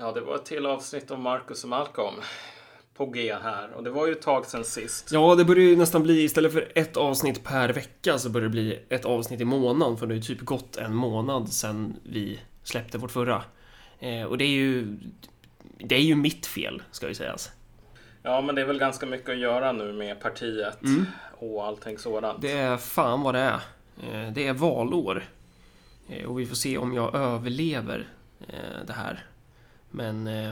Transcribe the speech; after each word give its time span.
Ja, 0.00 0.12
det 0.12 0.20
var 0.20 0.34
ett 0.34 0.44
till 0.44 0.66
avsnitt 0.66 1.10
om 1.10 1.22
Marcus 1.22 1.62
och 1.64 1.70
Malcolm 1.70 2.14
på 2.96 3.06
G 3.06 3.34
här 3.42 3.70
och 3.72 3.84
det 3.84 3.90
var 3.90 4.06
ju 4.06 4.12
ett 4.12 4.22
tag 4.22 4.46
sedan 4.46 4.64
sist. 4.64 5.08
Ja, 5.12 5.34
det 5.34 5.44
börjar 5.44 5.64
ju 5.64 5.76
nästan 5.76 6.02
bli 6.02 6.22
istället 6.24 6.52
för 6.52 6.72
ett 6.74 6.96
avsnitt 6.96 7.44
per 7.44 7.68
vecka 7.72 8.18
så 8.18 8.30
börjar 8.30 8.44
det 8.44 8.50
bli 8.50 8.80
ett 8.88 9.04
avsnitt 9.04 9.40
i 9.40 9.44
månaden 9.44 9.96
för 9.96 10.06
det 10.06 10.12
har 10.14 10.16
ju 10.16 10.22
typ 10.22 10.40
gått 10.40 10.76
en 10.76 10.94
månad 10.94 11.52
sedan 11.52 11.96
vi 12.02 12.40
släppte 12.62 12.98
vårt 12.98 13.10
förra. 13.10 13.42
Eh, 13.98 14.22
och 14.24 14.38
det 14.38 14.44
är 14.44 14.48
ju 14.48 14.96
det 15.78 15.94
är 15.94 16.00
ju 16.02 16.14
mitt 16.14 16.46
fel, 16.46 16.82
ska 16.90 17.08
ju 17.08 17.14
sägas. 17.14 17.50
Ja, 18.22 18.40
men 18.40 18.54
det 18.54 18.60
är 18.60 18.66
väl 18.66 18.78
ganska 18.78 19.06
mycket 19.06 19.28
att 19.30 19.38
göra 19.38 19.72
nu 19.72 19.92
med 19.92 20.20
partiet 20.20 20.82
Mm. 20.82 21.06
och 21.38 21.66
allting 21.66 21.98
sådant. 21.98 22.42
Det 22.42 22.52
är 22.52 22.76
fan 22.76 23.22
vad 23.22 23.34
det 23.34 23.40
är. 23.40 23.60
Eh, 24.12 24.32
Det 24.32 24.46
är 24.46 24.52
valår. 24.52 25.24
Eh, 26.08 26.24
Och 26.26 26.40
vi 26.40 26.46
får 26.46 26.56
se 26.56 26.78
om 26.78 26.94
jag 26.94 27.14
överlever 27.14 28.08
eh, 28.48 28.86
det 28.86 28.92
här. 28.92 29.24
Men 29.90 30.26
eh, 30.26 30.50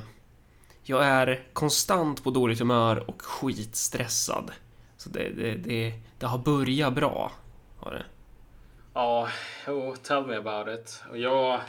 jag 0.83 1.05
är 1.05 1.47
konstant 1.53 2.25
på 2.25 2.31
dåligt 2.31 2.59
humör 2.59 3.11
och 3.11 3.23
skitstressad. 3.23 4.51
Så 4.97 5.09
det, 5.11 5.29
det, 5.29 5.55
det, 5.55 5.93
det 6.19 6.27
har 6.27 6.39
börjat 6.39 6.95
bra. 6.95 7.33
Har 7.79 7.93
det. 7.93 8.05
Ja, 8.95 9.29
jo, 9.67 9.97
tell 10.03 10.27
me 10.27 10.37
about 10.37 10.81
it. 10.81 11.03
Och 11.11 11.19
jag 11.19 11.61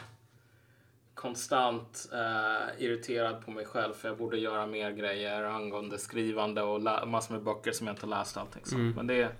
konstant 1.14 2.10
eh, 2.14 2.84
irriterad 2.84 3.46
på 3.46 3.52
mig 3.52 3.66
själv 3.66 3.94
för 3.94 4.08
jag 4.08 4.18
borde 4.18 4.38
göra 4.38 4.68
mer 4.68 4.92
grejer 4.92 5.44
angående 5.44 5.98
skrivande 5.98 6.62
och 6.62 7.08
massor 7.08 7.34
med 7.34 7.44
böcker 7.44 7.72
som 7.72 7.88
jag 7.88 7.94
inte 7.94 8.06
läst 8.06 8.38
allting 8.38 8.62
sånt. 8.66 8.80
Mm. 8.80 8.94
Men 8.96 9.08
det 9.08 9.32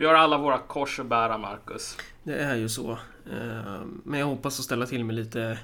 vi 0.00 0.06
har 0.06 0.14
alla 0.14 0.38
våra 0.38 0.58
kors 0.58 1.00
att 1.00 1.06
bära, 1.06 1.38
Marcus. 1.38 1.96
Det 2.22 2.34
är 2.34 2.56
ju 2.56 2.68
så. 2.68 2.90
Eh, 3.30 3.80
Men 4.04 4.20
jag 4.20 4.26
hoppas 4.26 4.58
att 4.58 4.64
ställa 4.64 4.86
till 4.86 5.04
med 5.04 5.16
lite... 5.16 5.58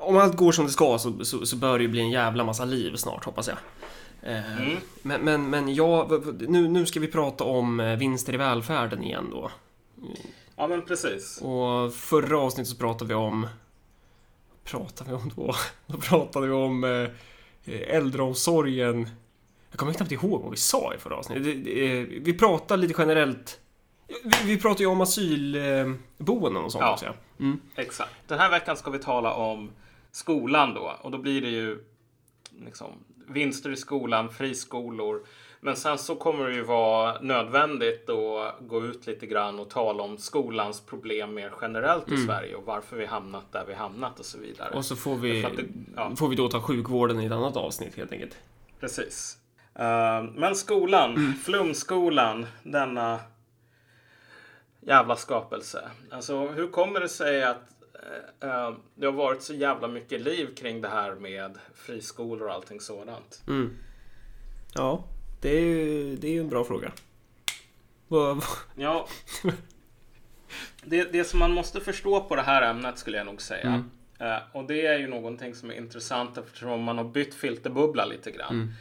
Om 0.00 0.16
allt 0.16 0.36
går 0.36 0.52
som 0.52 0.64
det 0.66 0.70
ska 0.70 0.98
så, 0.98 1.24
så, 1.24 1.46
så 1.46 1.56
bör 1.56 1.78
det 1.78 1.82
ju 1.82 1.88
bli 1.90 2.00
en 2.00 2.10
jävla 2.10 2.44
massa 2.44 2.64
liv 2.64 2.96
snart, 2.96 3.24
hoppas 3.24 3.48
jag. 3.48 3.56
Eh, 4.22 4.60
Mm. 4.62 4.76
Men, 5.02 5.20
men, 5.20 5.50
men 5.50 5.74
ja, 5.74 6.04
v- 6.04 6.16
v- 6.24 6.46
nu, 6.48 6.68
nu 6.68 6.86
ska 6.86 7.00
vi 7.00 7.06
prata 7.08 7.44
om 7.44 7.80
eh, 7.80 7.96
vinster 7.96 8.34
i 8.34 8.36
välfärden 8.36 9.02
igen 9.02 9.28
då. 9.30 9.50
Ja, 10.56 10.66
men 10.66 10.82
precis. 10.82 11.40
Och 11.42 11.94
förra 11.94 12.38
avsnittet 12.38 12.70
så 12.70 12.76
pratade 12.76 13.08
vi 13.08 13.14
om... 13.14 13.46
Pratade 14.64 15.10
vi 15.10 15.16
om 15.16 15.32
då? 15.36 15.54
Då 15.86 15.98
pratade 15.98 16.46
vi 16.46 16.52
om 16.52 16.84
eh, 16.84 17.08
äldreomsorgen. 17.96 19.08
Jag 19.70 19.78
kommer 19.78 19.92
knappt 19.92 20.12
ihåg 20.12 20.42
vad 20.42 20.50
vi 20.50 20.56
sa 20.56 20.94
i 20.94 20.98
förra 20.98 21.16
avsnittet. 21.16 21.44
Det- 21.44 21.54
det- 21.54 22.00
eh, 22.00 22.06
Vi 22.22 22.38
pratade 22.38 22.82
lite 22.82 22.94
generellt. 22.98 23.60
Vi, 24.24 24.54
vi 24.54 24.60
pratade 24.60 24.82
ju 24.82 24.86
om 24.90 25.00
asylboenden 25.00 26.64
och 26.64 26.72
sånt 26.72 26.82
Ja. 26.84 26.92
också. 26.92 27.04
Ja. 27.06 27.12
Mm. 27.40 27.60
Exakt. 27.76 28.10
Den 28.26 28.38
här 28.38 28.50
veckan 28.50 28.76
ska 28.76 28.90
vi 28.90 28.98
tala 28.98 29.32
om 29.34 29.70
skolan 30.12 30.74
då. 30.74 30.96
Och 31.00 31.10
då 31.10 31.18
blir 31.18 31.40
det 31.42 31.48
ju 31.50 31.84
liksom, 32.64 32.88
vinster 33.26 33.70
i 33.70 33.76
skolan, 33.76 34.28
friskolor. 34.30 35.22
Men 35.60 35.76
sen 35.76 35.98
så 35.98 36.16
kommer 36.16 36.48
det 36.48 36.54
ju 36.54 36.62
vara 36.62 37.20
nödvändigt 37.20 38.10
att 38.10 38.54
gå 38.60 38.84
ut 38.84 39.06
lite 39.06 39.26
grann 39.26 39.58
och 39.60 39.70
tala 39.70 40.02
om 40.02 40.18
skolans 40.18 40.80
problem 40.80 41.34
mer 41.34 41.52
generellt 41.60 42.12
i 42.12 42.16
Sverige 42.16 42.54
och 42.54 42.64
varför 42.64 42.96
vi 42.96 43.06
hamnat 43.06 43.52
där 43.52 43.64
vi 43.66 43.74
hamnat 43.74 44.18
och 44.18 44.24
så 44.24 44.38
vidare. 44.38 44.74
Och 44.74 44.84
så 44.84 44.96
får 44.96 45.16
vi, 45.16 45.42
det- 45.42 45.64
ja. 45.96 46.16
får 46.16 46.28
vi 46.28 46.36
då 46.36 46.48
ta 46.48 46.60
sjukvården 46.62 47.20
i 47.20 47.26
ett 47.26 47.32
annat 47.32 47.56
avsnitt 47.56 47.94
helt 47.96 48.12
enkelt. 48.12 48.36
Precis. 48.80 49.38
Eh, 49.74 50.22
men 50.34 50.54
skolan, 50.54 51.34
flumskolan, 51.44 52.46
denna 52.62 53.18
jävla 54.80 55.16
skapelse. 55.16 55.90
Alltså 56.10 56.46
hur 56.46 56.68
kommer 56.68 57.00
det 57.00 57.08
sig 57.08 57.42
att 57.44 57.79
eh, 58.02 58.50
eh, 58.50 58.74
det 58.94 59.06
har 59.06 59.12
varit 59.12 59.42
så 59.42 59.54
jävla 59.54 59.88
mycket 59.88 60.20
liv 60.20 60.54
kring 60.56 60.80
det 60.80 60.88
här 60.88 61.14
med 61.14 61.58
friskolor 61.74 62.48
och 62.48 62.54
allting 62.54 62.80
sådant? 62.80 63.42
Mm. 63.48 63.76
Ja, 64.74 65.04
det 65.40 65.56
är 65.56 65.60
ju 65.60 66.16
det 66.16 66.36
är 66.36 66.40
en 66.40 66.48
bra 66.48 66.64
fråga. 66.64 66.92
Ja. 68.76 69.08
Det, 70.84 71.12
det 71.12 71.24
som 71.24 71.38
man 71.38 71.52
måste 71.52 71.80
förstå 71.80 72.20
på 72.20 72.36
det 72.36 72.42
här 72.42 72.70
ämnet 72.70 72.98
skulle 72.98 73.16
jag 73.16 73.26
nog 73.26 73.42
säga. 73.42 73.66
Mm. 73.66 73.90
Eh, 74.18 74.38
och 74.52 74.64
det 74.64 74.86
är 74.86 74.98
ju 74.98 75.06
någonting 75.06 75.54
som 75.54 75.70
är 75.70 75.74
intressant 75.74 76.38
eftersom 76.38 76.82
man 76.82 76.98
har 76.98 77.04
bytt 77.04 77.34
filterbubbla 77.34 78.04
lite 78.04 78.30
grann. 78.30 78.54
Mm. 78.54 78.72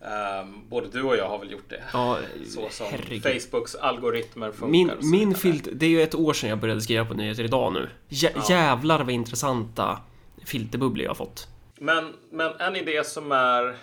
Eh, 0.00 0.48
både 0.68 0.88
du 0.88 1.02
och 1.02 1.16
jag 1.16 1.28
har 1.28 1.38
väl 1.38 1.50
gjort 1.52 1.68
det. 1.68 1.82
Ja, 1.92 2.18
Så 2.46 2.68
som 2.70 2.86
herregud. 2.90 3.42
Facebooks 3.42 3.74
algoritmer 3.74 4.50
funkar. 4.50 4.66
Min, 4.68 4.88
så 5.00 5.06
min 5.06 5.20
vidare. 5.28 5.38
filt, 5.40 5.68
det 5.72 5.86
är 5.86 5.90
ju 5.90 6.02
ett 6.02 6.14
år 6.14 6.32
sedan 6.32 6.50
jag 6.50 6.58
började 6.58 6.80
skriva 6.80 7.04
på 7.04 7.14
nyheter 7.14 7.44
idag 7.44 7.72
nu. 7.72 7.88
Jä, 8.08 8.30
Ja. 8.34 8.42
Jävlar 8.48 8.98
vad 8.98 9.10
intressanta 9.10 9.98
filterbubblor 10.46 11.04
jag 11.04 11.10
har 11.10 11.14
fått. 11.14 11.48
Men, 11.78 12.12
men 12.30 12.52
en 12.60 12.76
idé 12.76 13.04
som 13.04 13.32
är 13.32 13.68
eh, 13.68 13.74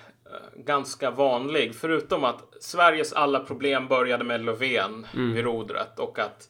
ganska 0.66 1.12
vanlig, 1.12 1.76
förutom 1.76 2.24
att 2.24 2.40
Sveriges 2.62 3.14
alla 3.14 3.40
problem 3.40 3.88
började 3.88 4.24
med 4.24 4.46
Löfven 4.46 5.08
Mm. 5.14 5.34
vid 5.34 5.44
rodret 5.44 6.00
och 6.00 6.20
att 6.20 6.50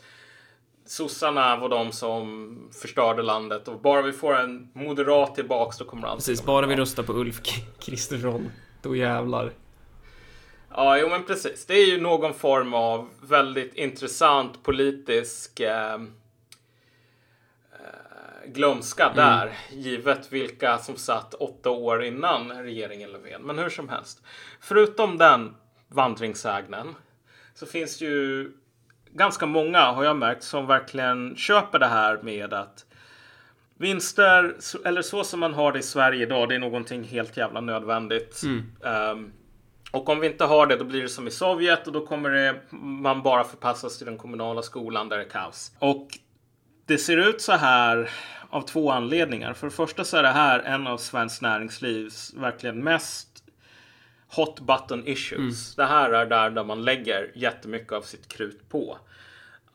sossarna 0.86 1.58
var 1.58 1.70
de 1.70 1.92
som 1.92 2.58
förstörde 2.82 3.22
landet 3.22 3.68
och 3.68 3.82
bara 3.82 4.02
vi 4.02 4.12
får 4.12 4.40
en 4.40 4.70
moderat 4.74 5.36
tillbaks 5.36 5.78
då 5.78 5.86
kommer 5.86 6.08
allt 6.08 6.18
Precis, 6.20 6.44
bara 6.46 6.66
vi 6.68 6.76
röstar 6.76 7.04
på 7.04 7.14
Ulf 7.14 7.42
Kristersson, 7.80 8.50
då 8.84 8.96
jävlar. 8.96 9.52
Ja, 10.76 10.98
jo 10.98 11.10
men 11.10 11.24
precis. 11.24 11.66
Det 11.66 11.74
är 11.74 11.86
ju 11.86 12.02
någon 12.02 12.34
form 12.34 12.74
av 12.74 13.10
väldigt 13.22 13.74
intressant 13.74 14.64
politisk 14.64 15.60
eh, 15.60 15.94
eh, 15.94 16.00
glömska 18.48 19.04
Mm. 19.04 19.16
där, 19.16 19.54
givet 19.72 20.32
vilka 20.32 20.78
som 20.78 20.96
satt 20.96 21.34
åtta 21.34 21.70
år 21.70 22.04
innan 22.04 22.52
regeringen 22.52 23.12
Löfven. 23.12 23.42
Men 23.42 23.60
hur 23.60 23.70
som 23.70 23.90
helst. 23.90 24.24
Förutom 24.60 25.18
den 25.18 25.56
vandringssägnen 25.88 26.96
så 27.54 27.66
finns 27.66 28.00
det 28.00 28.06
ju 28.06 28.52
ganska 29.12 29.46
många, 29.46 29.80
har 29.80 30.04
jag 30.04 30.16
märkt, 30.16 30.44
som 30.44 30.68
verkligen 30.68 31.36
köper 31.36 31.80
det 31.80 31.88
här 31.88 32.20
med 32.22 32.54
att 32.54 32.86
vinster, 33.78 34.56
eller 34.86 35.02
så 35.02 35.24
som 35.24 35.40
man 35.40 35.54
har 35.54 35.72
det 35.72 35.80
i 35.80 35.84
Sverige 35.84 36.24
idag, 36.24 36.50
det 36.50 36.56
är 36.56 36.60
någonting 36.60 37.04
helt 37.04 37.38
jävla 37.38 37.62
nödvändigt. 37.62 38.42
Ehm, 38.86 39.32
och 39.92 40.10
om 40.10 40.20
vi 40.20 40.28
inte 40.28 40.46
har 40.46 40.68
det, 40.68 40.76
då 40.76 40.84
blir 40.86 41.02
det 41.02 41.10
som 41.10 41.28
i 41.28 41.32
Sovjet 41.32 41.88
och 41.88 41.94
då 41.94 42.06
kommer 42.06 42.30
det, 42.30 42.56
man 42.80 43.22
bara 43.22 43.44
förpassas 43.44 43.98
till 43.98 44.06
den 44.06 44.18
kommunala 44.18 44.62
skolan 44.62 45.10
där 45.10 45.18
det 45.18 45.24
är 45.24 45.30
kaos. 45.30 45.72
Och 45.80 46.08
det 46.86 46.98
ser 46.98 47.18
ut 47.18 47.42
så 47.42 47.52
här 47.52 48.10
av 48.50 48.62
två 48.62 48.92
anledningar. 48.92 49.54
För 49.54 49.68
det 49.68 49.74
första 49.74 50.04
så 50.04 50.18
är 50.18 50.24
det 50.24 50.30
här 50.30 50.60
en 50.60 50.88
av 50.88 50.98
Svenskt 50.98 51.42
Näringslivs 51.42 52.34
verkligen 52.34 52.84
mest 52.84 53.30
hot 54.36 54.60
button 54.60 55.08
issues. 55.08 55.76
Det 55.76 55.86
här 55.86 56.10
är 56.12 56.26
där, 56.26 56.50
där 56.50 56.64
man 56.64 56.84
lägger 56.86 57.32
jättemycket 57.36 57.92
av 57.94 58.02
sitt 58.02 58.28
krut 58.28 58.70
på. 58.70 58.98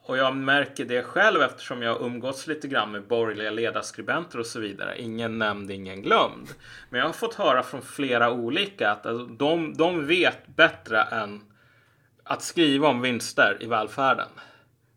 Och 0.09 0.19
jag 0.19 0.37
märker 0.37 0.85
det 0.85 1.03
själv 1.03 1.43
eftersom 1.43 1.83
jag 1.83 1.95
har 1.95 2.07
umgåtts 2.07 2.47
lite 2.47 2.69
grann 2.69 2.93
med 2.93 3.07
borgerliga 3.07 3.51
ledarskribenter 3.51 4.39
och 4.39 4.47
så 4.47 4.61
vidare. 4.61 5.03
Ingen 5.03 5.39
nämnd, 5.39 5.71
ingen 5.71 6.03
glömd. 6.03 6.49
Men 6.91 6.99
jag 6.99 7.07
har 7.07 7.13
fått 7.13 7.35
höra 7.35 7.63
från 7.63 7.83
flera 7.83 8.33
olika 8.33 8.91
att 8.91 9.07
alltså, 9.07 9.27
de, 9.27 9.75
de 9.75 10.07
vet 10.07 10.47
bättre 10.47 11.03
än 11.03 11.41
att 12.25 12.43
skriva 12.43 12.89
om 12.89 13.01
vinster 13.01 13.57
i 13.61 13.67
välfärden. 13.67 14.29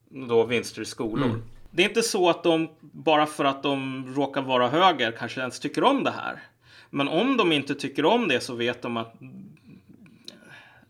Då 0.09 0.45
vinster 0.45 0.81
i 0.81 0.85
skolor. 0.85 1.41
Det 1.71 1.83
är 1.83 1.88
inte 1.88 2.03
så 2.03 2.29
att 2.29 2.44
de, 2.44 2.69
bara 2.81 3.25
för 3.25 3.45
att 3.45 3.63
de 3.63 4.05
råkar 4.16 4.41
vara 4.41 4.67
höger, 4.67 5.11
kanske 5.11 5.41
ens 5.41 5.59
tycker 5.59 5.83
om 5.83 6.03
det 6.03 6.11
här. 6.11 6.44
Men 6.89 7.07
om 7.07 7.38
de 7.38 7.51
inte 7.51 7.75
tycker 7.75 8.05
om 8.05 8.27
det 8.27 8.39
så 8.39 8.55
vet 8.55 8.81
de 8.81 8.97
att 8.97 9.13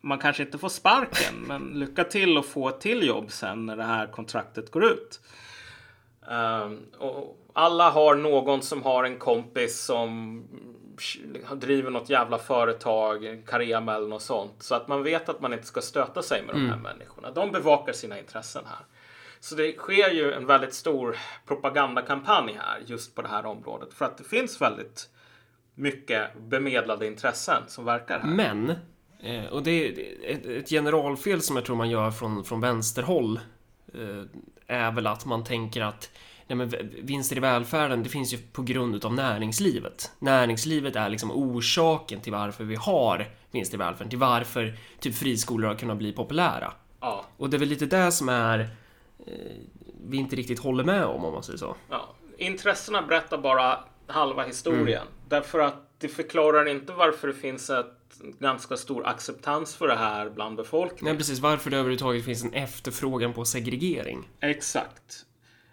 man 0.02 0.18
kanske 0.18 0.42
inte 0.42 0.58
får 0.58 0.68
sparken, 0.68 1.34
men 1.46 1.62
lycka 1.62 2.04
till 2.04 2.38
att 2.38 2.46
få 2.46 2.68
ett 2.68 2.80
till 2.80 3.06
jobb 3.06 3.32
sen 3.32 3.66
när 3.66 3.76
det 3.76 3.84
här 3.84 4.06
kontraktet 4.06 4.70
går 4.70 4.84
ut. 4.84 5.20
Ehm, 6.30 6.80
och 6.98 7.38
alla 7.52 7.90
har 7.90 8.14
någon 8.14 8.62
som 8.62 8.82
har 8.82 9.04
en 9.04 9.18
kompis 9.18 9.80
som 9.80 10.42
driver 11.56 11.90
något 11.90 12.10
jävla 12.10 12.38
företag, 12.38 13.42
Carema 13.46 13.94
eller 13.94 14.08
något 14.08 14.22
sånt. 14.22 14.62
Så 14.62 14.74
att 14.74 14.88
man 14.88 15.02
vet 15.02 15.28
att 15.28 15.40
man 15.40 15.52
inte 15.52 15.66
ska 15.66 15.80
stöta 15.80 16.22
sig 16.22 16.42
med 16.46 16.54
de 16.54 16.68
här 16.68 16.76
människorna. 16.76 17.30
De 17.30 17.52
bevakar 17.52 17.92
sina 17.92 18.18
intressen 18.18 18.64
här. 18.66 18.86
Så 19.40 19.54
det 19.54 19.76
sker 19.76 20.10
ju 20.10 20.32
en 20.32 20.46
väldigt 20.46 20.74
stor 20.74 21.16
propagandakampanj 21.46 22.52
här 22.52 22.82
just 22.86 23.14
på 23.14 23.22
det 23.22 23.28
här 23.28 23.46
området. 23.46 23.94
För 23.94 24.04
att 24.04 24.18
det 24.18 24.24
finns 24.24 24.60
väldigt 24.60 25.08
mycket 25.74 26.38
bemedlade 26.38 27.06
intressen 27.06 27.62
som 27.66 27.84
verkar 27.84 28.18
här. 28.18 28.28
Men, 28.28 28.74
eh, 29.22 29.44
och 29.44 29.62
det 29.62 29.70
är 29.70 30.04
ett, 30.24 30.46
ett 30.46 30.68
generalfel 30.68 31.42
som 31.42 31.56
jag 31.56 31.64
tror 31.64 31.76
man 31.76 31.90
gör 31.90 32.10
från, 32.10 32.44
från 32.44 32.60
vänsterhåll 32.60 33.40
eh, 33.94 34.22
är 34.66 34.92
väl 34.92 35.06
att 35.06 35.26
man 35.26 35.44
tänker 35.44 35.80
att 35.80 36.10
nej 36.46 36.56
men, 36.56 36.90
vinster 37.02 37.36
i 37.36 37.40
välfärden, 37.40 38.02
det 38.02 38.08
finns 38.08 38.34
ju 38.34 38.38
på 38.38 38.62
grund 38.62 38.94
utav 38.94 39.14
näringslivet. 39.14 40.12
Näringslivet 40.18 40.96
är 40.96 41.08
liksom 41.08 41.30
orsaken 41.30 42.20
till 42.20 42.32
varför 42.32 42.64
vi 42.64 42.74
har 42.74 43.28
vinster 43.50 43.74
i 43.74 43.78
välfärden, 43.78 44.08
till 44.08 44.18
varför 44.18 44.78
typ 45.00 45.14
friskolor 45.14 45.68
har 45.68 45.74
kunnat 45.74 45.96
bli 45.96 46.12
populära. 46.12 46.72
Ja, 47.00 47.24
Och 47.36 47.50
det 47.50 47.56
är 47.56 47.58
väl 47.58 47.68
lite 47.68 47.86
det 47.86 48.12
som 48.12 48.28
är 48.28 48.60
eh, 49.26 49.34
vi 50.04 50.16
inte 50.16 50.36
riktigt 50.36 50.58
håller 50.58 50.84
med 50.84 51.04
om, 51.04 51.24
om 51.24 51.32
man 51.32 51.42
säger 51.42 51.58
så. 51.58 51.76
ja. 51.90 52.14
Intressena 52.38 53.02
berättar 53.02 53.38
bara 53.38 53.84
halva 54.06 54.42
historien. 54.44 55.06
Därför 55.28 55.58
att 55.58 55.91
det 56.02 56.08
förklarar 56.08 56.68
inte 56.68 56.92
varför 56.92 57.28
det 57.28 57.34
finns 57.34 57.70
ett 57.70 57.98
ganska 58.38 58.76
stor 58.76 59.06
acceptans 59.06 59.76
för 59.76 59.88
det 59.88 59.94
här 59.94 60.30
bland 60.30 60.56
befolkningen. 60.56 61.04
Nej, 61.04 61.16
precis. 61.16 61.38
Varför 61.38 61.70
det 61.70 61.76
överhuvudtaget 61.76 62.24
finns 62.24 62.44
en 62.44 62.52
efterfrågan 62.52 63.32
på 63.32 63.44
segregering. 63.44 64.28
Exakt. 64.40 65.26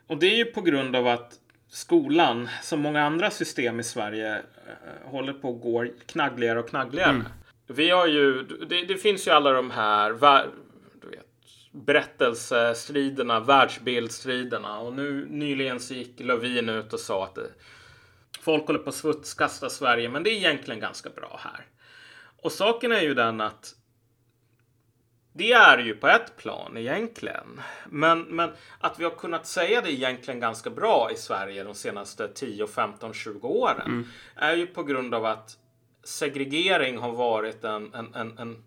Och 0.07 0.17
det 0.17 0.27
är 0.27 0.35
ju 0.35 0.45
på 0.45 0.61
grund 0.61 0.95
av 0.95 1.07
att 1.07 1.33
skolan, 1.69 2.49
som 2.63 2.79
många 2.79 3.03
andra 3.03 3.31
system 3.31 3.79
i 3.79 3.83
Sverige, 3.83 4.35
eh, 4.35 5.11
håller 5.11 5.33
på 5.33 5.49
att 5.55 5.61
gå 5.61 5.85
knaggligare 6.05 6.59
och 6.59 6.69
knaggligare. 6.69 7.25
Vi 7.67 7.89
har 7.89 8.07
ju, 8.07 8.43
det, 8.43 8.85
det 8.85 8.97
finns 8.97 9.27
ju 9.27 9.31
alla 9.31 9.51
de 9.51 9.71
här 9.71 10.13
du 11.01 11.09
vet, 11.09 11.25
berättelsestriderna, 11.71 13.39
världsbildstriderna 13.39 14.79
och 14.79 14.93
nu 14.93 15.27
nyligen 15.29 15.79
så 15.79 15.93
gick 15.93 16.19
Lövin 16.19 16.69
ut 16.69 16.93
och 16.93 16.99
sa 16.99 17.23
att 17.23 17.37
folk 18.39 18.67
håller 18.67 18.79
på 18.79 18.89
att 18.89 18.95
smutskasta 18.95 19.69
Sverige, 19.69 20.09
men 20.09 20.23
det 20.23 20.29
är 20.29 20.35
egentligen 20.35 20.79
ganska 20.79 21.09
bra 21.09 21.39
här. 21.43 21.65
Och 22.41 22.51
saken 22.51 22.91
är 22.91 23.01
ju 23.01 23.13
den 23.13 23.41
att 23.41 23.75
det 25.33 25.51
är 25.51 25.77
ju 25.77 25.95
på 25.95 26.07
ett 26.07 26.37
plan 26.37 26.77
egentligen. 26.77 27.61
Men, 27.89 28.21
men 28.21 28.49
att 28.79 28.99
vi 28.99 29.03
har 29.03 29.11
kunnat 29.11 29.47
säga 29.47 29.81
det 29.81 29.91
egentligen 29.91 30.39
ganska 30.39 30.69
bra 30.69 31.09
i 31.11 31.15
Sverige 31.15 31.63
de 31.63 31.75
senaste 31.75 32.27
10, 32.27 32.67
15, 32.67 33.13
20 33.13 33.47
åren 33.47 34.11
är 34.35 34.55
ju 34.55 34.67
på 34.67 34.83
grund 34.83 35.13
av 35.13 35.25
att 35.25 35.57
segregering 36.03 36.97
har 36.97 37.11
varit 37.11 37.63
en, 37.63 37.93
en, 37.93 38.15
en, 38.15 38.37
en 38.37 38.63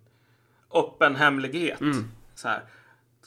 öppen 0.74 1.16
hemlighet. 1.16 1.78
Så 2.34 2.48
här. 2.48 2.62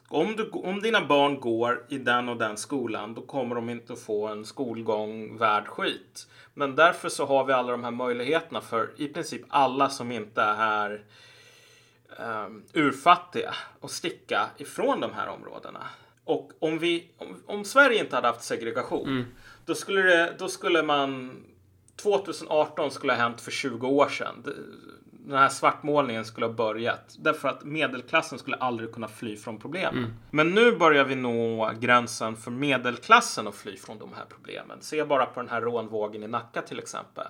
Om, 0.10 0.36
du, 0.36 0.50
om 0.50 0.82
dina 0.82 1.06
barn 1.06 1.40
går 1.40 1.86
i 1.90 1.98
den 1.98 2.30
och 2.30 2.38
den 2.38 2.58
skolan 2.58 3.14
då 3.14 3.22
kommer 3.22 3.56
de 3.56 3.70
inte 3.70 3.96
få 3.96 4.28
en 4.28 4.46
skolgång 4.46 5.38
värd 5.38 5.68
skit. 5.68 6.28
Men 6.54 6.76
därför 6.76 7.10
så 7.10 7.26
har 7.26 7.46
vi 7.46 7.54
alla 7.54 7.72
de 7.72 7.84
här 7.84 7.92
möjligheterna 7.92 8.62
för 8.62 8.92
i 8.96 9.08
princip 9.08 9.42
alla 9.50 9.90
som 9.90 10.12
inte 10.12 10.42
är 10.42 11.04
um, 12.20 12.64
urfattiga 12.74 13.54
och 13.80 13.92
sticka 13.92 14.50
ifrån 14.58 15.00
de 15.00 15.14
här 15.14 15.28
områdena. 15.28 15.84
Och 16.24 16.52
om, 16.60 16.80
vi, 16.80 17.12
om, 17.18 17.44
om 17.46 17.66
Sverige 17.66 18.00
inte 18.00 18.16
hade 18.16 18.28
haft 18.28 18.44
segregation 18.44 19.26
då, 19.66 19.76
skulle 19.76 20.02
det, 20.02 20.36
då 20.40 20.48
skulle 20.48 20.84
man 20.84 21.32
2018 21.96 22.92
skulle 22.92 23.14
ha 23.14 23.20
hänt 23.20 23.42
för 23.42 23.52
20 23.52 23.88
år 23.88 24.08
sedan. 24.08 24.44
Den 25.28 25.38
här 25.38 25.50
svartmålningen 25.50 26.26
skulle 26.26 26.46
ha 26.46 26.54
börjat. 26.54 27.16
Därför 27.20 27.48
att 27.48 27.64
medelklassen 27.64 28.40
skulle 28.40 28.58
aldrig 28.58 28.92
kunna 28.92 29.08
fly 29.08 29.38
från 29.38 29.60
problemen. 29.60 30.14
Men 30.32 30.50
nu 30.50 30.78
börjar 30.78 31.06
vi 31.06 31.16
nå 31.16 31.72
gränsen 31.80 32.36
för 32.36 32.52
medelklassen 32.52 33.48
att 33.48 33.56
fly 33.56 33.78
från 33.78 34.00
de 34.00 34.10
här 34.16 34.26
problemen. 34.30 34.78
Se 34.82 35.04
bara 35.04 35.26
på 35.26 35.40
den 35.40 35.50
här 35.50 35.62
rånvågen 35.62 36.24
i 36.24 36.28
Nacka 36.28 36.62
till 36.62 36.80
exempel. 36.80 37.28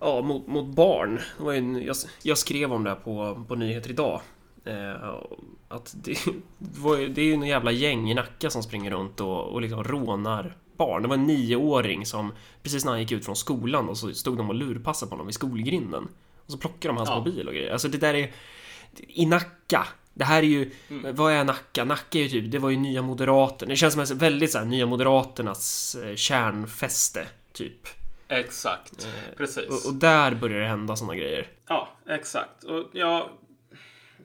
Ja, 0.00 0.20
mot, 0.20 0.46
mot 0.46 0.66
barn. 0.66 1.20
Det 1.38 1.44
var 1.44 1.52
en, 1.52 1.82
jag, 1.82 1.96
jag 2.22 2.38
skrev 2.38 2.72
om 2.72 2.84
det 2.84 2.90
här 2.90 2.96
på, 2.96 3.44
på 3.48 3.54
Nyheter 3.54 3.90
idag. 3.90 4.20
Eh, 4.64 5.14
att 5.68 5.94
det, 5.96 6.18
det 7.14 7.20
är 7.20 7.26
ju 7.26 7.32
en 7.32 7.42
jävla 7.42 7.70
gäng 7.70 8.10
i 8.10 8.14
Nacka 8.14 8.50
som 8.50 8.62
springer 8.62 8.90
runt 8.90 9.20
och, 9.20 9.48
och 9.48 9.60
liksom 9.62 9.84
rånar 9.84 10.56
barn. 10.76 11.02
Det 11.02 11.08
var 11.08 11.16
en 11.16 11.26
nioåring 11.26 12.06
som 12.06 12.32
precis 12.62 12.84
när 12.84 12.92
han 12.92 13.00
gick 13.00 13.12
ut 13.12 13.24
från 13.24 13.36
skolan 13.36 13.88
och 13.88 13.98
så 13.98 14.14
stod 14.14 14.36
de 14.36 14.48
och 14.48 14.54
lurpassade 14.54 15.10
på 15.10 15.14
honom 15.14 15.26
vid 15.26 15.34
skolgrinden. 15.34 16.08
Och 16.48 16.52
så 16.52 16.58
plockade 16.58 16.88
de 16.88 16.96
hans 16.96 17.08
Ja. 17.08 17.18
mobil 17.18 17.48
och 17.48 17.54
grejer. 17.54 17.72
Alltså 17.72 17.88
det 17.88 17.98
där 17.98 18.14
är... 18.14 18.32
I 19.08 19.26
Nacka. 19.26 19.86
Det 20.14 20.24
här 20.24 20.42
är 20.42 20.46
ju... 20.46 20.70
Vad 21.12 21.32
är 21.32 21.44
Nacka? 21.44 21.84
Nacka 21.84 22.18
är 22.18 22.22
ju 22.22 22.28
typ... 22.28 22.52
Det 22.52 22.58
var 22.58 22.70
ju 22.70 22.76
Nya 22.76 23.02
Moderaterna. 23.02 23.70
Det 23.70 23.76
känns 23.76 23.94
som 23.94 24.02
en 24.02 24.18
väldigt 24.18 24.52
så 24.52 24.58
här, 24.58 24.64
Nya 24.64 24.86
Moderaternas 24.86 25.94
eh, 25.94 26.14
kärnfäste, 26.14 27.26
typ. 27.52 27.88
Exakt, 28.28 29.08
precis. 29.36 29.68
Och, 29.68 29.92
och 29.92 29.94
där 29.94 30.34
börjar 30.34 30.60
det 30.60 30.66
hända 30.66 30.96
såna 30.96 31.14
grejer. 31.16 31.46
Ja, 31.68 31.88
exakt. 32.08 32.64
Och 32.64 32.84
jag 32.92 33.28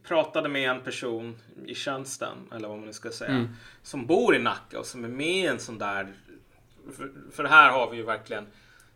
pratade 0.08 0.50
med 0.50 0.70
en 0.70 0.82
person 0.82 1.38
i 1.66 1.76
tjänsten, 1.76 2.38
eller 2.56 2.68
vad 2.68 2.78
man 2.78 2.86
nu 2.88 2.94
ska 2.94 3.10
säga, 3.10 3.48
som 3.84 4.06
bor 4.06 4.36
i 4.36 4.40
Nacka 4.40 4.80
och 4.80 4.86
som 4.86 5.04
är 5.04 5.10
med 5.10 5.28
i 5.36 5.46
en 5.46 5.60
sån 5.60 5.78
där... 5.78 6.14
För, 6.98 7.12
för 7.32 7.44
här 7.44 7.72
har 7.72 7.92
vi 7.92 7.98
ju 7.98 8.04
verkligen 8.04 8.48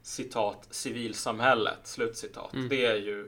citat 0.07 0.67
civilsamhället, 0.71 1.79
slutcitat. 1.83 2.51
Det 2.69 2.85
är 2.85 2.95
ju... 2.95 3.23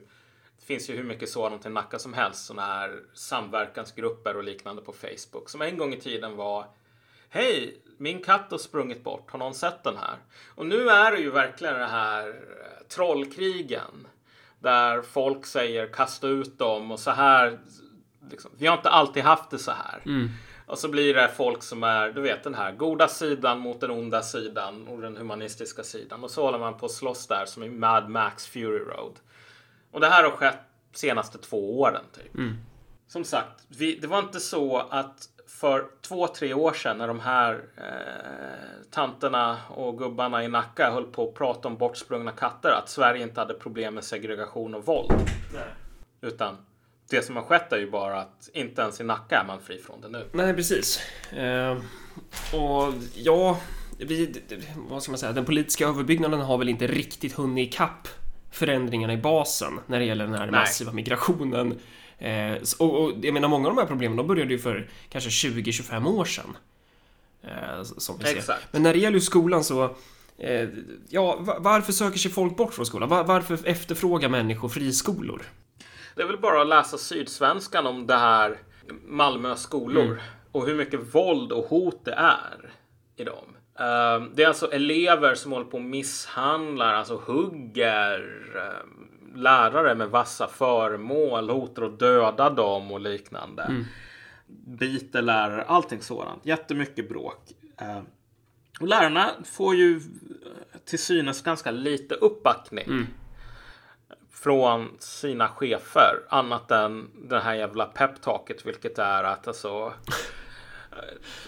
Det 0.58 0.66
finns 0.66 0.90
ju 0.90 0.96
hur 0.96 1.04
mycket 1.04 1.28
sådant 1.28 1.66
i 1.66 1.68
Nacka 1.68 1.98
som 1.98 2.14
helst, 2.14 2.44
såna 2.44 2.62
här 2.62 3.02
samverkansgrupper 3.14 4.36
och 4.36 4.44
liknande 4.44 4.82
på 4.82 4.92
Facebook 4.92 5.48
som 5.48 5.62
en 5.62 5.78
gång 5.78 5.94
i 5.94 6.00
tiden 6.00 6.36
var 6.36 6.66
Hej, 7.28 7.82
min 7.98 8.22
katt 8.22 8.50
har 8.50 8.58
sprungit 8.58 9.04
bort. 9.04 9.30
Har 9.30 9.38
någon 9.38 9.54
sett 9.54 9.84
den 9.84 9.96
här? 9.96 10.16
Och 10.54 10.66
nu 10.66 10.88
är 10.88 11.12
det 11.12 11.18
ju 11.18 11.30
verkligen 11.30 11.74
det 11.74 11.86
här 11.86 12.28
eh, 12.28 12.86
trollkrigen. 12.88 14.06
Där 14.58 15.02
folk 15.02 15.46
säger 15.46 15.86
kasta 15.86 16.28
ut 16.28 16.58
dem 16.58 16.90
och 16.90 17.00
så 17.00 17.10
här. 17.10 17.58
Liksom, 18.30 18.50
vi 18.58 18.66
har 18.66 18.76
inte 18.76 18.90
alltid 18.90 19.22
haft 19.22 19.50
det 19.50 19.58
så 19.58 19.70
här. 19.70 20.02
Och 20.70 20.78
så 20.78 20.88
blir 20.88 21.14
det 21.14 21.28
folk 21.28 21.62
som 21.62 21.82
är, 21.82 22.10
du 22.12 22.20
vet 22.20 22.44
den 22.44 22.54
här 22.54 22.72
goda 22.72 23.08
sidan 23.08 23.58
mot 23.58 23.80
den 23.80 23.90
onda 23.90 24.22
sidan 24.22 24.88
och 24.88 25.00
den 25.00 25.16
humanistiska 25.16 25.82
sidan. 25.82 26.24
Och 26.24 26.30
så 26.30 26.42
håller 26.42 26.58
man 26.58 26.78
på 26.78 26.86
att 26.86 26.92
slåss 26.92 27.26
där 27.26 27.46
som 27.46 27.62
i 27.62 27.70
Mad 27.70 28.08
Max 28.08 28.46
Fury 28.46 28.78
Road. 28.78 29.12
Och 29.90 30.00
det 30.00 30.06
här 30.06 30.24
har 30.24 30.30
skett 30.30 30.58
senaste 30.92 31.38
två 31.38 31.80
åren 31.80 32.04
typ. 32.12 32.36
Som 33.06 33.24
sagt, 33.24 33.64
vi, 33.68 33.96
det 33.96 34.06
var 34.06 34.18
inte 34.18 34.40
så 34.40 34.78
att 34.78 35.28
för 35.46 35.86
två, 36.00 36.26
tre 36.26 36.54
år 36.54 36.72
sedan 36.72 36.98
när 36.98 37.08
de 37.08 37.20
här 37.20 37.64
eh, 37.76 38.90
tanterna 38.90 39.58
och 39.68 39.98
gubbarna 39.98 40.44
i 40.44 40.48
Nacka 40.48 40.90
höll 40.90 41.06
på 41.06 41.28
att 41.28 41.34
prata 41.34 41.68
om 41.68 41.76
bortsprungna 41.76 42.32
katter 42.32 42.70
att 42.70 42.88
Sverige 42.88 43.22
inte 43.22 43.40
hade 43.40 43.54
problem 43.54 43.94
med 43.94 44.04
segregation 44.04 44.74
och 44.74 44.86
våld. 44.86 45.12
Utan 46.20 46.56
det 47.10 47.22
som 47.22 47.36
har 47.36 47.42
skett 47.42 47.72
är 47.72 47.78
ju 47.78 47.90
bara 47.90 48.20
att 48.20 48.48
inte 48.52 48.82
ens 48.82 49.00
i 49.00 49.04
Nacka 49.04 49.40
är 49.40 49.44
man 49.46 49.60
fri 49.60 49.78
från 49.78 50.00
det 50.00 50.08
nu. 50.08 50.26
Nej, 50.32 50.54
precis. 50.54 51.00
Eh, 51.32 51.76
och 52.60 52.94
ja, 53.14 53.60
vi, 53.98 54.34
vad 54.76 55.02
ska 55.02 55.12
man 55.12 55.18
säga, 55.18 55.32
den 55.32 55.44
politiska 55.44 55.86
överbyggnaden 55.86 56.40
har 56.40 56.58
väl 56.58 56.68
inte 56.68 56.86
riktigt 56.86 57.32
hunnit 57.32 57.68
ikapp 57.68 58.08
förändringarna 58.50 59.12
i 59.12 59.16
basen 59.16 59.80
när 59.86 59.98
det 59.98 60.04
gäller 60.04 60.24
den 60.24 60.34
här 60.34 60.40
Nej. 60.50 60.60
massiva 60.60 60.92
migrationen. 60.92 61.78
Eh, 62.18 62.52
och, 62.78 63.04
och 63.04 63.12
jag 63.22 63.34
menar, 63.34 63.48
många 63.48 63.68
av 63.68 63.74
de 63.74 63.80
här 63.80 63.88
problemen 63.88 64.16
de 64.16 64.26
började 64.26 64.52
ju 64.52 64.58
för 64.58 64.88
kanske 65.08 65.30
20-25 65.30 66.06
år 66.06 66.24
sedan. 66.24 66.56
Eh, 67.42 67.82
som 67.82 68.18
vi 68.18 68.24
ser. 68.24 68.36
Exakt. 68.36 68.66
Men 68.72 68.82
när 68.82 68.92
det 68.92 68.98
gäller 68.98 69.18
skolan 69.20 69.64
så 69.64 69.84
eh, 70.38 70.68
Ja, 71.08 71.36
va- 71.40 71.56
varför 71.60 71.92
söker 71.92 72.18
sig 72.18 72.30
folk 72.30 72.56
bort 72.56 72.74
från 72.74 72.86
skolan? 72.86 73.08
Va- 73.08 73.22
varför 73.22 73.58
efterfrågar 73.64 74.28
människor 74.28 74.68
friskolor? 74.68 75.42
Det 76.20 76.24
är 76.24 76.28
väl 76.28 76.38
bara 76.38 76.62
att 76.62 76.68
läsa 76.68 76.98
Sydsvenskan 76.98 77.86
om 77.86 78.06
det 78.06 78.16
här 78.16 78.58
Malmö 79.04 79.56
skolor 79.56 80.20
och 80.52 80.66
hur 80.66 80.74
mycket 80.74 81.14
våld 81.14 81.52
och 81.52 81.64
hot 81.64 82.04
det 82.04 82.12
är 82.12 82.72
i 83.16 83.24
dem. 83.24 83.56
Ehm, 83.78 84.30
det 84.34 84.42
är 84.42 84.48
alltså 84.48 84.72
elever 84.72 85.34
som 85.34 85.52
håller 85.52 85.66
på 85.66 85.76
och 85.76 85.82
misshandlar, 85.82 86.94
alltså 86.94 87.16
hugger 87.26 88.20
ehm, 88.56 89.42
lärare 89.42 89.94
med 89.94 90.08
vassa 90.08 90.46
föremål, 90.46 91.50
hotar 91.50 91.82
att 91.82 91.98
döda 91.98 92.50
dem 92.50 92.92
och 92.92 93.00
liknande. 93.00 93.84
Biter 94.66 95.22
lärare, 95.22 95.62
allting 95.62 96.00
sådant. 96.00 96.46
Jättemycket 96.46 97.08
bråk. 97.08 97.42
Ehm, 97.78 98.04
och 98.80 98.88
lärarna 98.88 99.30
får 99.44 99.74
ju 99.74 100.00
till 100.84 100.98
synes 100.98 101.42
ganska 101.42 101.70
lite 101.70 102.14
uppbackning 102.14 103.06
från 104.42 104.96
sina 104.98 105.48
chefer 105.48 106.14
annat 106.28 106.70
än 106.70 107.10
det 107.28 107.40
här 107.40 107.54
jävla 107.54 107.84
peptaket 107.86 108.66
vilket 108.66 108.98
är 108.98 109.24
att 109.24 109.48
alltså 109.48 109.92
eh, 110.92 110.98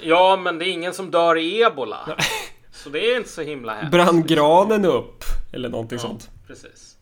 Ja 0.00 0.36
men 0.36 0.58
det 0.58 0.64
är 0.68 0.72
ingen 0.72 0.92
som 0.94 1.10
dör 1.10 1.38
i 1.38 1.62
ebola. 1.62 2.16
Så 2.70 2.88
det 2.88 2.98
är 3.12 3.16
inte 3.16 3.28
så 3.28 3.42
himla 3.42 3.74
hemskt. 3.74 3.92
Brann 3.92 4.22
granen 4.26 4.84
upp? 4.84 5.24
Eller 5.52 5.68
någonting 5.68 5.98
sånt. 5.98 6.30
Precis. 6.46 6.98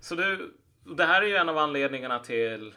Så 0.00 0.14
det, 0.14 0.38
det 0.96 1.04
här 1.04 1.22
är 1.22 1.26
ju 1.26 1.36
en 1.36 1.48
av 1.48 1.58
anledningarna 1.58 2.18
till 2.18 2.74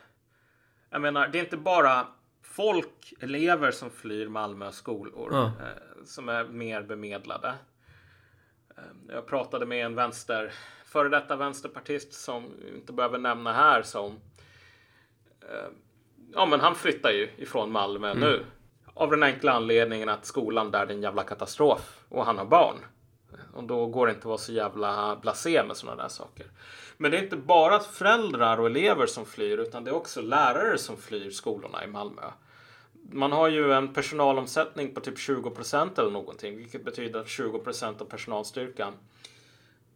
Jag 0.90 1.02
menar 1.02 1.28
det 1.28 1.38
är 1.40 1.44
inte 1.44 1.58
bara 1.58 2.08
folk, 2.44 3.14
elever 3.20 3.72
som 3.72 3.90
flyr 3.90 4.28
Malmö 4.28 4.72
skolor 4.72 5.30
Ja. 5.32 5.46
eh, 5.46 6.04
som 6.06 6.30
är 6.30 6.44
mer 6.44 6.82
bemedlade. 6.82 7.54
Eh, 8.78 8.84
Jag 9.10 9.28
pratade 9.28 9.66
med 9.66 9.86
en 9.86 9.96
vänster, 9.96 10.54
före 10.96 11.10
detta 11.10 11.36
vänsterpartist 11.36 12.14
som 12.14 12.44
vi 12.62 12.78
inte 12.78 12.94
behöver 12.94 13.18
nämna 13.18 13.54
här 13.54 13.82
som 13.82 14.20
eh, 15.42 15.70
Ja 16.34 16.46
men 16.46 16.60
han 16.60 16.76
flyttar 16.76 17.12
ju 17.12 17.30
ifrån 17.38 17.72
Malmö 17.72 18.14
nu. 18.14 18.46
Av 18.94 19.12
den 19.12 19.24
enkla 19.24 19.52
anledningen 19.52 20.10
att 20.10 20.26
skolan 20.26 20.72
där 20.72 20.86
är 20.86 20.92
en 20.92 21.02
jävla 21.02 21.24
katastrof 21.24 22.04
och 22.10 22.26
han 22.26 22.38
har 22.38 22.46
barn. 22.46 22.76
Och 23.54 23.64
då 23.64 23.86
går 23.86 24.08
det 24.08 24.10
inte 24.10 24.20
att 24.20 24.26
vara 24.26 24.38
så 24.38 24.54
jävla 24.54 25.16
blasé 25.16 25.64
med 25.64 25.78
sådana 25.78 26.02
där 26.02 26.10
saker. 26.10 26.46
Men 26.98 27.12
det 27.12 27.18
är 27.18 27.24
inte 27.24 27.38
bara 27.38 27.80
föräldrar 27.80 28.60
och 28.60 28.66
elever 28.66 29.06
som 29.06 29.26
flyr 29.26 29.58
utan 29.58 29.84
det 29.84 29.92
är 29.92 29.96
också 29.96 30.22
lärare 30.22 30.78
som 30.78 30.98
flyr 30.98 31.32
skolorna 31.32 31.84
i 31.84 31.88
Malmö. 31.88 32.22
Man 33.12 33.32
har 33.32 33.48
ju 33.48 33.74
en 33.74 33.94
personalomsättning 33.94 34.94
på 34.94 35.00
typ 35.00 35.18
20% 35.18 36.00
eller 36.00 36.12
någonting, 36.12 36.58
vilket 36.58 36.86
betyder 36.86 37.20
att 37.20 37.28
20% 37.28 38.02
av 38.02 38.06
personalstyrkan 38.06 38.94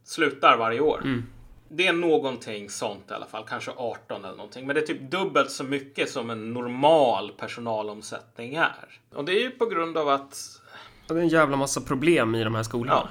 slutar 0.09 0.57
varje 0.57 0.79
år. 0.79 1.01
Mm. 1.03 1.23
Det 1.69 1.87
är 1.87 1.93
någonting 1.93 2.69
sånt 2.69 3.11
i 3.11 3.13
alla 3.13 3.25
fall, 3.25 3.45
kanske 3.47 3.71
18 3.71 4.25
eller 4.25 4.35
någonting. 4.35 4.67
Men 4.67 4.75
det 4.75 4.81
är 4.81 4.85
typ 4.85 5.11
dubbelt 5.11 5.51
så 5.51 5.63
mycket 5.63 6.09
som 6.09 6.29
en 6.29 6.53
normal 6.53 7.31
personalomsättning 7.37 8.55
är. 8.55 8.99
Och 9.15 9.25
det 9.25 9.31
är 9.31 9.41
ju 9.41 9.51
på 9.51 9.65
grund 9.65 9.97
av 9.97 10.09
att... 10.09 10.61
Det 11.07 11.13
är 11.13 11.17
en 11.17 11.27
jävla 11.27 11.57
massa 11.57 11.81
problem 11.81 12.35
i 12.35 12.43
de 12.43 12.55
här 12.55 12.63
skolorna. 12.63 13.09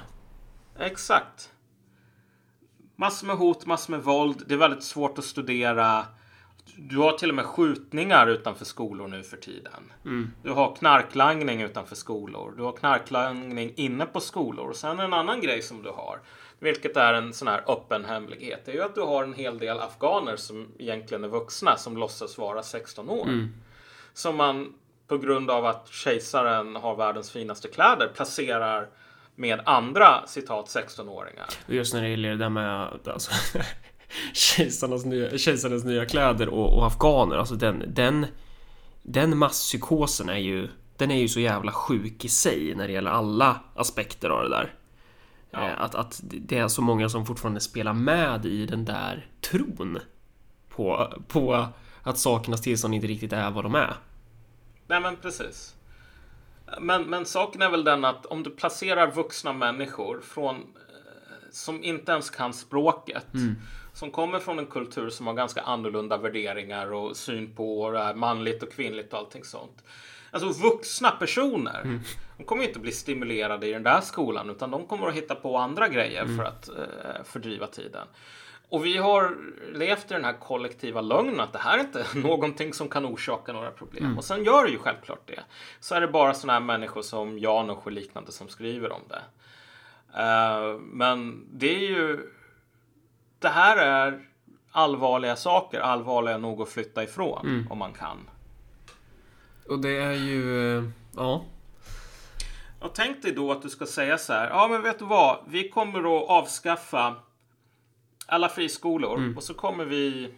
Ja, 0.77 0.85
exakt. 0.85 1.51
Massor 2.95 3.27
med 3.27 3.35
hot, 3.35 3.65
massor 3.65 3.91
med 3.91 4.03
våld. 4.03 4.43
Det 4.47 4.53
är 4.53 4.57
väldigt 4.57 4.83
svårt 4.83 5.17
att 5.17 5.25
studera. 5.25 6.05
Du 6.75 6.97
har 6.97 7.11
till 7.11 7.29
och 7.29 7.35
med 7.35 7.45
skjutningar 7.45 8.27
utanför 8.27 8.65
skolor 8.65 9.07
nu 9.07 9.23
för 9.23 9.37
tiden. 9.37 9.93
Mm. 10.05 10.31
Du 10.43 10.51
har 10.51 10.75
knarklangning 10.75 11.61
utanför 11.61 11.95
skolor. 11.95 12.53
Du 12.57 12.63
har 12.63 12.71
knarklangning 12.71 13.73
inne 13.75 14.05
på 14.05 14.19
skolor. 14.19 14.69
Och 14.69 14.75
sen 14.75 14.99
en 14.99 15.13
annan 15.13 15.41
grej 15.41 15.61
som 15.61 15.83
du 15.83 15.89
har, 15.89 16.19
vilket 16.59 16.97
är 16.97 17.13
en 17.13 17.33
sån 17.33 17.47
här 17.47 17.63
öppen 17.67 18.05
hemlighet, 18.05 18.61
det 18.65 18.71
är 18.71 18.75
ju 18.75 18.81
att 18.81 18.95
du 18.95 19.01
har 19.01 19.23
en 19.23 19.33
hel 19.33 19.57
del 19.57 19.79
afghaner 19.79 20.35
som 20.35 20.67
egentligen 20.79 21.23
är 21.23 21.27
vuxna 21.27 21.77
som 21.77 21.97
låtsas 21.97 22.37
vara 22.37 22.63
16 22.63 23.09
år. 23.09 23.27
Mm. 23.27 23.53
Som 24.13 24.35
man 24.35 24.73
på 25.07 25.17
grund 25.17 25.51
av 25.51 25.65
att 25.65 25.87
kejsaren 25.91 26.75
har 26.75 26.95
världens 26.95 27.31
finaste 27.31 27.67
kläder 27.67 28.07
placerar 28.07 28.87
med 29.35 29.61
andra 29.65 30.27
citat 30.27 30.65
16-åringar. 30.65 31.45
Och 31.67 31.73
just 31.73 31.93
när 31.93 32.01
det 32.01 32.09
gäller 32.09 32.29
det 32.29 32.37
där 32.37 32.49
med 32.49 32.99
alltså, 33.05 33.31
kejsarnas, 34.33 35.05
nya, 35.05 35.37
kejsarens 35.37 35.83
nya 35.83 36.05
kläder 36.05 36.49
och, 36.49 36.77
och 36.77 36.85
afghaner, 36.85 37.37
alltså 37.37 37.55
den, 37.55 37.83
den, 37.87 38.25
den 39.03 39.37
masspsykosen 39.37 40.29
är 40.29 40.37
ju, 40.37 40.67
den 40.97 41.11
är 41.11 41.21
ju 41.21 41.27
så 41.27 41.39
jävla 41.39 41.71
sjuk 41.71 42.25
i 42.25 42.29
sig 42.29 42.73
när 42.75 42.87
det 42.87 42.93
gäller 42.93 43.11
alla 43.11 43.59
aspekter 43.75 44.29
av 44.29 44.43
det 44.43 44.49
där. 44.49 44.73
Ja. 45.51 45.67
Eh, 45.67 45.81
Att, 45.81 45.95
att 45.95 46.21
det 46.23 46.57
är 46.57 46.67
så 46.67 46.81
många 46.81 47.09
som 47.09 47.25
fortfarande 47.25 47.59
spelar 47.59 47.93
med 47.93 48.45
i 48.45 48.65
den 48.65 48.85
där 48.85 49.27
tron 49.41 49.99
på, 50.69 51.13
på 51.27 51.67
att 52.03 52.17
sakernas 52.17 52.61
tillstånd 52.61 52.95
inte 52.95 53.07
riktigt 53.07 53.33
är 53.33 53.51
vad 53.51 53.65
de 53.65 53.75
är. 53.75 53.93
Nej 54.87 55.01
men 55.01 55.15
precis. 55.15 55.75
Men, 56.79 57.03
men 57.03 57.25
saken 57.25 57.61
är 57.61 57.69
väl 57.69 57.83
den 57.83 58.05
att 58.05 58.25
om 58.25 58.43
du 58.43 58.49
placerar 58.49 59.11
vuxna 59.11 59.53
människor 59.53 60.21
från 60.23 60.55
eh, 60.55 60.61
som 61.51 61.83
inte 61.83 62.11
ens 62.11 62.29
kan 62.29 62.53
språket. 62.53 63.25
Som 63.93 64.11
kommer 64.11 64.39
från 64.39 64.59
en 64.59 64.65
kultur 64.65 65.09
som 65.09 65.27
har 65.27 65.33
ganska 65.33 65.61
annorlunda 65.61 66.17
värderingar 66.17 66.93
och 66.93 67.17
syn 67.17 67.55
på 67.55 67.91
här 67.91 68.13
manligt 68.15 68.63
och 68.63 68.71
kvinnligt 68.71 69.13
och 69.13 69.19
allting 69.19 69.43
sånt. 69.43 69.83
Alltså 70.31 70.63
vuxna 70.63 71.11
personer. 71.11 71.99
De 72.37 72.43
kommer 72.43 72.63
inte 72.63 72.79
bli 72.79 72.91
stimulerade 72.91 73.67
i 73.67 73.73
den 73.73 73.83
där 73.83 74.01
skolan 74.01 74.49
utan 74.49 74.71
de 74.71 74.85
kommer 74.87 75.07
att 75.07 75.13
hitta 75.13 75.35
på 75.35 75.57
andra 75.57 75.87
grejer 75.87 76.25
för 76.37 76.43
att 76.43 76.69
eh, 76.69 77.23
fördriva 77.23 77.67
tiden. 77.67 78.07
Och 78.69 78.85
vi 78.85 78.97
har 78.97 79.37
levt 79.73 80.11
i 80.11 80.13
den 80.13 80.25
här 80.25 80.33
kollektiva 80.33 81.01
lögnen 81.01 81.39
att 81.39 81.53
det 81.53 81.59
här 81.59 81.77
är 81.77 81.81
inte 81.81 82.05
någonting 82.15 82.73
som 82.73 82.89
kan 82.89 83.05
orsaka 83.05 83.53
några 83.53 83.71
problem. 83.71 84.17
Och 84.17 84.23
sen 84.23 84.43
gör 84.43 84.63
det 84.63 84.69
ju 84.69 84.77
självklart 84.77 85.27
det. 85.27 85.43
Så 85.79 85.95
är 85.95 86.01
det 86.01 86.07
bara 86.07 86.33
sådana 86.33 86.53
här 86.53 86.65
människor 86.65 87.01
som 87.01 87.39
Janosch 87.39 87.85
och 87.85 87.91
liknande 87.91 88.31
som 88.31 88.47
skriver 88.47 88.91
om 88.91 89.01
det. 89.07 89.21
Eh, 90.21 90.79
men 90.79 91.45
det 91.51 91.75
är 91.75 91.89
ju... 91.89 92.29
Det 93.39 93.49
här 93.49 93.77
är 93.77 94.25
allvarliga 94.71 95.35
saker, 95.35 95.79
allvarliga 95.79 96.37
nog 96.37 96.61
att 96.61 96.69
flytta 96.69 97.03
ifrån 97.03 97.45
om 97.69 97.77
man 97.77 97.93
kan. 97.93 98.17
Och 99.69 99.79
det 99.79 99.97
är 99.97 100.13
ju, 100.13 100.77
eh, 100.77 100.83
ja. 101.15 101.45
Och 102.79 102.93
tänk 102.93 103.21
dig 103.21 103.31
då 103.31 103.51
att 103.51 103.61
du 103.61 103.69
ska 103.69 103.85
säga 103.85 104.17
så 104.17 104.33
här. 104.33 104.49
Ja, 104.49 104.67
men 104.67 104.81
vet 104.81 104.99
du 104.99 105.05
vad? 105.05 105.39
Vi 105.47 105.69
kommer 105.69 105.99
att 105.99 106.29
avskaffa 106.29 107.15
alla 108.27 108.49
friskolor 108.49 109.17
och 109.37 109.43
så 109.43 109.53
kommer 109.53 109.85
vi 109.85 110.33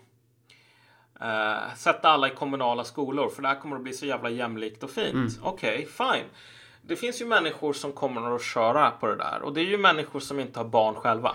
eh, 1.21 1.73
sätta 1.75 2.09
alla 2.09 2.27
i 2.27 2.35
kommunala 2.35 2.83
skolor 2.83 3.29
för 3.29 3.41
det 3.41 3.47
här 3.47 3.59
kommer 3.59 3.75
att 3.75 3.83
bli 3.83 3.93
så 3.93 4.05
jävla 4.05 4.29
jämlikt 4.29 4.83
och 4.83 4.89
fint. 4.89 5.39
Okej, 5.43 5.87
fine. 5.97 6.25
Det 6.81 6.95
finns 6.95 7.21
ju 7.21 7.25
människor 7.25 7.73
som 7.73 7.91
kommer 7.93 8.35
att 8.35 8.43
köra 8.43 8.91
på 8.91 9.07
det 9.07 9.15
där 9.15 9.41
och 9.41 9.53
det 9.53 9.61
är 9.61 9.65
ju 9.65 9.77
människor 9.77 10.19
som 10.19 10.39
inte 10.39 10.59
har 10.59 10.65
barn 10.65 10.95
själva. 10.95 11.33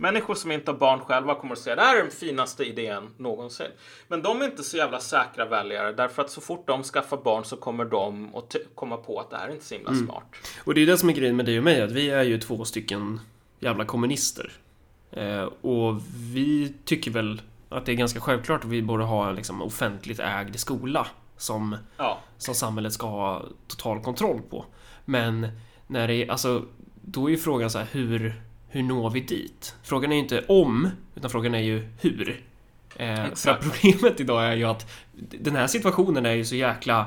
Människor 0.00 0.34
som 0.34 0.52
inte 0.52 0.70
har 0.70 0.78
barn 0.78 1.00
själva 1.00 1.34
kommer 1.34 1.52
att 1.52 1.58
säga 1.58 1.76
det 1.76 1.82
här 1.82 1.96
är 1.96 2.02
den 2.02 2.10
finaste 2.10 2.64
idén 2.64 3.08
någonsin. 3.16 3.66
Men 4.08 4.22
de 4.22 4.40
är 4.40 4.44
inte 4.44 4.62
så 4.62 4.76
jävla 4.76 5.00
säkra 5.00 5.44
väljare 5.44 5.92
därför 5.92 6.22
att 6.22 6.30
så 6.30 6.40
fort 6.40 6.66
de 6.66 6.82
skaffar 6.82 7.16
barn 7.16 7.44
så 7.44 7.56
kommer 7.56 7.84
de 7.84 8.34
att 8.34 8.56
komma 8.74 8.96
på 8.96 9.20
att 9.20 9.30
det 9.30 9.36
här 9.36 9.48
är 9.48 9.52
inte 9.52 9.64
så 9.64 9.74
himla 9.74 9.94
smart. 9.94 10.24
Och 10.64 10.74
det 10.74 10.82
är 10.82 10.86
det 10.86 10.98
som 10.98 11.08
är 11.08 11.12
grejen 11.12 11.36
med 11.36 11.46
dig 11.46 11.58
och 11.58 11.64
mig, 11.64 11.82
att 11.82 11.92
vi 11.92 12.10
är 12.10 12.22
ju 12.22 12.38
två 12.38 12.64
stycken 12.64 13.20
jävla 13.58 13.84
kommunister. 13.84 14.52
Eh, 15.10 15.42
och 15.42 16.00
vi 16.34 16.74
tycker 16.84 17.10
väl 17.10 17.42
att 17.68 17.86
det 17.86 17.92
är 17.92 17.96
ganska 17.96 18.20
självklart 18.20 18.64
att 18.64 18.70
vi 18.70 18.82
borde 18.82 19.04
ha 19.04 19.28
en 19.28 19.34
liksom, 19.34 19.62
offentligt 19.62 20.20
ägd 20.20 20.56
skola 20.56 21.06
som, 21.36 21.76
Ja, 21.96 22.18
som 22.38 22.54
samhället 22.54 22.92
ska 22.92 23.06
ha 23.06 23.44
total 23.68 24.02
kontroll 24.02 24.40
på. 24.50 24.64
Men 25.04 25.48
när 25.86 26.08
det 26.08 26.14
är, 26.14 26.30
alltså, 26.30 26.64
då 26.94 27.26
är 27.26 27.30
ju 27.30 27.38
frågan 27.38 27.70
så 27.70 27.78
här, 27.78 27.86
hur, 27.92 28.42
hur 28.70 28.82
når 28.82 29.10
vi 29.10 29.20
dit? 29.20 29.74
Frågan 29.82 30.12
är 30.12 30.16
ju 30.16 30.22
inte 30.22 30.44
om, 30.48 30.88
utan 31.14 31.30
frågan 31.30 31.54
är 31.54 31.60
ju 31.60 31.88
hur. 32.00 32.44
Eh, 32.96 33.34
för 33.34 33.50
att 33.50 33.60
problemet 33.60 34.20
idag 34.20 34.44
är 34.44 34.56
ju 34.56 34.64
att 34.64 34.90
den 35.12 35.56
här 35.56 35.66
situationen 35.66 36.26
är 36.26 36.34
ju 36.34 36.44
så 36.44 36.56
jäkla... 36.56 37.06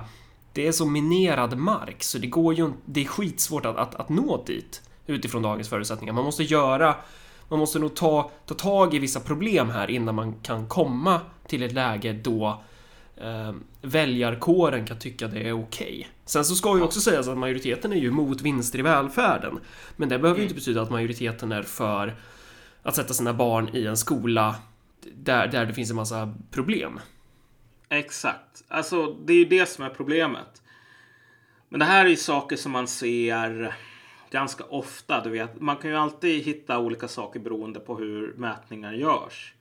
Det 0.53 0.67
är 0.67 0.71
så 0.71 0.85
minerad 0.85 1.57
mark 1.57 2.03
så 2.03 2.17
det 2.17 2.27
går 2.27 2.53
ju 2.53 2.71
Det 2.85 3.01
är 3.01 3.05
skitsvårt 3.05 3.65
att, 3.65 3.75
att, 3.77 3.95
att 3.95 4.09
nå 4.09 4.43
dit 4.45 4.81
utifrån 5.07 5.41
dagens 5.41 5.69
förutsättningar. 5.69 6.13
Man 6.13 6.25
måste 6.25 6.43
göra... 6.43 6.95
Man 7.49 7.59
måste 7.59 7.79
nog 7.79 7.95
ta, 7.95 8.31
ta 8.45 8.53
tag 8.55 8.93
i 8.93 8.99
vissa 8.99 9.19
problem 9.19 9.69
här 9.69 9.89
innan 9.89 10.15
man 10.15 10.33
kan 10.33 10.67
komma 10.67 11.21
till 11.47 11.63
ett 11.63 11.71
läge 11.71 12.13
då 12.13 12.63
eh, 13.17 13.53
väljarkåren 13.81 14.85
kan 14.85 14.99
tycka 14.99 15.27
det 15.27 15.47
är 15.47 15.53
okej. 15.53 16.09
Sen 16.25 16.45
så 16.45 16.55
ska 16.55 16.77
ju 16.77 16.83
också 16.83 16.99
sägas 16.99 17.27
att 17.27 17.37
majoriteten 17.37 17.93
är 17.93 17.97
ju 17.97 18.07
emot 18.07 18.41
vinster 18.41 18.79
i 18.79 18.81
välfärden. 18.81 19.59
Men 19.95 20.09
det 20.09 20.19
behöver 20.19 20.39
ju 20.39 20.43
inte 20.43 20.55
betyda 20.55 20.81
att 20.81 20.91
majoriteten 20.91 21.51
är 21.51 21.63
för 21.63 22.15
att 22.83 22.95
sätta 22.95 23.13
sina 23.13 23.33
barn 23.33 23.69
i 23.73 23.85
en 23.85 23.97
skola 23.97 24.55
där, 25.15 25.47
där 25.47 25.65
det 25.65 25.73
finns 25.73 25.89
en 25.89 25.95
massa 25.95 26.33
problem. 26.51 26.99
exakt. 27.89 28.63
Alltså, 28.67 29.13
det 29.13 29.33
är 29.33 29.37
ju 29.37 29.45
det 29.45 29.65
som 29.65 29.85
är 29.85 29.89
problemet. 29.89 30.61
Men 31.69 31.79
det 31.79 31.85
här 31.85 32.05
är 32.05 32.09
ju 32.09 32.15
saker 32.15 32.55
som 32.55 32.71
man 32.71 32.87
ser 32.87 33.75
ganska 34.31 34.63
ofta. 34.63 35.23
Du 35.23 35.29
vet. 35.29 35.61
Man 35.61 35.77
kan 35.77 35.89
ju 35.89 35.97
alltid 35.97 36.43
hitta 36.43 36.79
olika 36.79 37.07
saker 37.07 37.39
beroende 37.39 37.79
på 37.79 37.97
hur 37.97 38.33
mätningar 38.37 38.93
görs. 38.93 39.53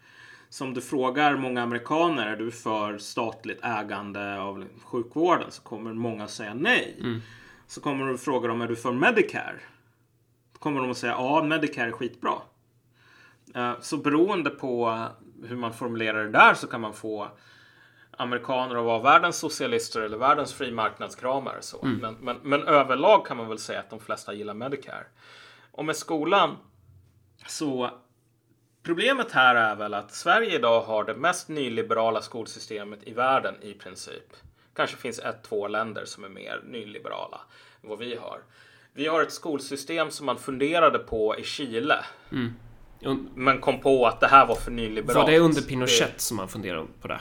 Så 0.53 0.65
om 0.65 0.75
du 0.75 0.81
frågar 0.81 1.37
många 1.37 1.63
amerikaner, 1.63 2.27
är 2.27 2.37
du 2.37 2.51
för 2.51 2.99
statligt 2.99 3.61
ägande 3.63 4.41
av 4.41 4.65
sjukvården? 4.85 5.51
Så 5.51 5.63
kommer 5.63 5.93
många 5.93 6.29
säga 6.29 6.55
nej. 6.55 6.97
Så 7.67 7.81
kommer 7.81 8.07
du 8.07 8.19
fråga 8.19 8.49
dem, 8.49 8.61
är 8.63 8.69
du 8.69 8.77
för 8.77 8.93
Medicare? 8.93 9.61
Då 10.53 10.59
kommer 10.59 10.81
de 10.81 10.91
att 10.91 10.97
säga, 10.97 11.13
ja, 11.13 11.43
Medicare 11.43 11.89
är 11.89 11.93
skitbra. 11.93 12.33
Eh, 13.55 13.73
Så 13.81 13.97
beroende 13.97 14.51
på 14.51 15.07
hur 15.45 15.57
man 15.57 15.73
formulerar 15.73 16.25
det 16.25 16.31
där 16.31 16.55
så 16.55 16.67
kan 16.67 16.81
man 16.81 16.95
få 16.95 17.29
amerikaner 18.11 18.77
att 18.77 18.85
vara 18.85 19.03
världens 19.03 19.37
socialister 19.37 20.01
eller 20.01 20.19
världens 20.19 20.55
frimarknadskramare. 20.55 21.63
Så. 21.63 21.79
Men, 22.01 22.15
men, 22.21 22.37
men 22.43 22.63
överlag 22.63 23.27
kan 23.27 23.37
man 23.37 23.49
väl 23.49 23.59
säga 23.59 23.81
att 23.81 23.91
de 23.91 24.01
flesta 24.01 24.35
gillar 24.35 24.55
Medicare. 24.55 25.05
Och 25.71 25.85
med 25.85 25.97
skolan 25.97 26.57
så 27.47 27.91
problemet 28.83 29.33
här 29.33 29.55
är 29.55 29.77
väl 29.77 29.95
att 29.95 30.15
Sverige 30.15 30.55
idag 30.55 30.83
har 30.83 31.05
det 31.05 31.15
mest 31.15 31.49
nyliberala 31.49 32.23
skolsystemet 32.23 32.99
i 33.03 33.13
världen 33.13 33.55
i 33.63 33.75
princip. 33.75 34.33
Kanske 34.77 34.97
finns 34.97 35.19
ett, 35.19 35.43
två 35.43 35.69
länder 35.69 36.05
som 36.05 36.25
är 36.25 36.29
mer 36.29 36.61
nyliberala 36.67 37.41
än 37.83 37.89
vad 37.89 37.99
vi 37.99 38.17
har. 38.17 38.39
Vi 38.93 39.07
har 39.07 39.23
ett 39.23 39.33
skolsystem 39.33 40.11
som 40.11 40.27
man 40.27 40.39
funderade 40.39 40.99
på 40.99 41.39
i 41.39 41.45
Chile. 41.45 42.05
Un- 43.01 43.29
Men 43.35 43.61
kom 43.61 43.81
på 43.81 44.07
att 44.07 44.21
det 44.21 44.27
här 44.29 44.47
var 44.47 44.55
för 44.55 44.71
nyliberalt. 44.71 45.17
Var 45.27 45.27
det 45.33 45.39
under 45.39 45.63
Pinochet 45.63 46.21
som 46.21 46.37
man 46.37 46.49
funderar 46.49 46.87
på 47.01 47.09
det? 47.09 47.21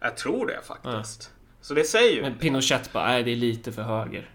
Jag 0.00 0.16
tror 0.16 0.46
det 0.46 0.60
faktiskt. 0.66 1.30
Så 1.60 1.74
det 1.74 1.84
säger 1.84 2.16
ju. 2.16 2.22
Men 2.22 2.38
Pinochet 2.38 2.92
bara, 2.92 3.06
nej 3.06 3.22
det 3.22 3.30
är 3.30 3.36
lite 3.36 3.72
för 3.72 3.82
höger. 3.82 4.30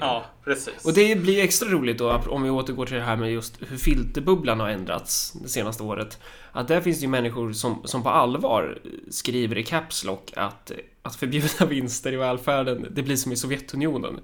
Ja, 0.00 0.24
precis. 0.44 0.84
Och 0.84 0.92
det 0.94 1.16
blir 1.18 1.44
extra 1.44 1.68
roligt 1.68 1.98
då 1.98 2.10
om 2.10 2.42
vi 2.42 2.50
återgår 2.50 2.86
till 2.86 2.96
det 2.96 3.02
här 3.02 3.16
med 3.16 3.32
just 3.32 3.62
hur 3.68 3.76
filterbubblan 3.76 4.60
har 4.60 4.68
ändrats 4.68 5.32
det 5.32 5.48
senaste 5.48 5.82
året. 5.82 6.18
Att 6.52 6.68
där 6.68 6.80
finns 6.80 6.98
det 6.98 7.02
ju 7.02 7.08
människor 7.08 7.52
som, 7.52 7.82
som 7.84 8.02
på 8.02 8.08
allvar 8.08 8.78
skriver 9.10 9.58
i 9.58 9.64
Caps 9.64 10.04
Lock 10.04 10.32
att, 10.36 10.72
att 11.02 11.16
förbjuda 11.16 11.66
vinster 11.68 12.12
i 12.12 12.16
välfärden, 12.16 12.86
det 12.90 13.02
blir 13.02 13.16
som 13.16 13.32
i 13.32 13.36
Sovjetunionen. 13.36 14.20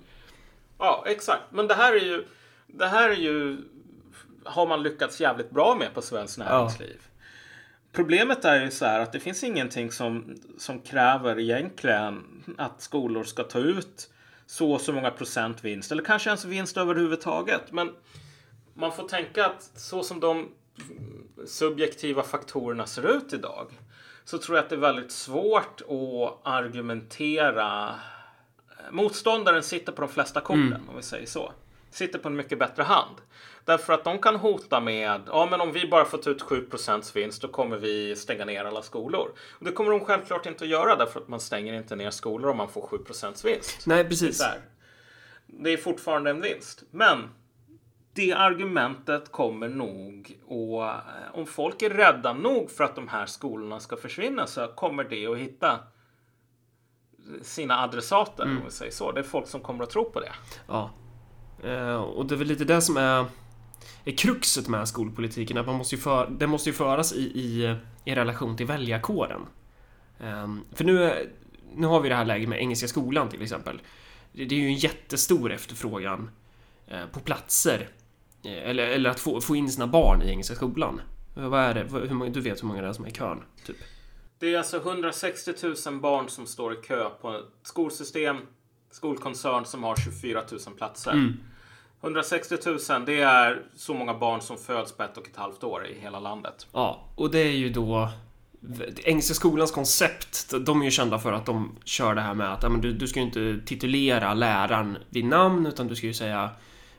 Ja, 0.78 1.04
exakt. 1.06 1.42
Men 1.50 1.66
det 1.66 1.74
här 1.74 1.92
är 1.92 2.04
ju... 2.04 2.24
Det 2.66 2.86
här 2.86 3.10
är 3.10 3.16
ju... 3.16 3.58
Har 4.44 4.66
man 4.66 4.82
lyckats 4.82 5.20
jävligt 5.20 5.50
bra 5.50 5.76
med 5.78 5.94
på 5.94 6.02
svenskt 6.02 6.38
näringsliv. 6.38 7.00
Problemet 7.92 8.44
är 8.44 8.64
ju 8.64 8.70
så 8.70 8.84
här 8.84 9.00
att 9.00 9.12
det 9.12 9.20
finns 9.20 9.44
ingenting 9.44 9.90
som, 9.90 10.36
som 10.58 10.80
kräver 10.80 11.38
egentligen 11.38 12.24
att 12.58 12.82
skolor 12.82 13.24
ska 13.24 13.42
ta 13.42 13.58
ut 13.58 14.10
så 14.48 14.72
och 14.72 14.80
så 14.80 14.92
många 14.92 15.10
procent 15.10 15.64
vinst 15.64 15.92
eller 15.92 16.04
kanske 16.04 16.30
ens 16.30 16.44
vinst 16.44 16.76
överhuvudtaget. 16.76 17.72
Men 17.72 17.94
man 18.74 18.92
får 18.92 19.08
tänka 19.08 19.46
att 19.46 19.70
så 19.74 20.02
som 20.02 20.20
de 20.20 20.48
subjektiva 21.46 22.22
faktorerna 22.22 22.86
ser 22.86 23.16
ut 23.16 23.32
idag 23.32 23.78
så 24.24 24.38
tror 24.38 24.56
jag 24.56 24.64
att 24.64 24.70
det 24.70 24.76
är 24.76 24.80
väldigt 24.80 25.12
svårt 25.12 25.80
att 25.80 26.52
argumentera. 26.52 27.94
Motståndaren 28.90 29.62
sitter 29.62 29.92
på 29.92 30.00
de 30.00 30.10
flesta 30.10 30.40
korten 30.40 30.88
om 30.88 30.96
vi 30.96 31.02
säger 31.02 31.26
så. 31.26 31.52
Sitter 31.90 32.18
på 32.18 32.28
en 32.28 32.36
mycket 32.36 32.58
bättre 32.58 32.82
hand. 32.82 33.16
Därför 33.64 33.92
att 33.92 34.04
de 34.04 34.18
kan 34.18 34.36
hota 34.36 34.80
med, 34.80 35.20
ja 35.26 35.48
men 35.50 35.60
om 35.60 35.72
vi 35.72 35.88
bara 35.88 36.04
får 36.04 36.18
ta 36.18 36.30
ut 36.30 36.42
7% 36.42 37.14
vinst 37.14 37.42
då 37.42 37.48
kommer 37.48 37.76
vi 37.76 38.16
stänga 38.16 38.44
ner 38.44 38.64
alla 38.64 38.82
skolor. 38.82 39.30
Och 39.58 39.64
det 39.64 39.72
kommer 39.72 39.90
de 39.90 40.00
självklart 40.00 40.46
inte 40.46 40.64
att 40.64 40.70
göra 40.70 40.96
därför 40.96 41.20
att 41.20 41.28
man 41.28 41.40
stänger 41.40 41.72
inte 41.72 41.96
ner 41.96 42.10
skolor 42.10 42.50
om 42.50 42.56
man 42.56 42.68
får 42.68 42.82
7 42.82 42.96
vinst. 43.44 43.86
Nej, 43.86 43.96
Det 43.96 44.00
är, 44.00 44.08
precis. 44.08 44.42
här. 44.42 44.60
det 45.46 45.70
är 45.70 45.76
fortfarande 45.76 46.30
en 46.30 46.40
vinst. 46.40 46.82
Men 46.90 47.28
det 48.14 48.32
argumentet 48.32 49.32
kommer 49.32 49.68
nog 49.68 50.38
och 50.46 50.90
om 51.32 51.46
folk 51.46 51.82
är 51.82 51.90
rädda 51.90 52.32
nog 52.32 52.70
för 52.70 52.84
att 52.84 52.94
de 52.94 53.08
här 53.08 53.26
skolorna 53.26 53.80
ska 53.80 53.96
försvinna 53.96 54.46
så 54.46 54.66
kommer 54.68 55.04
det 55.04 55.26
att 55.26 55.38
hitta 55.38 55.78
sina 57.42 57.82
adressater 57.82 58.44
om 58.44 58.60
vi 58.64 58.70
säger 58.70 58.92
så. 58.92 59.12
Det 59.12 59.20
är 59.20 59.24
folk 59.24 59.46
som 59.46 59.60
kommer 59.60 59.84
att 59.84 59.90
tro 59.90 60.10
på 60.10 60.20
det. 60.20 60.32
Ja. 60.68 60.90
Eh, 61.64 61.96
och 61.96 62.26
det 62.26 62.34
är 62.34 62.36
väl 62.36 62.48
lite 62.48 62.64
det 62.64 62.80
som 62.80 62.96
är, 62.96 63.24
är 64.04 64.12
kruxet 64.16 64.68
med 64.68 64.88
skolpolitiken, 64.88 65.58
att 65.58 65.66
man 65.66 65.74
måste 65.74 65.94
ju 65.94 66.00
för, 66.00 66.30
det 66.30 66.46
måste 66.46 66.70
ju 66.70 66.74
föras 66.74 67.12
i, 67.12 67.20
i, 67.20 67.76
i 68.04 68.14
relation 68.14 68.56
till 68.56 68.66
väljarkåren. 68.66 69.40
Ehm, 70.20 70.64
för 70.72 70.84
nu, 70.84 71.28
nu 71.74 71.86
har 71.86 72.00
vi 72.00 72.08
det 72.08 72.14
här 72.14 72.24
läget 72.24 72.48
med 72.48 72.58
Engelska 72.58 72.88
skolan 72.88 73.28
till 73.28 73.42
exempel. 73.42 73.80
Det, 74.32 74.42
är 74.42 74.52
ju 74.52 74.66
en 74.66 74.74
jättestor 74.74 75.52
efterfrågan 75.52 76.30
eh, 76.86 77.06
på 77.12 77.20
platser. 77.20 77.88
Eh, 78.44 78.70
eller, 78.70 78.86
eller 78.86 79.10
att 79.10 79.20
få, 79.20 79.40
få 79.40 79.56
in 79.56 79.70
sina 79.70 79.86
barn 79.86 80.22
i 80.22 80.30
Engelska 80.30 80.54
skolan. 80.54 81.00
Vad 81.34 81.60
är 81.60 81.74
det? 81.74 81.98
Hur 81.98 82.14
många, 82.14 82.30
du 82.30 82.40
vet 82.40 82.62
hur 82.62 82.68
många 82.68 82.82
det 82.82 82.88
är 82.88 82.92
som 82.92 83.04
är 83.04 83.08
i 83.08 83.12
kön? 83.12 83.42
Typ. 83.66 83.76
Det 84.38 84.54
är 84.54 84.58
alltså 84.58 84.76
160 84.76 85.52
000 85.86 86.00
barn 86.00 86.28
som 86.28 86.46
står 86.46 86.72
i 86.72 86.76
kö 86.76 87.10
på 87.10 87.36
ett 87.36 87.44
skolsystem, 87.62 88.36
skolkoncern 88.90 89.64
som 89.64 89.84
har 89.84 89.96
24 89.96 90.42
000 90.50 90.60
platser. 90.76 91.34
160 92.02 92.54
000, 92.66 92.78
det 93.06 93.20
är 93.20 93.62
så 93.76 93.94
många 93.94 94.14
barn 94.14 94.40
som 94.40 94.56
föds 94.56 94.92
på 94.92 95.02
ett 95.02 95.16
och 95.16 95.26
ett 95.26 95.36
halvt 95.36 95.64
år 95.64 95.86
i 95.86 96.00
hela 96.00 96.20
landet. 96.20 96.66
Ja, 96.72 97.04
och 97.14 97.30
det 97.30 97.38
är 97.38 97.52
ju 97.52 97.70
då 97.70 98.10
Engelska 99.04 99.34
skolans 99.34 99.70
koncept, 99.70 100.54
de 100.66 100.80
är 100.80 100.84
ju 100.84 100.90
kända 100.90 101.18
för 101.18 101.32
att 101.32 101.46
de 101.46 101.76
kör 101.84 102.14
det 102.14 102.20
här 102.20 102.34
med 102.34 102.52
att 102.52 102.62
ja, 102.62 102.68
men 102.68 102.80
du, 102.80 102.92
du 102.92 103.06
ska 103.06 103.20
ju 103.20 103.26
inte 103.26 103.60
titulera 103.66 104.34
läraren 104.34 104.98
vid 105.08 105.24
namn 105.24 105.66
utan 105.66 105.88
du 105.88 105.96
ska 105.96 106.06
ju 106.06 106.14
säga 106.14 106.50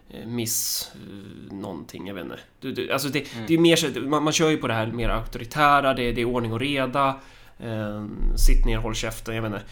eh, 0.10 0.28
Miss 0.28 0.92
eh, 0.96 1.54
någonting, 1.54 2.08
jag 2.08 2.16
vet 2.16 2.24
inte. 2.24 2.40
Du, 2.60 2.72
du, 2.72 2.92
alltså 2.92 3.10
det, 3.10 3.28
det 3.48 3.54
är 3.54 3.58
mer 3.58 4.00
man, 4.02 4.24
man 4.24 4.34
kör 4.34 4.50
ju 4.50 4.58
på 4.58 4.68
det 4.68 4.74
här 4.74 4.88
mer 4.88 5.10
auktoritära, 5.10 5.94
det, 5.94 6.12
det 6.12 6.22
är 6.22 6.26
ordning 6.26 6.54
och 6.54 6.60
reda. 6.60 7.20
Eh, 7.60 8.06
sitt 8.36 8.66
ner, 8.66 8.78
håll 8.78 8.96
käften, 8.96 9.36
jag 9.36 9.42
vet 9.42 9.54
inte. 9.54 9.66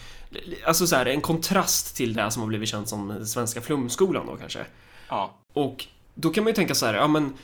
Alltså 0.66 0.86
så 0.86 0.96
här, 0.96 1.06
en 1.06 1.20
kontrast 1.20 1.96
till 1.96 2.14
det 2.14 2.30
som 2.30 2.42
har 2.42 2.48
blivit 2.48 2.68
känt 2.68 2.88
som 2.88 3.26
svenska 3.26 3.60
flumskolan 3.60 4.26
då 4.26 4.36
kanske. 4.36 4.60
Ja, 5.08 5.34
Och 5.52 5.86
då 6.14 6.30
kan 6.30 6.44
man 6.44 6.50
ju 6.50 6.54
tänka 6.54 6.74
så 6.74 6.86
här, 6.86 6.94
ja 6.94 7.06
men 7.06 7.34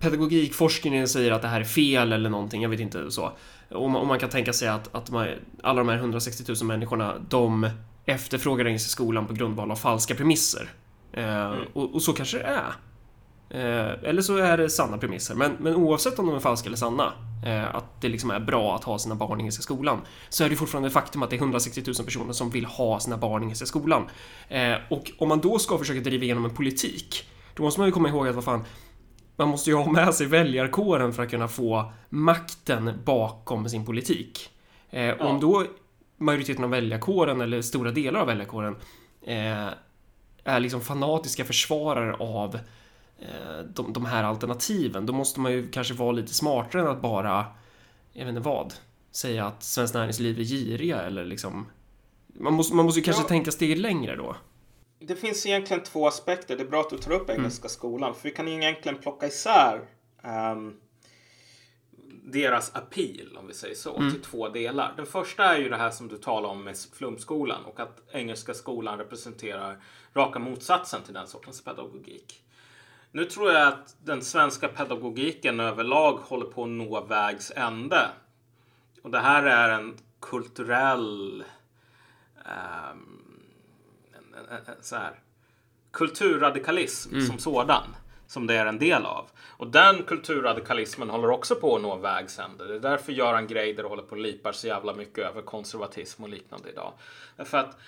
pedagogikforskningen 0.00 1.08
säger 1.08 1.32
att 1.32 1.42
det 1.42 1.48
här 1.48 1.60
är 1.60 1.64
fel 1.64 2.12
eller 2.12 2.30
någonting, 2.30 2.62
jag 2.62 2.68
vet 2.68 2.80
inte 2.80 3.10
så. 3.10 3.32
Och 3.68 3.90
man, 3.90 4.00
och 4.00 4.06
man 4.06 4.18
kan 4.18 4.30
tänka 4.30 4.52
sig 4.52 4.68
att, 4.68 4.94
att 4.94 5.10
man, 5.10 5.28
alla 5.62 5.78
de 5.78 5.88
här 5.88 5.96
160 5.96 6.44
000 6.48 6.64
människorna, 6.64 7.14
de 7.28 7.70
efterfrågar 8.04 8.66
Engelska 8.66 8.88
skolan 8.88 9.26
på 9.26 9.34
grundval 9.34 9.70
av 9.70 9.76
falska 9.76 10.14
premisser. 10.14 10.68
Eh, 11.12 11.54
och, 11.72 11.94
och 11.94 12.02
så 12.02 12.12
kanske 12.12 12.38
det 12.38 12.44
är. 12.44 12.72
Eh, 13.54 14.08
eller 14.08 14.22
så 14.22 14.36
är 14.36 14.56
det 14.56 14.70
sanna 14.70 14.98
premisser. 14.98 15.34
Men, 15.34 15.56
men 15.60 15.74
oavsett 15.74 16.18
om 16.18 16.26
de 16.26 16.34
är 16.34 16.40
falska 16.40 16.66
eller 16.66 16.76
sanna, 16.76 17.12
eh, 17.46 17.74
att 17.74 18.00
det 18.00 18.08
liksom 18.08 18.30
är 18.30 18.40
bra 18.40 18.76
att 18.76 18.84
ha 18.84 18.98
sina 18.98 19.14
barn 19.14 19.40
i 19.40 19.42
Engelska 19.42 19.62
skolan, 19.62 20.00
så 20.28 20.44
är 20.44 20.48
det 20.48 20.56
fortfarande 20.56 20.86
ett 20.86 20.92
faktum 20.92 21.22
att 21.22 21.30
det 21.30 21.36
är 21.36 21.38
160 21.38 21.82
000 21.86 21.94
personer 22.04 22.32
som 22.32 22.50
vill 22.50 22.64
ha 22.64 23.00
sina 23.00 23.16
barn 23.16 23.42
i 23.42 23.44
Engelska 23.44 23.66
skolan. 23.66 24.08
Eh, 24.48 24.74
och 24.90 25.12
om 25.18 25.28
man 25.28 25.40
då 25.40 25.58
ska 25.58 25.78
försöka 25.78 26.00
driva 26.00 26.24
igenom 26.24 26.44
en 26.44 26.54
politik, 26.54 27.28
då 27.54 27.62
måste 27.62 27.80
man 27.80 27.88
ju 27.88 27.92
komma 27.92 28.08
ihåg 28.08 28.28
att 28.28 28.34
vad 28.34 28.44
fan, 28.44 28.64
man 29.36 29.48
måste 29.48 29.70
ju 29.70 29.76
ha 29.76 29.92
med 29.92 30.14
sig 30.14 30.26
väljarkåren 30.26 31.12
för 31.12 31.22
att 31.22 31.30
kunna 31.30 31.48
få 31.48 31.92
makten 32.08 32.92
bakom 33.04 33.68
sin 33.68 33.86
politik. 33.86 34.50
Eh, 34.90 35.10
och 35.10 35.30
Om 35.30 35.40
då 35.40 35.64
majoriteten 36.16 36.64
av 36.64 36.70
väljarkåren, 36.70 37.40
eller 37.40 37.62
stora 37.62 37.90
delar 37.90 38.20
av 38.20 38.26
väljarkåren, 38.26 38.76
eh, 39.22 39.68
är 40.44 40.60
liksom 40.60 40.80
fanatiska 40.80 41.44
försvarare 41.44 42.14
av 42.14 42.58
de, 43.74 43.92
de 43.92 44.04
här 44.04 44.24
alternativen, 44.24 45.06
då 45.06 45.12
måste 45.12 45.40
man 45.40 45.52
ju 45.52 45.68
kanske 45.70 45.94
vara 45.94 46.12
lite 46.12 46.34
smartare 46.34 46.82
än 46.82 46.88
att 46.88 47.02
bara, 47.02 47.46
jag 48.12 48.24
vet 48.24 48.28
inte 48.36 48.48
vad, 48.48 48.74
säga 49.10 49.46
att 49.46 49.62
Svenskt 49.62 49.94
Näringsliv 49.94 50.38
är 50.40 50.44
giriga 50.44 51.02
eller 51.02 51.24
liksom... 51.24 51.66
Man 52.34 52.52
måste, 52.52 52.74
man 52.76 52.84
måste 52.84 53.00
ju 53.00 53.04
kanske 53.04 53.22
Ja. 53.22 53.28
tänka 53.28 53.50
steget 53.52 53.78
längre 53.78 54.16
då. 54.16 54.36
Det 54.98 55.16
finns 55.16 55.46
egentligen 55.46 55.82
två 55.82 56.06
aspekter. 56.06 56.56
Det 56.56 56.62
är 56.62 56.68
bra 56.68 56.80
att 56.80 56.90
du 56.90 56.98
tar 56.98 57.12
upp 57.12 57.30
Engelska 57.30 57.68
skolan. 57.68 58.14
För 58.14 58.22
vi 58.22 58.30
kan 58.30 58.48
egentligen 58.48 58.98
plocka 58.98 59.26
isär 59.26 59.80
ehm, 60.22 60.74
deras 62.24 62.74
appeal, 62.74 63.36
om 63.36 63.46
vi 63.46 63.54
säger 63.54 63.74
så, 63.74 63.94
till 63.96 64.22
två 64.22 64.48
delar. 64.48 64.94
Den 64.96 65.06
första 65.06 65.44
är 65.44 65.58
ju 65.58 65.68
det 65.68 65.76
här 65.76 65.90
som 65.90 66.08
du 66.08 66.16
talar 66.18 66.48
om 66.48 66.64
med 66.64 66.76
flumskolan 66.92 67.64
och 67.64 67.80
att 67.80 68.02
Engelska 68.12 68.54
skolan 68.54 68.98
representerar 68.98 69.82
raka 70.14 70.38
motsatsen 70.38 71.02
till 71.02 71.14
den 71.14 71.26
sortens 71.26 71.64
pedagogik. 71.64 72.42
Nu 73.12 73.24
tror 73.24 73.52
jag 73.52 73.68
att 73.68 73.96
den 74.04 74.22
svenska 74.22 74.68
pedagogiken 74.68 75.60
överlag 75.60 76.12
håller 76.12 76.46
på 76.46 76.62
att 76.62 76.68
nå 76.68 77.00
vägs 77.00 77.52
ände. 77.56 78.10
Och 79.02 79.10
det 79.10 79.18
här 79.18 79.42
är 79.42 79.68
en 79.68 79.96
kulturell 80.20 81.44
en, 82.44 84.34
en, 84.34 84.50
en, 84.66 84.82
så 84.82 84.96
här, 84.96 85.20
kulturradikalism 85.90 87.20
som 87.20 87.38
sådan. 87.38 87.96
Som 88.26 88.46
det 88.46 88.54
är 88.54 88.66
en 88.66 88.78
del 88.78 89.06
av. 89.06 89.30
Och 89.56 89.66
den 89.66 90.02
kulturradikalismen 90.02 91.10
håller 91.10 91.30
också 91.30 91.54
på 91.54 91.76
att 91.76 91.82
nå 91.82 91.96
vägs 91.96 92.38
ände. 92.38 92.66
Det 92.66 92.74
är 92.74 92.80
därför 92.80 93.12
Göran 93.12 93.46
Greider 93.46 93.84
håller 93.84 94.02
på 94.02 94.10
och 94.10 94.22
lipar 94.22 94.52
så 94.52 94.66
jävla 94.66 94.94
mycket 94.94 95.24
över 95.24 95.42
konservatism 95.42 96.22
och 96.22 96.28
liknande 96.28 96.70
idag. 96.70 96.92
Därför 97.36 97.58
att 97.58 97.78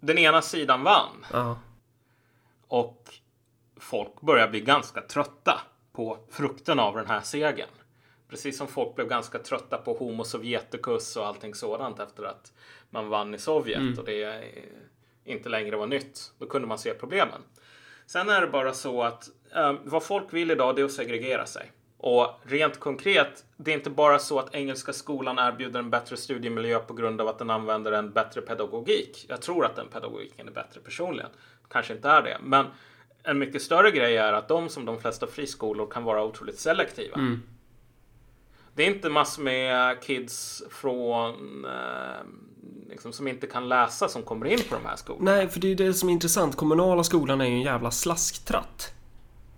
den 0.00 0.18
ena 0.18 0.42
sidan 0.42 0.82
vann. 0.82 1.26
Ja. 1.32 1.58
Och 2.68 3.14
folk 3.80 4.20
börjar 4.20 4.48
bli 4.48 4.60
ganska 4.60 5.00
trötta 5.00 5.60
på 5.92 6.18
frukten 6.30 6.78
av 6.78 6.96
den 6.96 7.06
här 7.06 7.20
segern. 7.20 7.68
Precis 8.28 8.58
som 8.58 8.66
folk 8.66 8.94
blev 8.94 9.08
ganska 9.08 9.38
trötta 9.38 9.78
på 9.78 9.94
Homo 9.94 10.24
Sovjeticus 10.24 11.16
och 11.16 11.26
allting 11.26 11.54
sådant 11.54 12.00
efter 12.00 12.24
att 12.24 12.52
man 12.90 13.08
vann 13.08 13.34
i 13.34 13.38
Sovjet 13.38 13.98
och 13.98 14.04
det 14.04 14.44
inte 15.24 15.48
längre 15.48 15.76
var 15.76 15.86
nytt. 15.86 16.32
Då 16.38 16.46
kunde 16.46 16.68
man 16.68 16.78
se 16.78 16.94
problemen. 16.94 17.42
Sen 18.06 18.28
är 18.28 18.40
det 18.40 18.46
bara 18.46 18.74
så 18.74 19.02
att 19.02 19.30
eh, 19.54 19.74
vad 19.84 20.02
folk 20.02 20.32
vill 20.32 20.50
idag 20.50 20.76
det 20.76 20.82
är 20.82 20.84
att 20.84 20.92
segregera 20.92 21.46
sig. 21.46 21.72
Och 21.98 22.40
rent 22.42 22.80
konkret, 22.80 23.44
det 23.56 23.70
är 23.70 23.74
inte 23.74 23.90
bara 23.90 24.18
så 24.18 24.38
att 24.38 24.54
Engelska 24.54 24.92
skolan 24.92 25.38
erbjuder 25.38 25.80
en 25.80 25.90
bättre 25.90 26.16
studiemiljö 26.16 26.78
på 26.78 26.94
grund 26.94 27.20
av 27.20 27.28
att 27.28 27.38
den 27.38 27.50
använder 27.50 27.92
en 27.92 28.10
bättre 28.10 28.40
pedagogik. 28.40 29.26
Jag 29.28 29.42
tror 29.42 29.64
att 29.64 29.76
den 29.76 29.88
pedagogiken 29.88 30.48
är 30.48 30.52
bättre 30.52 30.80
personligen. 30.80 31.30
Kanske 31.68 31.94
inte 31.94 32.08
är 32.08 32.22
det, 32.22 32.38
men 32.42 32.66
en 33.22 33.38
mycket 33.38 33.62
större 33.62 33.90
grej 33.90 34.16
är 34.16 34.32
att 34.32 34.48
de 34.48 34.68
som 34.68 34.84
de 34.84 35.00
flesta 35.00 35.26
friskolor 35.26 35.86
kan 35.86 36.04
vara 36.04 36.24
otroligt 36.24 36.58
selektiva. 36.58 37.16
Det 38.74 38.82
är 38.82 38.86
inte 38.86 39.08
massor 39.08 39.42
med 39.42 40.02
kids 40.02 40.62
från 40.70 41.64
eh, 41.64 41.70
liksom, 42.88 43.12
som 43.12 43.28
inte 43.28 43.46
kan 43.46 43.68
läsa 43.68 44.08
som 44.08 44.22
kommer 44.22 44.46
in 44.46 44.58
på 44.68 44.74
de 44.74 44.88
här 44.88 44.96
skolorna. 44.96 45.30
Nej, 45.30 45.48
för 45.48 45.60
det 45.60 45.66
är 45.66 45.68
ju 45.68 45.74
det 45.74 45.94
som 45.94 46.08
är 46.08 46.12
intressant. 46.12 46.56
Kommunala 46.56 47.04
skolan 47.04 47.40
är 47.40 47.44
ju 47.44 47.52
en 47.52 47.62
jävla 47.62 47.90
slasktratt. 47.90 48.92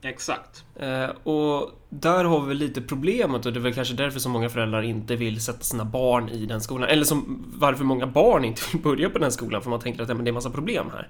Exakt. 0.02 0.64
Eh, 0.76 1.10
och 1.22 1.70
där 1.88 2.24
har 2.24 2.40
vi 2.40 2.54
lite 2.54 2.80
problemet 2.80 3.46
och 3.46 3.52
det 3.52 3.58
är 3.58 3.62
väl 3.62 3.74
kanske 3.74 3.94
därför 3.94 4.20
som 4.20 4.32
många 4.32 4.48
föräldrar 4.48 4.82
inte 4.82 5.16
vill 5.16 5.42
sätta 5.42 5.60
sina 5.60 5.84
barn 5.84 6.28
i 6.28 6.46
den 6.46 6.60
skolan. 6.60 6.88
Eller 6.88 7.04
som 7.04 7.44
varför 7.58 7.84
många 7.84 8.06
barn 8.06 8.44
inte 8.44 8.62
vill 8.72 8.82
börja 8.82 9.10
på 9.10 9.18
den 9.18 9.32
skolan 9.32 9.62
för 9.62 9.70
man 9.70 9.80
tänker 9.80 10.02
att 10.02 10.08
ja, 10.08 10.14
men 10.14 10.24
det 10.24 10.30
är 10.30 10.32
massa 10.32 10.50
problem 10.50 10.90
här. 10.92 11.08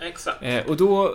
Exakt. 0.00 0.42
Eh, 0.42 0.66
och 0.66 0.76
då 0.76 1.14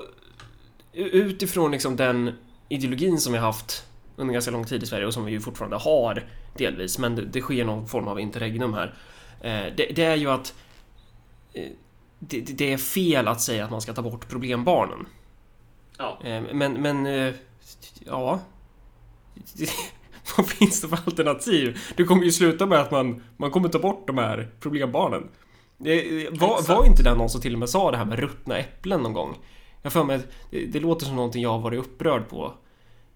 utifrån 0.94 1.72
liksom 1.72 1.96
den 1.96 2.32
ideologin 2.70 3.18
som 3.20 3.34
vi 3.34 3.40
haft 3.40 3.86
under 4.16 4.34
ganska 4.34 4.52
lång 4.52 4.66
tid 4.66 4.84
i 4.84 4.86
Sverige 4.86 5.06
och 5.06 5.14
som 5.14 5.26
vi 5.26 5.32
ju 5.32 5.40
fortfarande 5.42 5.78
har 5.78 6.24
delvis, 6.58 6.98
men 7.00 7.16
det, 7.16 7.26
det 7.26 7.42
sker 7.42 7.66
någon 7.66 7.88
form 7.88 8.08
av 8.08 8.20
interregnum 8.20 8.74
här. 8.74 8.94
Eh, 9.42 9.74
det, 9.78 9.92
det 9.96 10.04
är 10.04 10.16
ju 10.16 10.30
att 10.30 10.54
eh, 11.54 11.68
det, 12.20 12.40
det- 12.42 12.74
är 12.74 12.78
fel 12.78 13.28
att 13.28 13.42
säga 13.42 13.66
att 13.66 13.72
man 13.72 13.82
ska 13.82 13.94
ta 13.94 14.02
bort 14.02 14.30
problembarnen. 14.30 15.06
Ja. 15.98 16.20
Eh, 16.24 16.42
Men, 16.54 16.74
men, 16.74 17.06
eh, 17.06 17.34
ja. 18.06 18.40
Vad 20.38 20.48
finns 20.50 20.82
det 20.82 20.88
för 20.88 21.00
alternativ? 21.06 21.80
Det 21.98 22.04
kommer 22.04 22.24
ju 22.24 22.32
sluta 22.32 22.66
med 22.66 22.80
att 22.80 22.92
man, 22.92 23.24
man 23.38 23.52
kommer 23.52 23.70
ta 23.70 23.80
bort 23.80 24.08
de 24.08 24.18
här 24.18 24.50
problembarnen. 24.60 25.30
Det, 25.78 26.30
var, 26.32 26.68
var 26.68 26.86
inte 26.86 27.04
det 27.04 27.16
någon 27.16 27.30
som 27.30 27.42
till 27.42 27.54
och 27.54 27.60
med 27.60 27.70
sa 27.70 27.92
det 27.92 27.98
här 27.98 28.06
med 28.06 28.20
ruttna 28.20 28.58
äpplen 28.58 29.02
någon 29.02 29.14
gång? 29.14 29.38
Jag 29.82 29.94
för 29.94 30.04
mig 30.04 30.20
det, 30.50 30.66
det 30.66 30.80
låter 30.80 31.06
som 31.06 31.16
någonting 31.16 31.42
jag 31.44 31.50
har 31.50 31.60
varit 31.60 31.80
upprörd 31.80 32.30
på 32.30 32.54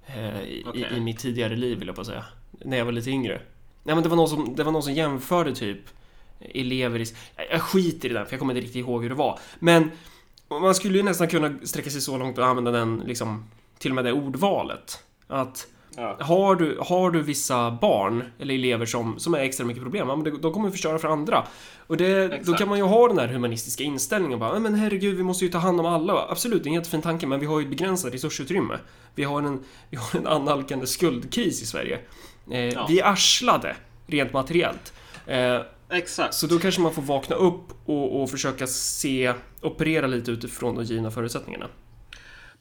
eh, 0.06 0.42
i, 0.42 0.64
Okej. 0.68 0.88
i, 0.92 0.98
i 0.98 1.00
mitt 1.00 1.20
tidigare 1.20 1.56
liv, 1.56 1.78
vill 1.80 1.88
jag 1.88 1.96
på 1.96 2.06
säga. 2.06 2.26
När 2.52 2.78
jag 2.78 2.86
var 2.86 2.92
lite 2.92 3.10
yngre. 3.10 3.42
Nej, 3.84 3.96
men 3.96 4.04
det 4.04 4.10
var 4.10 4.16
någon 4.16 4.30
som, 4.30 4.56
det 4.56 4.64
var 4.64 4.72
någon 4.72 4.84
som 4.84 4.94
jämförde 4.94 5.56
typ 5.56 5.80
elever 6.40 7.00
i... 7.00 7.06
Jag 7.52 7.62
skiter 7.62 8.10
i 8.10 8.14
det, 8.14 8.26
för 8.26 8.34
jag 8.34 8.40
kommer 8.40 8.54
inte 8.54 8.66
riktigt 8.66 8.88
ihåg 8.88 9.02
hur 9.02 9.10
det 9.10 9.16
var. 9.16 9.40
Men 9.60 9.92
man 10.48 10.76
skulle 10.76 10.98
ju 10.98 11.04
nästan 11.04 11.28
kunna 11.28 11.54
sträcka 11.64 11.90
sig 11.90 12.02
så 12.02 12.18
långt 12.18 12.38
och 12.38 12.46
använda 12.46 12.72
den, 12.72 13.04
liksom, 13.06 13.46
till 13.78 13.92
och 13.92 13.96
med 13.96 14.06
det 14.06 14.14
ordvalet. 14.14 15.04
Att 15.28 15.68
Ja. 15.98 16.18
har 16.20 16.56
du, 16.56 16.78
har 16.82 17.12
du 17.12 17.22
vissa 17.22 17.72
barn 17.72 18.24
eller 18.40 18.54
elever 18.56 18.86
som, 18.86 19.20
som 19.20 19.34
är 19.34 19.40
extra 19.40 19.66
mycket 19.66 19.84
problem, 19.84 20.08
ja, 20.08 20.16
men 20.16 20.24
det- 20.24 20.40
de 20.42 20.54
kommer 20.54 20.70
förstöra 20.72 21.00
för 21.00 21.08
andra. 21.08 21.44
Och 21.88 21.98
det, 21.98 22.40
då 22.46 22.54
kan 22.54 22.70
man 22.70 22.78
ju 22.78 22.84
ha 22.84 23.08
den 23.08 23.20
här 23.20 23.28
humanistiska 23.28 23.84
inställningen 23.84 24.40
bara, 24.40 24.54
"Ja, 24.54 24.60
men 24.60 24.76
herregud, 24.76 25.18
vi 25.18 25.24
måste 25.24 25.46
ju 25.46 25.52
ta 25.52 25.58
hand 25.58 25.80
om 25.80 25.86
alla. 25.86 26.26
Absolut, 26.30 26.64
det 26.64 26.68
är 26.68 26.72
en 26.72 26.76
jättefin 26.76 27.02
tanke, 27.02 27.28
men 27.28 27.40
vi 27.40 27.46
har 27.46 27.60
ju 27.60 27.64
ett 27.64 27.70
begränsat 27.70 28.14
resursutrymme. 28.14 28.78
Vi 29.16 29.24
har 29.24 29.42
en, 29.42 29.64
vi 29.90 29.98
har 29.98 30.20
en 30.20 30.28
annalkande 30.28 30.88
skuldkris 30.88 31.62
i 31.62 31.66
Sverige. 31.66 32.00
Eh, 32.52 32.60
Ja. 32.60 32.86
Vi 32.90 33.00
är 33.00 33.06
arslade, 33.08 33.76
rent 34.08 34.34
materiellt. 34.34 34.94
Eh, 35.28 35.60
Exakt. 35.90 36.34
så 36.34 36.48
då 36.48 36.60
kanske 36.60 36.82
man 36.82 36.94
får 36.94 37.02
vakna 37.02 37.36
upp 37.36 37.64
och, 37.86 38.22
och 38.22 38.30
försöka 38.30 38.68
se, 38.68 39.34
operera 39.62 40.08
lite 40.08 40.32
utifrån 40.32 40.76
de 40.76 40.84
givna 40.84 41.12
förutsättningarna. 41.12 41.66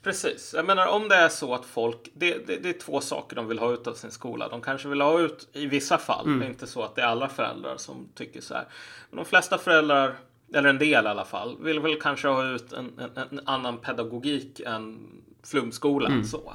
Precis. 0.03 0.55
Jag 0.57 0.67
menar 0.67 0.87
om 0.87 1.09
det 1.09 1.15
är 1.15 1.29
så 1.29 1.55
att 1.55 1.65
folk, 1.65 2.11
det, 2.15 2.47
det, 2.47 2.57
det 2.57 2.69
är 2.69 2.79
två 2.79 3.01
saker 3.01 3.37
de 3.37 3.49
vill 3.49 3.59
ha 3.59 3.73
ut 3.73 3.87
av 3.87 3.95
sin 3.95 4.11
skola. 4.11 4.49
De 4.49 4.61
kanske 4.61 4.89
vill 4.89 5.01
ha 5.01 5.21
ut 5.21 5.49
i 5.53 5.67
vissa 5.67 5.99
fall. 5.99 6.39
Det 6.39 6.45
är 6.45 6.49
inte 6.49 6.67
så 6.67 6.83
att 6.83 6.95
det 6.95 7.03
är 7.03 7.07
alla 7.07 7.29
föräldrar 7.29 7.77
som 7.77 8.09
tycker 8.15 8.41
så 8.41 8.55
här. 8.55 8.67
Men 9.11 9.17
de 9.17 9.25
flesta 9.25 9.59
föräldrar, 9.59 10.15
eller 10.55 10.69
en 10.69 10.79
del 10.79 11.05
i 11.05 11.09
alla 11.09 11.25
fall, 11.25 11.57
vill 11.63 11.81
väl 11.81 12.01
kanske 12.01 12.29
ha 12.29 12.51
ut 12.51 12.73
en, 12.73 12.99
en, 12.99 13.25
en 13.31 13.41
annan 13.45 13.79
pedagogik 13.79 14.61
än 14.61 15.09
flumskolan. 15.45 16.25
Så. 16.25 16.53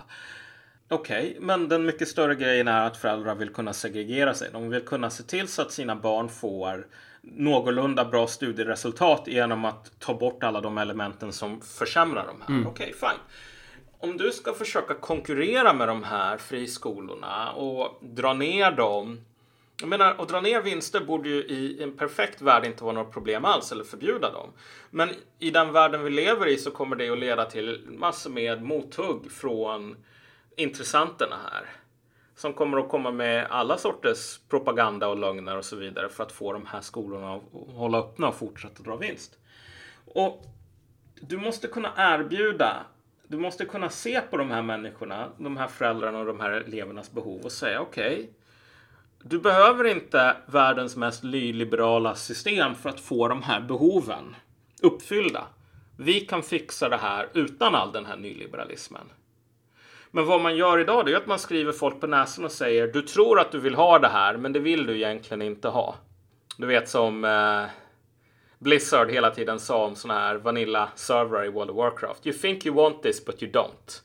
Okej, 0.89 1.38
men 1.41 1.69
den 1.69 1.86
mycket 1.86 2.07
större 2.07 2.36
grejen 2.36 2.67
är 2.67 2.88
att 2.88 2.97
föräldrar 2.97 3.36
vill 3.36 3.49
kunna 3.49 3.73
segregera 3.73 4.33
sig. 4.33 4.49
De 4.51 4.69
vill 4.69 4.81
kunna 4.81 5.10
se 5.10 5.23
till 5.23 5.47
så 5.47 5.62
att 5.62 5.71
sina 5.71 5.95
barn 5.95 6.29
får 6.29 6.88
någorlunda 7.35 8.05
bra 8.05 8.27
studieresultat 8.27 9.23
genom 9.27 9.65
att 9.65 9.99
ta 9.99 10.13
bort 10.13 10.43
alla 10.43 10.61
de 10.61 10.77
elementen 10.77 11.33
som 11.33 11.61
försämrar 11.61 12.27
de 12.27 12.53
här. 12.53 12.67
Okej, 12.67 12.93
fine. 12.93 13.19
Om 13.99 14.17
du 14.17 14.31
ska 14.31 14.53
försöka 14.53 14.93
konkurrera 14.93 15.73
med 15.73 15.87
de 15.87 16.03
här 16.03 16.37
friskolorna 16.37 17.51
och 17.51 17.99
dra 18.01 18.33
ner 18.33 18.71
dem. 18.71 19.19
Jag 19.79 19.89
menar, 19.89 20.15
att 20.19 20.29
dra 20.29 20.41
ner 20.41 20.61
vinster 20.61 20.99
borde 20.99 21.29
ju 21.29 21.35
i 21.35 21.83
en 21.83 21.97
perfekt 21.97 22.41
värld 22.41 22.65
inte 22.65 22.83
vara 22.83 22.93
något 22.93 23.13
problem 23.13 23.45
alls 23.45 23.71
eller 23.71 23.83
förbjuda 23.83 24.31
dem. 24.31 24.49
Men 24.89 25.09
i 25.39 25.51
den 25.51 25.71
världen 25.71 26.03
vi 26.03 26.09
lever 26.09 26.47
i 26.47 26.57
så 26.57 26.71
kommer 26.71 26.95
det 26.95 27.09
att 27.09 27.19
leda 27.19 27.45
till 27.45 27.81
massor 27.87 28.29
med 28.29 28.63
mothugg 28.63 29.31
från 29.31 29.95
intressanterna 30.55 31.35
här. 31.51 31.65
Som 32.38 32.54
kommer 32.54 32.78
att 32.78 32.89
komma 32.89 33.12
med 33.12 33.47
alla 33.50 33.78
sorters 33.78 34.39
propaganda 34.50 35.08
och 35.08 35.17
lögner 35.17 35.58
och 35.58 35.65
så 35.65 35.76
vidare 35.76 36.10
för 36.10 36.23
att 36.23 36.32
få 36.32 36.54
de 36.54 36.65
här 36.65 36.82
skolorna 36.82 37.36
att 37.36 37.43
hålla 37.76 38.00
öppna 38.00 38.28
och 38.28 38.36
fortsätta 38.36 38.84
dra 38.84 38.95
vinst. 38.95 39.38
Och 40.06 40.43
du 41.21 41.38
måste 41.38 41.67
kunna 41.67 41.93
erbjuda, 41.97 42.86
du 43.28 43.38
måste 43.38 43.65
kunna 43.65 43.89
se 43.89 44.21
på 44.21 44.38
de 44.38 44.52
här 44.52 44.62
människorna, 44.62 45.30
de 45.38 45.58
här 45.58 45.67
föräldrarna 45.67 46.19
och 46.19 46.26
de 46.26 46.39
här 46.39 46.52
elevernas 46.52 47.12
behov 47.12 47.41
och 47.41 47.52
säga 47.52 47.82
okej, 47.82 48.30
du 49.23 49.39
behöver 49.39 49.88
inte 49.88 50.38
världens 50.45 50.95
mest 50.95 51.23
nyliberala 51.23 52.15
system 52.15 52.76
för 52.76 52.89
att 52.89 53.00
få 53.00 53.28
de 53.28 53.43
här 53.43 53.62
behoven 53.62 54.36
uppfyllda. 54.82 55.47
Vi 55.97 56.21
kan 56.21 56.43
fixa 56.43 56.89
det 56.89 56.97
här 56.97 57.30
utan 57.34 57.76
all 57.76 57.91
den 57.91 58.06
här 58.06 58.17
nyliberalismen. 58.17 59.10
Men 60.17 60.25
vad 60.25 60.41
man 60.41 60.56
gör 60.56 60.80
idag 60.80 61.06
det 61.06 61.12
är 61.12 61.17
att 61.17 61.27
man 61.27 61.39
skriver 61.39 61.71
folk 61.71 61.99
på 61.99 62.08
näsan 62.08 62.45
och 62.45 62.51
säger 62.51 62.88
du 62.88 63.01
tror 63.01 63.39
att 63.39 63.51
du 63.51 63.60
vill 63.60 63.75
ha 63.75 63.99
det 63.99 64.08
här 64.08 64.38
men 64.38 64.53
det 64.53 64.60
vill 64.60 64.86
du 64.86 64.95
egentligen 64.95 65.41
inte 65.41 65.67
ha. 65.67 65.95
Du 66.58 66.67
vet 66.67 66.89
som 66.89 67.25
eh, 67.25 67.63
Blizzard 68.60 69.12
hela 69.12 69.32
tiden 69.32 69.60
sa 69.60 69.86
om 69.86 69.95
såna 69.95 70.13
här 70.13 70.36
Vanilla 70.36 70.89
servrar 70.95 71.45
i 71.45 71.49
World 71.49 71.69
of 71.69 71.77
Warcraft. 71.77 72.27
You 72.27 72.38
think 72.38 72.65
you 72.65 72.75
want 72.75 73.03
this 73.03 73.25
but 73.25 73.43
you 73.43 73.51
don't. 73.51 74.01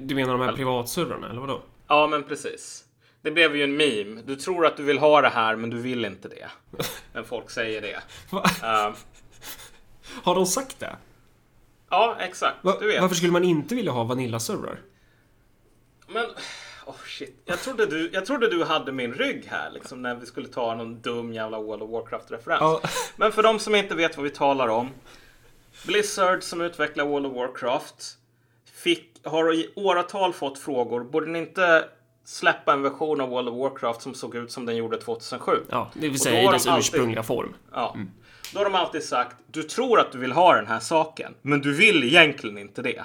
Du 0.00 0.14
menar 0.14 0.32
de 0.32 0.40
här 0.40 0.52
privatservrarna, 0.52 1.30
eller 1.30 1.40
vadå? 1.40 1.60
Ja, 1.88 2.06
men 2.06 2.22
precis. 2.22 2.84
Det 3.22 3.30
blev 3.30 3.56
ju 3.56 3.64
en 3.64 3.76
meme. 3.76 4.22
Du 4.24 4.36
tror 4.36 4.66
att 4.66 4.76
du 4.76 4.82
vill 4.82 4.98
ha 4.98 5.20
det 5.20 5.28
här, 5.28 5.56
men 5.56 5.70
du 5.70 5.80
vill 5.80 6.04
inte 6.04 6.28
det. 6.28 6.48
Men 7.12 7.24
folk 7.24 7.50
säger 7.50 7.80
det. 7.80 8.00
Eh, 8.62 8.94
Har 10.22 10.34
de 10.34 10.46
sagt 10.46 10.80
det? 10.80 10.96
ja, 11.90 12.16
exakt. 12.20 12.56
Va. 12.62 12.76
Varför 13.00 13.14
skulle 13.14 13.32
man 13.32 13.44
inte 13.44 13.74
vilja 13.74 13.92
ha 13.92 14.04
Vanilla-servrar? 14.04 14.78
Men, 16.08 16.24
oh 16.86 16.94
shit. 17.06 17.42
Jag 17.44 17.60
trodde, 17.60 17.86
du, 17.86 18.10
jag 18.12 18.26
trodde 18.26 18.48
du 18.50 18.64
hade 18.64 18.92
min 18.92 19.14
rygg 19.14 19.46
här, 19.50 19.70
liksom 19.70 20.02
när 20.02 20.14
vi 20.14 20.26
skulle 20.26 20.48
ta 20.48 20.74
någon 20.74 21.00
dum 21.00 21.32
jävla 21.32 21.60
World 21.60 21.82
of 21.82 21.90
Warcraft-referens. 21.90 22.60
Ja. 22.60 22.80
Men 23.16 23.32
för 23.32 23.42
de 23.42 23.58
som 23.58 23.74
inte 23.74 23.94
vet 23.94 24.16
vad 24.16 24.24
vi 24.24 24.30
talar 24.30 24.68
om. 24.68 24.90
Blizzard 25.86 26.42
som 26.42 26.60
utvecklar 26.60 27.04
World 27.04 27.26
of 27.26 27.32
Warcraft 27.34 28.18
fick, 28.74 29.20
har 29.24 29.54
i 29.54 29.70
åratal 29.74 30.32
fått 30.32 30.58
frågor. 30.58 31.04
Borde 31.04 31.26
ni 31.26 31.38
inte 31.38 31.84
släppa 32.24 32.72
en 32.72 32.82
version 32.82 33.20
av 33.20 33.28
World 33.28 33.48
of 33.48 33.54
Warcraft 33.54 34.02
som 34.02 34.14
såg 34.14 34.34
ut 34.36 34.52
som 34.52 34.66
den 34.66 34.76
gjorde 34.76 35.00
2007? 35.00 35.52
Ja, 35.70 35.90
det 35.94 36.08
vill 36.08 36.20
säga 36.20 36.42
i 36.42 36.52
dess 36.52 36.66
alltid- 36.66 36.80
ursprungliga 36.80 37.22
form. 37.22 37.54
Ja. 37.72 37.96
Då 38.52 38.58
har 38.60 38.64
de 38.64 38.74
alltid 38.74 39.04
sagt 39.04 39.36
du 39.46 39.62
tror 39.62 40.00
att 40.00 40.12
du 40.12 40.18
vill 40.18 40.32
ha 40.32 40.54
den 40.54 40.66
här 40.66 40.80
saken, 40.80 41.34
men 41.42 41.60
du 41.60 41.74
vill 41.74 42.04
egentligen 42.04 42.58
inte 42.58 42.82
det. 42.82 43.04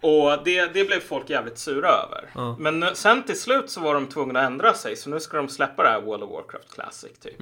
Och 0.00 0.44
det, 0.44 0.66
det 0.74 0.84
blev 0.84 1.00
folk 1.00 1.30
jävligt 1.30 1.58
sura 1.58 1.88
över. 1.88 2.30
Ja. 2.34 2.56
Men 2.58 2.96
sen 2.96 3.22
till 3.22 3.40
slut 3.40 3.70
så 3.70 3.80
var 3.80 3.94
de 3.94 4.06
tvungna 4.08 4.40
att 4.40 4.46
ändra 4.46 4.74
sig, 4.74 4.96
så 4.96 5.10
nu 5.10 5.20
ska 5.20 5.36
de 5.36 5.48
släppa 5.48 5.82
det 5.82 5.88
här 5.88 6.00
World 6.00 6.22
of 6.22 6.30
Warcraft 6.30 6.74
Classic 6.74 7.18
typ. 7.18 7.40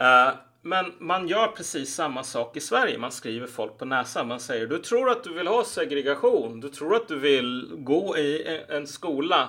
Eh, 0.00 0.28
men 0.62 0.92
man 0.98 1.28
gör 1.28 1.46
precis 1.48 1.94
samma 1.94 2.24
sak 2.24 2.56
i 2.56 2.60
Sverige. 2.60 2.98
Man 2.98 3.12
skriver 3.12 3.46
folk 3.46 3.78
på 3.78 3.84
näsan. 3.84 4.28
Man 4.28 4.40
säger 4.40 4.66
du 4.66 4.78
tror 4.78 5.10
att 5.10 5.24
du 5.24 5.34
vill 5.34 5.46
ha 5.46 5.64
segregation. 5.64 6.60
Du 6.60 6.68
tror 6.68 6.96
att 6.96 7.08
du 7.08 7.18
vill 7.18 7.70
gå 7.76 8.16
i 8.18 8.60
en- 8.68 8.86
skola 8.86 9.48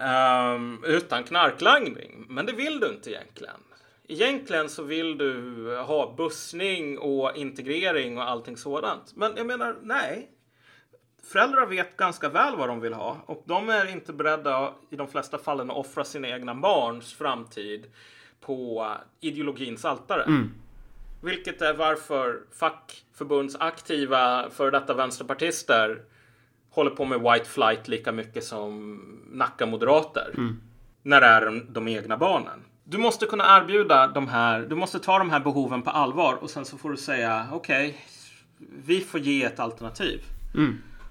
ehm, 0.00 0.84
utan 0.84 1.24
knarklangning. 1.24 2.26
Men 2.28 2.46
det 2.46 2.52
vill 2.52 2.80
du 2.80 2.86
inte 2.88 3.10
egentligen. 3.10 3.60
Egentligen 4.08 4.68
så 4.68 4.82
vill 4.82 5.18
du 5.18 5.76
ha 5.86 6.14
bussning 6.16 6.98
och 6.98 7.36
integrering 7.36 8.18
och 8.18 8.24
allting 8.30 8.56
sådant. 8.56 9.12
Men 9.16 9.32
jag 9.36 9.46
menar, 9.46 9.76
nej. 9.82 10.28
Föräldrar 11.32 11.66
vet 11.66 11.96
ganska 11.96 12.28
väl 12.28 12.56
vad 12.56 12.68
de 12.68 12.80
vill 12.80 12.94
ha 12.94 13.16
och 13.26 13.42
de 13.46 13.68
är 13.68 13.92
inte 13.92 14.12
beredda 14.12 14.72
i 14.90 14.96
de 14.96 15.08
flesta 15.08 15.38
fallen 15.38 15.70
att 15.70 15.76
offra 15.76 16.04
sina 16.04 16.28
egna 16.28 16.54
barns 16.54 17.14
framtid 17.14 17.86
på 18.40 18.86
ideologins 19.20 19.84
altare. 19.84 20.24
Vilket 21.22 21.62
är 21.62 21.74
varför 21.74 22.40
fackförbundsaktiva 22.58 24.50
före 24.50 24.70
detta 24.70 24.94
vänsterpartister 24.94 26.02
håller 26.70 26.90
på 26.90 27.04
med 27.04 27.20
white 27.20 27.44
flight 27.44 27.88
lika 27.88 28.12
mycket 28.12 28.44
som 28.44 29.00
Nacka-moderater. 29.32 30.32
När 31.02 31.20
det 31.20 31.26
är 31.26 31.44
de, 31.46 31.72
de 31.72 31.88
egna 31.88 32.16
barnen. 32.16 32.64
Du 32.84 32.98
måste 32.98 33.26
kunna 33.26 33.58
erbjuda 33.58 34.06
de 34.06 34.28
här, 34.28 34.60
du 34.60 34.74
måste 34.74 34.98
ta 34.98 35.18
de 35.18 35.30
här 35.30 35.40
behoven 35.40 35.82
på 35.82 35.90
allvar 35.90 36.34
och 36.34 36.50
sen 36.50 36.64
så 36.64 36.78
får 36.78 36.90
du 36.90 36.96
säga 36.96 37.46
okej, 37.52 38.04
vi 38.84 39.00
får 39.00 39.20
ge 39.20 39.44
ett 39.44 39.60
alternativ. 39.60 40.20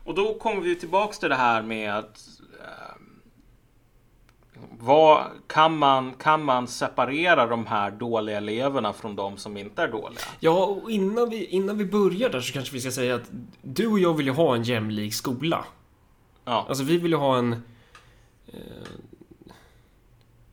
Och 0.08 0.16
då 0.16 0.34
kommer 0.34 0.62
vi 0.62 0.76
tillbaks 0.76 1.20
till 1.20 1.30
det 1.30 1.36
här 1.36 1.62
med 1.62 1.94
ehm, 1.98 3.22
vad, 4.80 5.24
kan, 5.48 5.78
man, 5.78 6.14
kan 6.14 6.44
man 6.44 6.68
separera 6.68 7.46
de 7.46 7.66
här 7.66 7.92
dåliga 7.92 8.38
eleverna 8.38 8.94
från 8.94 9.16
de 9.16 9.38
som 9.38 9.58
inte 9.58 9.84
är 9.84 9.88
dåliga? 9.88 10.20
Ja, 10.40 10.66
och 10.66 10.92
innan 10.92 11.30
vi, 11.30 11.46
innan 11.46 11.78
vi 11.78 11.86
börjar 11.86 12.30
där 12.30 12.42
så 12.42 12.54
kanske 12.54 12.74
vi 12.74 12.82
ska 12.82 12.92
säga 12.92 13.16
att 13.16 13.32
du 13.62 13.88
och 13.88 14.00
jag 14.00 14.14
vill 14.14 14.26
ju 14.26 14.32
ha 14.32 14.56
en 14.56 14.64
jämlik 14.64 15.14
skola. 15.14 15.66
Ja, 16.46 16.66
Alltså 16.70 16.84
vi 16.84 16.98
vill 16.98 17.12
ju 17.12 17.18
ha 17.18 17.38
en... 17.38 17.54
Eh, 18.48 18.60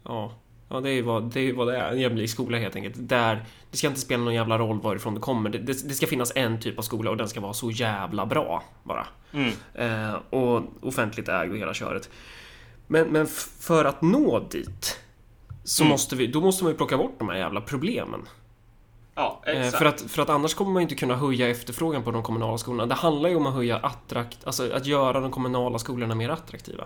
ja, 0.02 0.32
ja 0.68 0.80
det 0.80 0.90
är 0.90 0.94
ju 0.94 1.02
vad 1.02 1.22
det 1.22 1.40
är, 1.40 1.52
vad 1.52 1.66
det 1.66 1.76
är. 1.76 1.92
En 1.92 2.00
jämlik 2.00 2.30
skola 2.30 2.58
helt 2.58 2.76
enkelt. 2.76 2.94
Där 2.98 3.44
det 3.74 3.78
ska 3.78 3.86
inte 3.86 4.00
spela 4.00 4.24
någon 4.24 4.34
jävla 4.34 4.58
roll 4.58 4.80
varifrån 4.80 5.14
det 5.14 5.20
kommer. 5.20 5.50
Det, 5.50 5.58
det, 5.58 5.88
det 5.88 5.94
ska 5.94 6.06
finnas 6.06 6.32
en 6.36 6.60
typ 6.60 6.78
av 6.78 6.82
skola 6.82 7.10
och 7.10 7.16
den 7.16 7.28
ska 7.28 7.40
vara 7.40 7.52
så 7.52 7.70
jävla 7.70 8.26
bra 8.26 8.62
bara. 8.82 9.06
mm. 9.32 9.52
Eh, 9.74 10.14
och 10.30 10.62
offentligt 10.82 11.28
ägd 11.28 11.50
och 11.52 11.58
hela 11.58 11.74
köret. 11.74 12.10
Men, 12.86 13.08
men 13.08 13.26
för 13.60 13.84
att 13.84 14.02
nå 14.02 14.40
dit 14.50 15.00
så 15.64 15.82
Mm. 15.82 15.90
måste 15.90 16.16
vi, 16.16 16.26
då 16.26 16.40
måste 16.40 16.64
man 16.64 16.72
ju 16.72 16.76
plocka 16.76 16.96
bort 16.98 17.14
de 17.18 17.28
här 17.28 17.36
jävla 17.36 17.60
problemen. 17.60 18.20
ja 19.14 19.42
Eh, 19.46 19.58
exakt. 19.60 19.78
För 19.78 19.84
att, 19.84 20.00
för 20.00 20.22
att 20.22 20.28
annars 20.30 20.54
kommer 20.54 20.72
man 20.72 20.80
ju 20.80 20.84
inte 20.84 20.94
kunna 20.94 21.16
höja 21.16 21.48
efterfrågan 21.48 22.02
på 22.02 22.10
de 22.10 22.22
kommunala 22.22 22.58
skolorna. 22.58 22.86
Det 22.86 22.94
handlar 22.94 23.28
ju 23.30 23.36
om 23.36 23.46
att 23.46 23.54
höja 23.54 23.76
attrakt, 23.76 24.38
alltså 24.46 24.72
att 24.72 24.86
göra 24.86 25.20
de 25.20 25.30
kommunala 25.30 25.78
skolorna 25.78 26.14
mer 26.14 26.28
attraktiva. 26.28 26.84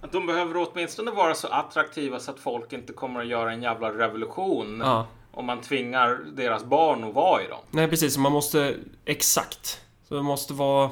Att 0.00 0.12
de 0.12 0.26
behöver 0.26 0.66
åtminstone 0.72 1.10
vara 1.10 1.34
så 1.34 1.48
attraktiva 1.48 2.18
så 2.20 2.30
att 2.30 2.38
folk 2.40 2.72
inte 2.72 2.92
kommer 2.92 3.20
att 3.20 3.26
göra 3.26 3.52
en 3.52 3.62
jävla 3.62 3.90
revolution 3.92 4.80
Ja 4.84 5.06
om 5.38 5.46
man 5.46 5.60
tvingar 5.60 6.18
deras 6.36 6.64
barn 6.64 7.04
att 7.04 7.14
vara 7.14 7.42
i 7.42 7.46
dem. 7.46 7.58
Nej, 7.70 7.88
precis. 7.88 8.16
Man 8.16 8.32
måste... 8.32 8.74
Exakt. 9.04 9.80
Så 10.08 10.14
det 10.14 10.22
måste 10.22 10.52
vara... 10.52 10.90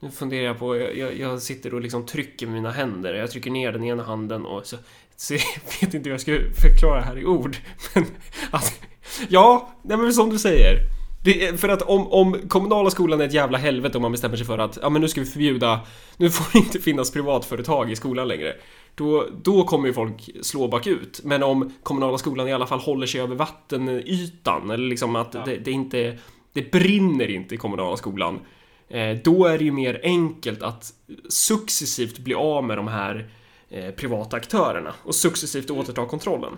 Nu 0.00 0.10
funderar 0.10 0.44
jag 0.44 0.58
på... 0.58 0.76
Jag, 0.76 1.18
jag, 1.18 1.42
sitter 1.42 1.74
och 1.74 1.80
liksom 1.80 2.06
trycker 2.06 2.46
med 2.46 2.54
mina 2.54 2.70
händer. 2.70 3.14
Jag 3.14 3.30
trycker 3.30 3.50
ner 3.50 3.72
den 3.72 3.84
ena 3.84 4.02
handen 4.02 4.46
och 4.46 4.66
så... 4.66 4.76
så 5.16 5.34
jag 5.34 5.40
vet 5.80 5.94
inte 5.94 6.08
hur 6.08 6.10
jag 6.10 6.20
ska 6.20 6.38
förklara 6.62 7.00
det 7.00 7.06
här 7.06 7.18
i 7.18 7.24
ord. 7.24 7.56
Men 7.94 8.06
att... 8.50 8.80
Ja, 9.28 9.68
nej 9.82 9.96
men 9.96 10.12
som 10.12 10.30
du 10.30 10.38
säger. 10.38 10.78
Det 11.24 11.46
är 11.46 11.56
för 11.56 11.68
att 11.68 11.82
om, 11.82 12.12
om 12.12 12.48
kommunala 12.48 12.90
skolan 12.90 13.20
är 13.20 13.24
ett 13.24 13.34
jävla 13.34 13.58
helvete 13.58 13.98
om 13.98 14.02
man 14.02 14.12
bestämmer 14.12 14.36
sig 14.36 14.46
för 14.46 14.58
att 14.58 14.78
ja 14.82 14.90
men 14.90 15.02
nu 15.02 15.08
ska 15.08 15.20
vi 15.20 15.26
förbjuda 15.26 15.80
Nu 16.16 16.30
får 16.30 16.52
det 16.52 16.58
inte 16.58 16.78
finnas 16.78 17.10
privatföretag 17.10 17.92
i 17.92 17.96
skolan 17.96 18.28
längre 18.28 18.54
då, 18.94 19.26
då 19.42 19.64
kommer 19.64 19.88
ju 19.88 19.94
folk 19.94 20.30
slå 20.42 20.68
bakut 20.68 21.20
Men 21.24 21.42
om 21.42 21.72
kommunala 21.82 22.18
skolan 22.18 22.48
i 22.48 22.52
alla 22.52 22.66
fall 22.66 22.78
håller 22.78 23.06
sig 23.06 23.20
över 23.20 23.34
vattenytan 23.36 24.70
Eller 24.70 24.88
liksom 24.88 25.16
att 25.16 25.34
Ja. 25.34 25.42
det, 25.44 25.56
det 25.56 25.70
inte 25.70 26.18
Det 26.52 26.72
brinner 26.72 27.30
inte 27.30 27.54
i 27.54 27.58
kommunala 27.58 27.96
skolan 27.96 28.40
eh, 28.88 29.16
Då 29.24 29.46
är 29.46 29.58
det 29.58 29.64
ju 29.64 29.72
mer 29.72 30.00
enkelt 30.02 30.62
att 30.62 30.92
successivt 31.28 32.18
bli 32.18 32.34
av 32.34 32.64
med 32.64 32.78
de 32.78 32.88
här 32.88 33.30
eh, 33.68 33.90
privata 33.90 34.36
aktörerna 34.36 34.94
och 35.04 35.14
successivt 35.14 35.70
återta 35.70 36.06
kontrollen. 36.06 36.52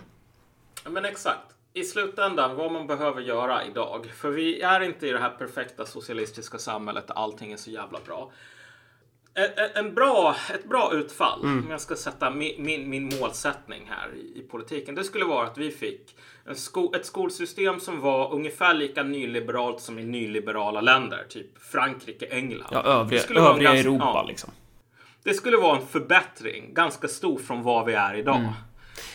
Men 0.89 1.05
exakt. 1.05 1.41
I 1.73 1.85
slutändan 1.85 2.57
vad 2.57 2.73
man 2.73 2.87
behöver 2.87 3.21
göra 3.21 3.65
idag. 3.65 4.07
För 4.17 4.31
vi 4.31 4.61
är 4.61 4.81
inte 4.81 5.07
i 5.07 5.11
det 5.11 5.19
här 5.19 5.31
perfekta 5.31 5.87
socialistiska 5.87 6.59
samhället 6.59 7.07
där 7.07 7.15
allting 7.15 7.53
är 7.53 7.57
så 7.57 7.71
jävla 7.71 7.99
bra. 8.07 8.31
En, 9.75 9.95
bra, 9.95 10.37
ett 10.55 10.69
bra 10.69 10.91
utfall, 10.95 11.41
om 11.43 11.67
jag 11.71 11.81
ska 11.81 11.97
sätta 11.97 12.31
min, 12.31 12.55
min, 12.65 12.91
min 12.91 13.13
målsättning 13.21 13.83
här 13.89 14.09
i, 14.17 14.39
i 14.39 14.43
politiken, 14.51 14.95
det 14.95 15.05
skulle 15.05 15.25
vara 15.25 15.47
att 15.47 15.59
vi 15.59 15.71
fick 15.71 16.17
sko, 16.55 16.95
ett 16.95 17.07
skolsystem 17.07 17.81
som 17.81 18.01
var 18.01 18.33
ungefär 18.35 18.75
lika 18.75 19.03
nyliberalt 19.03 19.81
som 19.81 19.99
i 19.99 20.03
nyliberala 20.05 20.81
länder, 20.81 21.25
typ 21.29 21.59
Frankrike, 21.73 22.27
England. 22.27 22.69
Ja, 22.71 22.83
Det 22.83 22.89
övriga, 22.89 23.23
skulle 23.23 23.41
vara 23.41 23.49
en 23.51 23.55
övriga 23.55 23.73
ganska- 23.73 23.89
Europa 23.91 24.05
ja. 24.15 24.25
liksom. 24.29 24.51
Det 25.23 25.35
skulle 25.35 25.57
vara 25.57 25.77
en 25.81 25.87
förbättring, 25.87 26.75
ganska 26.75 27.09
stor 27.09 27.39
från 27.39 27.63
vad 27.63 27.87
vi 27.87 27.93
är 27.93 28.15
idag. 28.15 28.53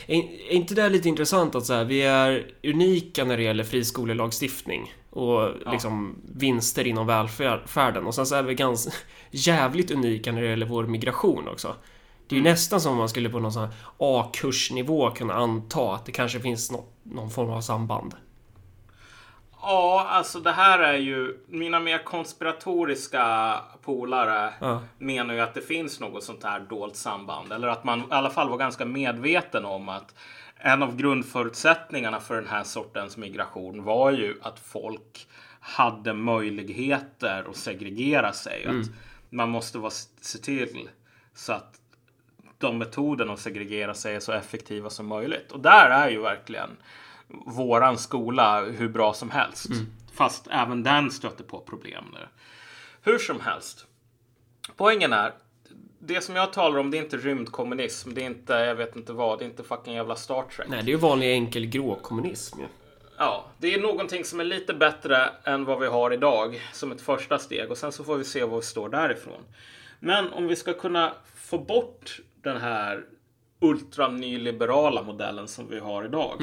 Är, 0.08 0.15
är 0.15 0.51
inte 0.51 0.73
det 0.75 0.89
lite 0.89 1.10
intressant 1.10 1.55
att 1.55 1.65
så 1.65 1.73
här, 1.73 1.86
vi 1.86 2.01
är 2.01 2.51
unika 2.63 3.25
när 3.25 3.38
det 3.38 3.43
gäller 3.43 3.63
friskolelagstiftning 3.63 4.93
och 5.10 5.52
liksom 5.72 6.22
vinster 6.36 6.88
inom 6.88 7.08
välfärden 7.08 8.06
och 8.06 8.15
sen 8.15 8.26
så 8.26 8.36
är 8.36 8.43
vi 8.43 8.56
ganska 8.56 8.91
jävligt 9.32 9.91
unika 9.91 10.32
när 10.32 10.41
det 10.41 10.48
gäller 10.48 10.65
vår 10.65 10.84
migration 10.84 11.48
också. 11.48 11.76
Det 12.28 12.36
är 12.36 12.38
ju 12.38 12.43
nästan 12.43 12.82
som 12.82 12.91
om 12.91 12.98
man 12.98 13.10
skulle 13.10 13.30
på 13.30 13.39
någon 13.39 13.52
sån 13.54 13.62
här 13.63 13.72
A-kursnivå 13.98 15.12
kunna 15.12 15.34
anta 15.34 15.93
att 15.93 16.06
det 16.06 16.12
kanske 16.12 16.39
finns 16.39 16.72
nå- 16.72 16.86
någon 17.04 17.30
form 17.30 17.50
av 17.50 17.62
samband. 17.62 18.15
Ja, 19.62 20.08
alltså 20.10 20.39
det 20.39 20.52
här 20.52 20.80
är 20.80 20.98
ju 20.98 21.38
mina 21.48 21.80
mer 21.80 21.98
konspiratoriska 22.04 23.56
polare 23.82 24.54
Ja. 24.62 24.82
menar 24.98 25.34
ju 25.34 25.39
att 25.39 25.54
det 25.54 25.62
finns 25.62 26.00
något 26.00 26.24
sånt 26.24 26.43
här 26.43 26.60
dolt 26.60 26.95
samband. 26.95 27.52
Eller 27.54 27.67
att 27.67 27.84
man 27.84 28.00
i 28.00 28.04
alla 28.10 28.30
fall 28.30 28.50
var 28.50 28.58
ganska 28.58 28.86
medveten 28.86 29.65
om 29.65 29.89
att 29.89 30.15
en 30.60 30.84
av 30.84 30.95
grundförutsättningarna 30.95 32.19
för 32.19 32.36
den 32.36 32.48
här 32.48 32.63
sortens 32.63 33.17
migration 33.17 33.84
var 33.84 34.12
ju 34.12 34.39
att 34.41 34.60
folk 34.60 35.28
hade 35.60 36.13
möjligheter 36.13 37.45
att 37.50 37.56
segregera 37.56 38.34
sig. 38.34 38.65
Att 38.65 38.88
man 39.30 39.50
måste 39.50 39.78
vara, 39.78 39.91
se 40.22 40.38
till 40.38 40.89
så 41.34 41.54
att 41.54 41.82
de 42.58 42.78
metoderna 42.78 43.34
att 43.34 43.39
segregera 43.39 43.93
sig 43.93 44.15
är 44.15 44.19
så 44.19 44.32
effektiva 44.32 44.89
som 44.89 45.08
möjligt. 45.08 45.52
Och 45.52 45.60
där 45.60 45.89
är 45.89 46.10
ju 46.10 46.22
verkligen 46.22 46.69
våran 47.45 47.98
skola 47.98 48.62
hur 48.62 48.89
bra 48.89 49.13
som 49.13 49.32
helst. 49.32 49.69
Fast 50.13 50.48
även 50.52 50.84
den 50.84 51.12
stöter 51.12 51.43
på 51.43 51.60
problem 51.60 52.04
nu. 52.13 52.28
Hur 53.02 53.17
som 53.17 53.41
helst. 53.41 53.86
Poängen 54.76 55.13
är. 55.13 55.34
Det 55.99 56.21
som 56.21 56.35
jag 56.35 56.53
talar 56.53 56.79
om 56.79 56.91
det 56.91 56.97
är 56.97 57.01
inte 57.01 57.17
rymdkommunism. 57.17 58.13
Det 58.13 58.21
är 58.21 58.25
inte, 58.25 58.53
jag 58.53 58.75
vet 58.75 58.95
inte 58.95 59.13
vad. 59.13 59.39
Det 59.39 59.45
är 59.45 59.49
inte 59.49 59.63
fucking 59.63 59.93
jävla 59.93 60.15
Star 60.15 60.43
Trek. 60.43 60.67
Nej, 60.69 60.83
det 60.83 60.91
är 60.91 60.93
ju 60.93 60.97
vanlig 60.97 61.31
enkel 61.31 61.65
grå 61.65 61.95
kommunism 61.95 62.59
ju. 62.59 62.65
Ja, 63.17 63.45
det 63.57 63.73
är 63.73 63.81
någonting 63.81 64.25
som 64.25 64.39
är 64.39 64.43
lite 64.43 64.73
bättre 64.73 65.29
än 65.43 65.65
vad 65.65 65.79
vi 65.79 65.88
har 65.88 66.13
idag 66.13 66.62
som 66.73 66.91
ett 66.91 67.01
första 67.01 67.39
steg 67.39 67.71
och 67.71 67.77
sen 67.77 67.91
så 67.91 68.03
får 68.03 68.17
vi 68.17 68.23
se 68.23 68.43
var 68.43 68.55
vi 68.57 68.63
står 68.63 68.89
därifrån. 68.89 69.41
Men 69.99 70.33
om 70.33 70.47
vi 70.47 70.55
ska 70.55 70.73
kunna 70.73 71.13
få 71.35 71.57
bort 71.57 72.19
den 72.41 72.57
här 72.57 73.05
ultranyliberala 73.59 75.03
modellen 75.03 75.47
som 75.47 75.69
vi 75.69 75.79
har 75.79 76.05
idag. 76.05 76.41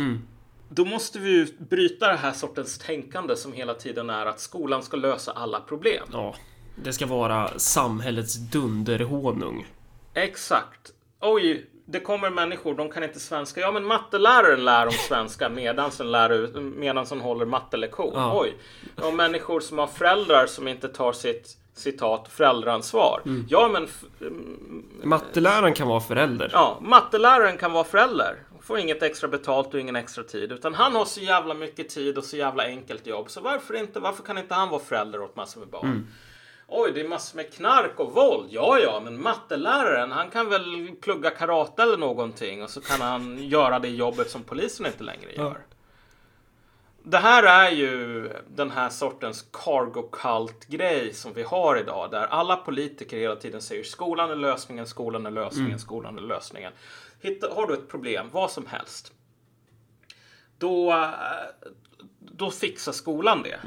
Då 0.68 0.84
måste 0.84 1.18
vi 1.18 1.30
ju 1.30 1.46
bryta 1.58 2.08
det 2.08 2.16
här 2.16 2.32
sortens 2.32 2.78
tänkande 2.78 3.36
som 3.36 3.52
hela 3.52 3.74
tiden 3.74 4.10
är 4.10 4.26
att 4.26 4.40
skolan 4.40 4.82
ska 4.82 4.96
lösa 4.96 5.32
alla 5.32 5.60
problem. 5.60 6.06
Ja, 6.12 6.34
det 6.76 6.92
ska 6.92 7.06
vara 7.06 7.58
samhällets 7.58 8.34
dunderhonung. 8.34 9.66
Exakt. 10.14 10.92
Oj, 11.20 11.66
det 11.86 12.00
kommer 12.00 12.30
människor, 12.30 12.74
de 12.74 12.90
kan 12.90 13.02
inte 13.04 13.20
svenska. 13.20 13.60
Ja, 13.60 13.72
men 13.72 13.84
matteläraren 13.84 14.64
lär 14.64 14.86
om 14.86 14.92
svenska 14.92 15.48
medan 15.48 15.90
hon, 15.98 16.10
lär 16.12 16.30
ut, 16.30 16.54
medans 16.54 17.10
hon 17.10 17.20
håller 17.20 17.46
mattelektion. 17.46 18.12
Ja. 18.14 18.40
Oj. 18.40 18.56
Och 19.06 19.14
människor 19.14 19.60
som 19.60 19.78
har 19.78 19.86
föräldrar 19.86 20.46
som 20.46 20.68
inte 20.68 20.88
tar 20.88 21.12
sitt 21.12 21.56
citat 21.74 22.28
föräldraansvar. 22.28 23.22
Ja, 23.48 23.68
men 23.72 23.84
f- 23.84 24.04
Matteläraren 25.02 25.74
kan 25.74 25.88
vara 25.88 26.00
förälder. 26.00 26.50
ja, 26.52 26.78
matteläraren 26.82 27.56
kan 27.56 27.72
vara 27.72 27.84
förälder. 27.84 28.36
Får 28.60 28.78
inget 28.78 29.02
extra 29.02 29.28
betalt 29.28 29.74
och 29.74 29.80
ingen 29.80 29.96
extra 29.96 30.24
tid. 30.24 30.52
Utan 30.52 30.74
han 30.74 30.94
har 30.94 31.04
så 31.04 31.20
jävla 31.20 31.54
mycket 31.54 31.88
tid 31.88 32.18
och 32.18 32.24
så 32.24 32.36
jävla 32.36 32.64
enkelt 32.64 33.06
jobb. 33.06 33.30
Så 33.30 33.40
varför 33.40 33.74
inte? 33.74 34.00
Varför 34.00 34.22
kan 34.22 34.38
inte 34.38 34.54
han 34.54 34.68
vara 34.68 34.80
förälder 34.82 35.22
åt 35.22 35.36
massor 35.36 35.60
med 35.60 35.68
barn? 35.68 36.06
Oj, 36.68 36.92
det 36.92 37.00
är 37.00 37.09
massor 37.09 37.37
med 37.37 37.52
knark 37.52 38.00
och 38.00 38.12
våld. 38.12 38.48
Ja, 38.50 38.79
ja, 38.79 39.00
men 39.05 39.22
matteläraren, 39.22 40.12
han 40.12 40.31
kan 40.31 40.48
väl 40.48 40.90
plugga 41.00 41.31
karate 41.31 41.83
eller 41.83 41.96
någonting 41.96 42.62
och 42.62 42.70
så 42.70 42.81
kan 42.81 43.00
han 43.00 43.38
göra 43.48 43.79
det 43.79 43.88
jobbet 43.88 44.31
som 44.31 44.42
polisen 44.42 44.87
inte 44.87 45.05
längre 45.05 45.33
gör. 45.33 45.59
Det 47.02 47.18
här 47.18 47.42
är 47.42 47.70
ju 47.70 48.29
den 48.48 48.70
här 48.70 48.88
sortens 48.88 49.46
cargo 49.52 50.02
cult 50.12 50.66
grej 50.66 51.14
som 51.14 51.33
vi 51.33 51.42
har 51.42 51.79
idag 51.79 52.11
där 52.11 52.26
alla 52.26 52.57
politiker 52.57 53.16
hela 53.16 53.37
tiden 53.37 53.61
säger 53.61 53.85
skolan 53.85 54.31
är 54.31 54.37
lösningen, 54.37 54.87
skolan 54.87 55.26
är 55.26 55.31
lösningen, 55.31 55.79
skolan 55.79 56.18
är 56.18 56.22
lösningen. 56.22 56.72
Hitta, 57.20 57.55
har 57.55 57.66
du 57.66 57.74
ett 57.74 57.88
problem, 57.88 58.29
vad 58.33 58.50
som 58.50 58.66
helst, 58.66 59.12
då, 60.59 60.92
eh, 60.92 61.09
då 62.20 62.50
fixar 62.50 62.92
skolan 62.92 63.42
det. 63.42 63.61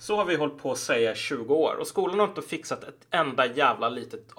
Så 0.00 0.16
har 0.16 0.24
vi 0.24 0.36
hållit 0.36 0.58
på 0.58 0.72
att 0.72 0.78
säga 0.78 1.12
i 1.12 1.16
20 1.16 1.54
år 1.54 1.76
och 1.80 1.86
skolan 1.86 2.18
har 2.18 2.26
inte 2.26 2.42
fixat 2.42 2.84
ett 2.84 3.06
enda 3.10 3.46
jävla 3.46 3.88
litet 3.88 4.32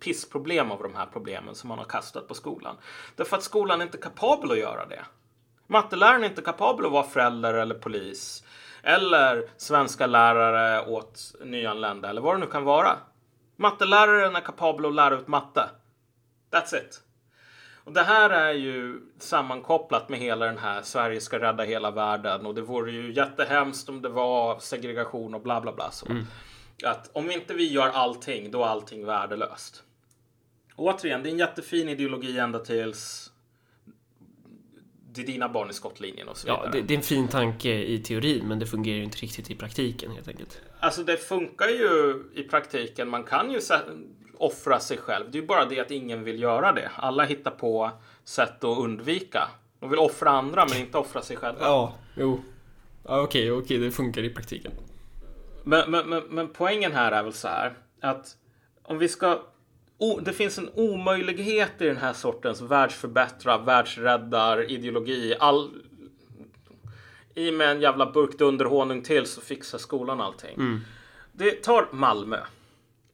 pissproblem 0.00 0.70
av 0.70 0.82
de 0.82 0.94
här 0.94 1.06
problemen 1.06 1.54
som 1.54 1.68
man 1.68 1.78
har 1.78 1.84
kastat 1.84 2.28
på 2.28 2.34
skolan. 2.34 2.76
Därför 3.16 3.36
att 3.36 3.42
skolan 3.42 3.80
är 3.80 3.84
inte 3.84 3.98
kapabel 3.98 4.50
att 4.50 4.58
göra 4.58 4.86
det. 4.86 5.04
Matteläraren 5.66 6.24
är 6.24 6.28
inte 6.28 6.42
kapabel 6.42 6.86
att 6.86 6.92
vara 6.92 7.04
förälder 7.04 7.54
eller 7.54 7.74
polis. 7.74 8.44
Eller 8.82 9.48
svenska 9.56 10.06
lärare 10.06 10.86
åt 10.86 11.34
nyanlända 11.44 12.10
eller 12.10 12.20
vad 12.20 12.34
det 12.34 12.40
nu 12.40 12.46
kan 12.46 12.64
vara. 12.64 12.96
Matteläraren 13.56 14.36
är 14.36 14.40
kapabel 14.40 14.86
att 14.86 14.94
lära 14.94 15.14
ut 15.14 15.28
matte. 15.28 15.70
That's 16.50 16.76
it. 16.76 17.02
Och 17.84 17.92
det 17.92 18.02
här 18.02 18.30
är 18.30 18.52
ju 18.52 19.00
sammankopplat 19.18 20.08
med 20.08 20.18
hela 20.18 20.46
den 20.46 20.58
här 20.58 20.82
Sverige 20.82 21.20
ska 21.20 21.38
rädda 21.38 21.64
hela 21.64 21.90
världen 21.90 22.46
och 22.46 22.54
det 22.54 22.62
vore 22.62 22.92
ju 22.92 23.12
jättehemskt 23.12 23.88
om 23.88 24.02
det 24.02 24.08
var 24.08 24.58
segregation 24.58 25.34
och 25.34 25.42
bla 25.42 25.60
bla 25.60 25.72
bla 25.72 25.90
så. 25.90 26.06
Att 26.84 27.10
om 27.12 27.30
inte 27.30 27.54
vi 27.54 27.72
gör 27.72 27.88
allting, 27.88 28.50
då 28.50 28.62
är 28.62 28.66
allting 28.66 29.06
värdelöst. 29.06 29.82
Och 30.74 30.84
återigen, 30.84 31.22
det 31.22 31.28
är 31.28 31.32
en 31.32 31.38
jättefin 31.38 31.88
ideologi 31.88 32.38
ända 32.38 32.58
tills 32.58 33.30
det 35.12 35.22
är 35.22 35.26
dina 35.26 35.48
barn 35.48 35.70
i 35.70 35.72
skottlinjen 35.72 36.28
och 36.28 36.36
så 36.36 36.46
vidare. 36.46 36.62
Ja, 36.64 36.70
det, 36.70 36.82
det 36.82 36.94
är 36.94 36.98
en 36.98 37.04
fin 37.04 37.28
tanke 37.28 37.70
i 37.70 37.98
teorin, 37.98 38.48
men 38.48 38.58
det 38.58 38.66
fungerar 38.66 38.96
ju 38.96 39.04
inte 39.04 39.18
riktigt 39.18 39.50
i 39.50 39.54
praktiken 39.54 40.10
helt 40.10 40.28
enkelt. 40.28 40.60
Alltså 40.80 41.04
det 41.04 41.16
funkar 41.16 41.68
ju 41.68 42.24
i 42.34 42.42
praktiken. 42.42 43.08
Man 43.08 43.24
kan 43.24 43.50
ju 43.50 43.60
offra 44.44 44.80
sig 44.80 44.96
själv. 44.96 45.30
Det 45.30 45.38
är 45.38 45.40
ju 45.40 45.46
bara 45.46 45.64
det 45.64 45.80
att 45.80 45.90
ingen 45.90 46.24
vill 46.24 46.42
göra 46.42 46.72
det. 46.72 46.90
Alla 46.96 47.24
hittar 47.24 47.50
på 47.50 47.90
sätt 48.24 48.64
att 48.64 48.78
undvika. 48.78 49.48
De 49.80 49.90
vill 49.90 49.98
offra 49.98 50.30
andra 50.30 50.66
men 50.70 50.78
inte 50.78 50.98
offra 50.98 51.22
sig 51.22 51.36
själva. 51.36 51.60
Ja, 51.60 51.94
jo. 52.16 52.40
Ja, 53.08 53.20
okej, 53.20 53.52
okej, 53.52 53.78
det 53.78 53.90
funkar 53.90 54.22
i 54.22 54.30
praktiken. 54.30 54.72
Men, 55.64 55.90
men, 55.90 56.08
men, 56.08 56.22
men 56.22 56.48
poängen 56.48 56.92
här 56.92 57.12
är 57.12 57.22
väl 57.22 57.32
så 57.32 57.48
här 57.48 57.72
att 58.00 58.36
om 58.82 58.98
vi 58.98 59.08
ska 59.08 59.42
o, 59.98 60.20
det 60.20 60.32
finns 60.32 60.58
en 60.58 60.70
omöjlighet 60.74 61.72
i 61.78 61.86
den 61.86 61.96
här 61.96 62.12
sortens 62.12 62.60
världsförbättra, 62.60 63.58
världsräddar 63.58 64.70
ideologi. 64.70 65.34
All, 65.40 65.70
I 67.34 67.50
med 67.50 67.70
en 67.70 67.80
jävla 67.80 68.12
burk 68.12 68.38
dunderhonung 68.38 69.02
till 69.02 69.26
så 69.26 69.40
fixar 69.40 69.78
skolan 69.78 70.20
allting. 70.20 70.80
Det 71.32 71.50
tar 71.50 71.88
Malmö. 71.92 72.38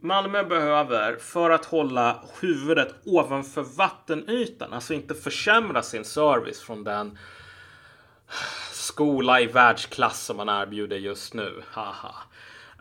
Malmö 0.00 0.44
behöver, 0.44 1.16
för 1.16 1.50
att 1.50 1.64
hålla 1.64 2.24
huvudet 2.40 2.94
ovanför 3.04 3.62
vattenytan, 3.62 4.72
alltså 4.72 4.94
inte 4.94 5.14
försämra 5.14 5.82
sin 5.82 6.04
service 6.04 6.60
från 6.60 6.84
den 6.84 7.18
skola 8.72 9.40
i 9.40 9.46
världsklass 9.46 10.24
som 10.24 10.36
man 10.36 10.48
erbjuder 10.48 10.96
just 10.96 11.34
nu. 11.34 11.62
Haha. 11.70 12.14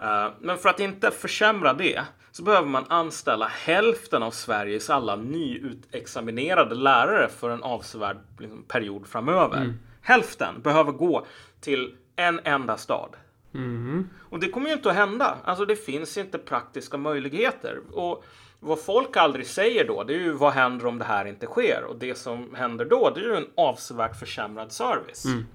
Uh, 0.01 0.33
men 0.39 0.57
för 0.57 0.69
att 0.69 0.79
inte 0.79 1.11
försämra 1.11 1.73
det 1.73 2.01
så 2.31 2.43
behöver 2.43 2.67
man 2.67 2.85
anställa 2.89 3.47
hälften 3.47 4.23
av 4.23 4.31
Sveriges 4.31 4.89
alla 4.89 5.15
nyutexaminerade 5.15 6.75
lärare 6.75 7.29
för 7.29 7.49
en 7.49 7.63
avsevärd 7.63 8.17
liksom, 8.39 8.63
period 8.63 9.07
framöver. 9.07 9.57
Mm. 9.57 9.79
Hälften 10.01 10.61
behöver 10.61 10.91
gå 10.91 11.25
till 11.61 11.95
en 12.15 12.39
enda 12.43 12.77
stad. 12.77 13.15
Mm. 13.53 14.09
Och 14.29 14.39
det 14.39 14.49
kommer 14.49 14.67
ju 14.67 14.73
inte 14.73 14.89
att 14.89 14.95
hända. 14.95 15.37
Alltså 15.43 15.65
det 15.65 15.75
finns 15.75 16.17
inte 16.17 16.37
praktiska 16.37 16.97
möjligheter. 16.97 17.79
Och 17.93 18.23
vad 18.59 18.79
folk 18.79 19.17
aldrig 19.17 19.47
säger 19.47 19.87
då, 19.87 20.03
det 20.03 20.13
är 20.13 20.19
ju 20.19 20.33
vad 20.33 20.53
händer 20.53 20.85
om 20.85 20.99
det 20.99 21.05
här 21.05 21.25
inte 21.25 21.45
sker? 21.45 21.83
Och 21.83 21.95
det 21.95 22.15
som 22.15 22.55
händer 22.55 22.85
då, 22.85 23.09
det 23.15 23.21
är 23.21 23.25
ju 23.25 23.35
en 23.35 23.47
avsevärt 23.57 24.19
försämrad 24.19 24.71
service. 24.71 25.25
Mm. 25.25 25.45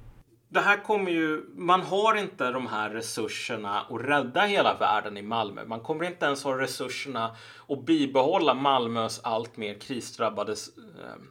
Det 0.49 0.61
här 0.61 0.85
kommer 0.85 1.11
ju, 1.11 1.45
man 1.57 1.81
har 1.81 2.15
inte 2.15 2.51
de 2.51 2.67
här 2.67 2.91
resurserna 2.91 3.81
att 3.81 4.01
rädda 4.01 4.41
hela 4.41 4.77
världen 4.81 5.17
i 5.17 5.23
Malmö. 5.23 5.65
Man 5.65 5.81
kommer 5.81 6.05
inte 6.05 6.27
ens 6.27 6.45
ha 6.45 6.59
resurserna 6.59 7.37
att 7.69 7.87
bibehålla 7.87 8.55
Malmös 8.55 9.21
allt 9.23 9.57
mer 9.57 9.75
krisdrabbade 9.75 10.53
eh, 10.53 11.23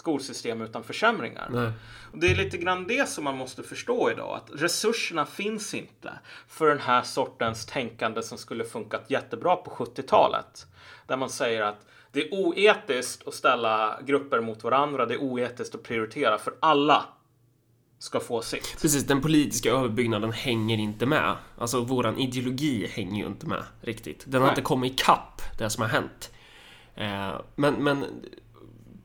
skolsystem 0.00 0.62
utan 0.62 0.84
försämringar. 0.84 1.48
Nej. 1.50 1.72
Och 2.12 2.18
det 2.18 2.30
är 2.30 2.34
lite 2.34 2.58
grann 2.58 2.86
det 2.86 3.08
som 3.08 3.24
man 3.24 3.36
måste 3.36 3.62
förstå 3.62 4.10
idag. 4.10 4.36
Att 4.36 4.62
resurserna 4.62 5.26
finns 5.26 5.74
inte 5.74 6.12
för 6.48 6.68
den 6.68 6.80
här 6.80 7.02
sortens 7.02 7.66
tänkande 7.66 8.22
som 8.22 8.38
skulle 8.38 8.64
funkat 8.64 9.10
jättebra 9.10 9.56
på 9.56 9.70
70-talet. 9.70 10.66
Där 11.06 11.16
man 11.16 11.30
säger 11.30 11.62
att 11.62 11.86
det 12.12 12.22
är 12.22 12.34
oetiskt 12.34 13.28
att 13.28 13.34
ställa 13.34 14.00
grupper 14.06 14.40
mot 14.40 14.64
varandra. 14.64 15.06
Det 15.06 15.14
är 15.14 15.22
oetiskt 15.22 15.74
att 15.74 15.82
prioritera 15.82 16.38
för 16.38 16.54
alla 16.60 17.04
ska 17.98 18.20
få 18.20 18.42
sitt. 18.42 18.76
Precis, 18.80 19.04
den 19.04 19.22
politiska 19.22 19.70
överbyggnaden 19.70 20.32
hänger 20.32 20.78
inte 20.78 21.06
med. 21.06 21.36
Alltså 21.58 21.80
våran 21.80 22.18
ideologi 22.18 22.86
hänger 22.86 23.22
ju 23.22 23.26
inte 23.26 23.46
med 23.46 23.62
riktigt. 23.80 24.24
Den 24.26 24.40
har 24.40 24.48
Nej. 24.48 24.52
inte 24.52 24.62
kommit 24.62 24.92
ikapp 24.92 25.42
det 25.58 25.70
som 25.70 25.82
har 25.82 25.88
hänt. 25.88 26.30
Eh, 26.94 27.40
men, 27.56 27.74
men 27.74 28.04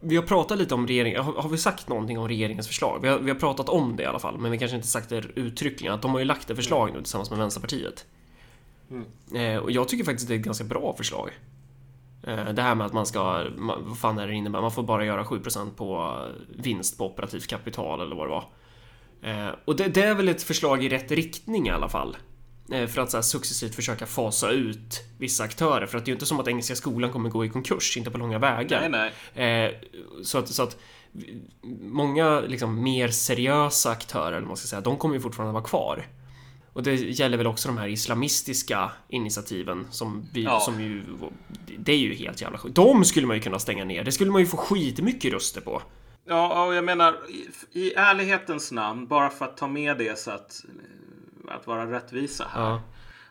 vi 0.06 0.16
har 0.16 0.24
pratat 0.24 0.58
lite 0.58 0.74
om 0.74 0.88
regeringen. 0.88 1.24
Har, 1.24 1.34
har, 1.34 1.50
vi 1.50 1.58
sagt 1.58 1.90
någonting 1.90 2.20
om 2.20 2.28
regeringens 2.28 2.68
förslag? 2.68 3.00
Vi 3.02 3.08
har, 3.08 3.20
vi 3.20 3.32
har 3.32 3.40
pratat 3.40 3.70
om 3.70 3.96
det 3.96 4.04
i 4.04 4.06
alla 4.06 4.20
fall, 4.20 4.38
men 4.38 4.52
vi 4.52 4.58
kanske 4.58 4.76
inte 4.76 4.88
sagt 4.88 5.10
det 5.10 5.24
uttryckligen. 5.36 5.94
Att 5.94 6.02
de 6.02 6.12
har 6.12 6.20
ju 6.20 6.26
lagt 6.26 6.50
ett 6.50 6.56
förslag 6.56 6.94
nu 6.94 7.02
tillsammans 7.02 7.30
med 7.30 7.40
Vänsterpartiet. 7.40 8.06
Mm. 8.92 9.06
Eh, 9.34 9.58
och 9.58 9.72
jag 9.72 9.88
tycker 9.88 10.04
faktiskt 10.04 10.28
det 10.28 10.34
är 10.36 10.40
ett 10.40 10.46
ganska 10.46 10.64
bra 10.64 10.96
förslag. 10.98 11.30
Eh, 12.24 12.46
det 12.54 12.62
här 12.62 12.76
med 12.76 12.86
att 12.86 12.94
man 12.94 13.06
ska, 13.06 13.44
vad 13.58 14.00
fan 14.00 14.18
är 14.18 14.28
det 14.28 14.34
innebär? 14.34 14.62
Man 14.62 14.72
får 14.72 14.84
bara 14.84 15.06
göra 15.06 15.24
7% 15.24 15.72
på 15.76 16.22
vinst 16.50 16.98
på 16.98 17.06
operativt 17.06 17.48
kapital 17.48 18.02
eller 18.02 18.16
vad 18.16 18.28
det 18.28 18.32
var. 18.32 18.46
Eh, 19.22 19.56
och 19.66 19.76
det, 19.76 19.88
det, 19.88 20.04
är 20.04 20.16
väl 20.16 20.30
ett 20.30 20.44
förslag 20.44 20.84
i 20.84 20.90
rätt 20.90 21.12
riktning 21.12 21.68
i 21.68 21.72
alla 21.72 21.90
fall. 21.90 22.18
Eh, 22.72 22.88
för 22.88 23.02
att 23.02 23.12
så 23.12 23.18
här, 23.18 23.22
successivt 23.22 23.76
försöka 23.76 24.06
fasa 24.06 24.50
ut 24.50 25.04
vissa 25.18 25.44
aktörer. 25.44 25.86
För 25.86 25.98
att 25.98 26.06
det 26.06 26.10
är 26.10 26.12
ju 26.12 26.16
inte 26.16 26.26
som 26.26 26.40
att 26.40 26.48
Engelska 26.48 26.76
skolan 26.76 27.12
kommer 27.12 27.30
gå 27.30 27.46
i 27.46 27.50
konkurs, 27.50 27.98
inte 27.98 28.12
på 28.12 28.18
långa 28.18 28.40
vägar. 28.40 28.90
Nej, 28.90 29.12
nej. 29.34 29.66
Eh, 29.66 29.72
så, 30.24 30.38
att, 30.38 30.48
så 30.48 30.64
att 30.64 30.78
många 31.82 32.40
liksom, 32.40 32.84
mer 32.84 33.08
seriösa 33.08 33.90
aktörer, 33.92 34.38
eller 34.38 34.48
man 34.48 34.58
ska 34.58 34.68
säga, 34.68 34.82
de 34.82 34.98
kommer 34.98 35.16
ju 35.16 35.22
fortfarande 35.22 35.54
vara 35.54 35.64
kvar. 35.64 36.08
Och 36.74 36.84
det 36.84 36.94
gäller 36.96 37.38
väl 37.38 37.48
också 37.48 37.68
de 37.68 37.78
här 37.78 37.88
islamistiska 37.88 38.92
initiativen 39.10 39.88
som 39.92 40.28
vi, 40.34 40.44
ja. 40.44 40.60
som 40.60 40.82
ju, 40.82 41.04
det 41.78 41.92
är 41.92 41.98
ju 41.98 42.14
helt 42.14 42.42
jävla 42.42 42.58
sjukt. 42.58 42.76
De 42.76 43.06
skulle 43.06 43.28
man 43.28 43.36
ju 43.36 43.42
kunna 43.42 43.60
stänga 43.60 43.86
ner. 43.86 44.04
Det 44.04 44.12
skulle 44.12 44.32
man 44.32 44.42
ju 44.42 44.48
få 44.48 44.58
skitmycket 44.58 45.34
röster 45.34 45.62
på. 45.62 45.82
Ja, 46.28 46.66
och 46.66 46.76
jag 46.76 46.84
menar 46.84 47.16
i, 47.30 47.80
i 47.80 47.94
ärlighetens 47.94 48.72
namn, 48.72 49.08
bara 49.08 49.30
för 49.30 49.46
att 49.46 49.58
ta 49.58 49.68
med 49.68 49.98
det 49.98 50.20
så 50.20 50.32
att 50.32 50.62
att 51.50 51.68
vara 51.68 51.92
rättvisa 51.92 52.48
här. 52.54 52.62
Ja. 52.62 52.82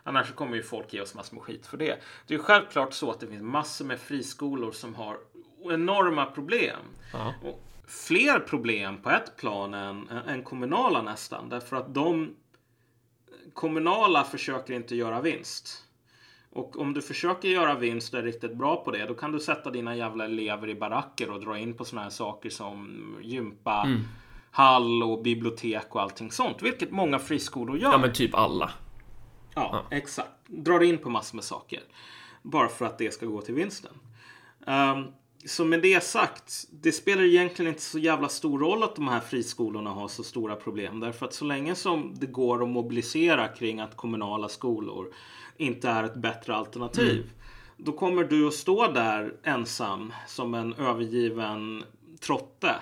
Annars 0.03 0.33
kommer 0.33 0.57
ju 0.57 0.63
folk 0.63 0.93
ge 0.93 1.01
oss 1.01 1.15
massor 1.15 1.35
med 1.35 1.43
skit 1.43 1.67
för 1.67 1.77
det. 1.77 1.99
Det 2.27 2.35
är 2.35 2.39
självklart 2.39 2.93
så 2.93 3.11
att 3.11 3.21
det 3.21 3.27
finns 3.27 3.43
massor 3.43 3.85
med 3.85 4.01
friskolor 4.01 4.73
som 4.73 4.95
har 4.95 5.19
enorma 5.71 6.27
problem. 6.27 6.81
Ja. 7.13 7.35
Och 7.43 7.61
fler 7.87 8.39
problem 8.39 9.03
på 9.03 9.11
ett 9.11 9.37
plan 9.37 9.75
än, 9.75 10.09
än 10.09 10.43
kommunala 10.43 11.03
nästan. 11.03 11.49
Därför 11.49 11.77
att 11.77 11.95
de 11.95 12.37
kommunala 13.53 14.25
försöker 14.25 14.75
inte 14.75 14.97
göra 14.97 15.21
vinst. 15.21 15.85
Och 16.51 16.81
om 16.81 16.95
du 16.95 17.03
försöker 17.03 17.49
göra 17.49 17.75
vinst 17.75 18.15
och 18.15 18.21
är 18.21 18.25
riktigt 18.25 18.57
bra 18.57 18.85
på 18.85 18.91
det, 18.91 19.07
då 19.07 19.15
kan 19.15 19.33
du 19.33 19.41
sätta 19.41 19.71
dina 19.71 19.97
jävla 19.97 20.25
elever 20.25 20.69
i 20.69 20.75
baracker 20.75 21.31
och 21.31 21.41
dra 21.41 21.59
in 21.59 21.75
på 21.75 21.85
sådana 21.85 22.03
här 22.03 22.11
saker 22.11 22.51
som 22.51 23.19
gympa, 23.23 23.83
mm 23.83 24.05
hall 24.55 25.03
och 25.03 25.23
bibliotek 25.23 25.95
och 25.95 26.03
allting 26.03 26.31
sånt. 26.31 26.63
Vilket 26.63 26.91
många 26.91 27.19
friskolor 27.19 27.79
gör. 27.79 27.93
Ja 27.93 27.99
men 27.99 28.13
typ 28.13 28.35
alla. 28.35 28.71
Ja, 29.55 29.85
ja. 29.91 29.97
exakt. 29.97 30.31
Drar 30.47 30.83
in 30.83 30.99
på 30.99 31.11
massor 31.11 31.37
med 31.37 31.45
saker. 31.45 31.81
Bara 32.43 32.69
för 32.69 32.85
att 32.85 32.99
det 32.99 33.15
ska 33.15 33.27
gå 33.27 33.41
till 33.41 33.55
vinsten. 33.55 33.93
Um, 34.67 35.07
så 35.47 35.65
med 35.65 35.83
det 35.83 36.05
sagt, 36.05 36.65
det 36.71 36.93
spelar 36.93 37.23
egentligen 37.23 37.69
inte 37.69 37.83
så 37.83 37.99
jävla 37.99 38.29
stor 38.29 38.59
roll 38.59 38.83
att 38.83 38.97
de 38.97 39.09
här 39.09 39.21
friskolorna 39.21 39.91
har 39.91 40.09
så 40.09 40.23
stora 40.23 40.57
problem. 40.57 41.01
Därför 41.01 41.27
att 41.27 41.35
så 41.35 41.45
länge 41.45 41.75
som 41.75 42.15
det 42.17 42.27
går 42.27 42.63
att 42.63 42.69
mobilisera 42.69 43.49
kring 43.49 43.81
att 43.81 43.97
kommunala 43.97 44.49
skolor 44.49 45.15
inte 45.57 45.89
är 45.89 46.05
ett 46.05 46.17
bättre 46.17 46.55
alternativ. 46.55 47.17
Mm. 47.17 47.29
Då 47.77 47.93
kommer 47.93 48.25
du 48.25 48.47
att 48.47 48.55
stå 48.55 48.93
där 48.93 49.35
ensam 49.43 50.13
som 50.27 50.55
en 50.55 50.75
övergiven 50.75 51.85
trotte 52.21 52.75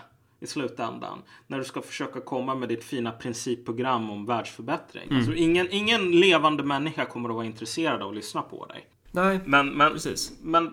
i 0.43 0.47
slutändan. 0.47 1.23
När 1.47 1.59
du 1.59 1.65
ska 1.65 1.83
försöka 1.83 2.21
komma 2.21 2.55
med 2.55 2.69
ditt 2.69 2.85
fina 2.85 3.13
principprogram 3.13 4.11
om 4.11 4.27
världsförbättring. 4.27 5.05
Mm. 5.05 5.17
Alltså 5.17 5.35
ingen, 5.35 5.69
ingen 5.71 6.11
levande 6.21 6.63
människa 6.63 7.05
kommer 7.05 7.29
att 7.29 7.35
vara 7.35 7.47
intresserad 7.47 8.03
av 8.03 8.09
att 8.09 8.15
lyssna 8.15 8.43
på 8.43 8.67
dig. 8.67 8.87
Nej, 9.15 9.41
men, 9.45 9.69
men, 9.69 9.93
precis. 9.93 10.33
Men, 10.43 10.73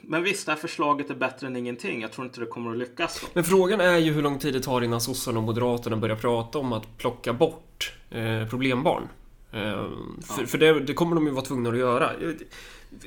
men 0.00 0.22
visst, 0.22 0.46
det 0.46 0.52
här 0.52 0.58
förslaget 0.58 1.10
är 1.10 1.14
bättre 1.14 1.46
än 1.46 1.56
ingenting. 1.56 2.00
Jag 2.00 2.12
tror 2.12 2.26
inte 2.26 2.40
det 2.40 2.46
kommer 2.46 2.70
att 2.70 2.78
lyckas. 2.78 3.20
Då. 3.20 3.26
Men 3.34 3.44
frågan 3.44 3.80
är 3.80 3.96
ju 3.96 4.12
hur 4.12 4.22
lång 4.22 4.38
tid 4.38 4.54
det 4.54 4.60
tar 4.60 4.82
innan 4.82 5.00
sossarna 5.00 5.38
och 5.38 5.44
moderaterna 5.44 5.96
börjar 5.96 6.16
prata 6.16 6.58
om 6.58 6.72
att 6.72 6.98
plocka 6.98 7.32
bort 7.32 7.92
eh, 8.10 8.48
problembarn. 8.50 9.08
Eh, 9.52 9.60
ja. 9.60 9.88
För, 10.22 10.46
för 10.46 10.58
det, 10.58 10.80
det, 10.80 10.94
kommer 10.94 11.14
de 11.14 11.26
ju 11.26 11.32
vara 11.32 11.44
tvungna 11.44 11.70
att 11.70 11.78
göra. 11.78 12.10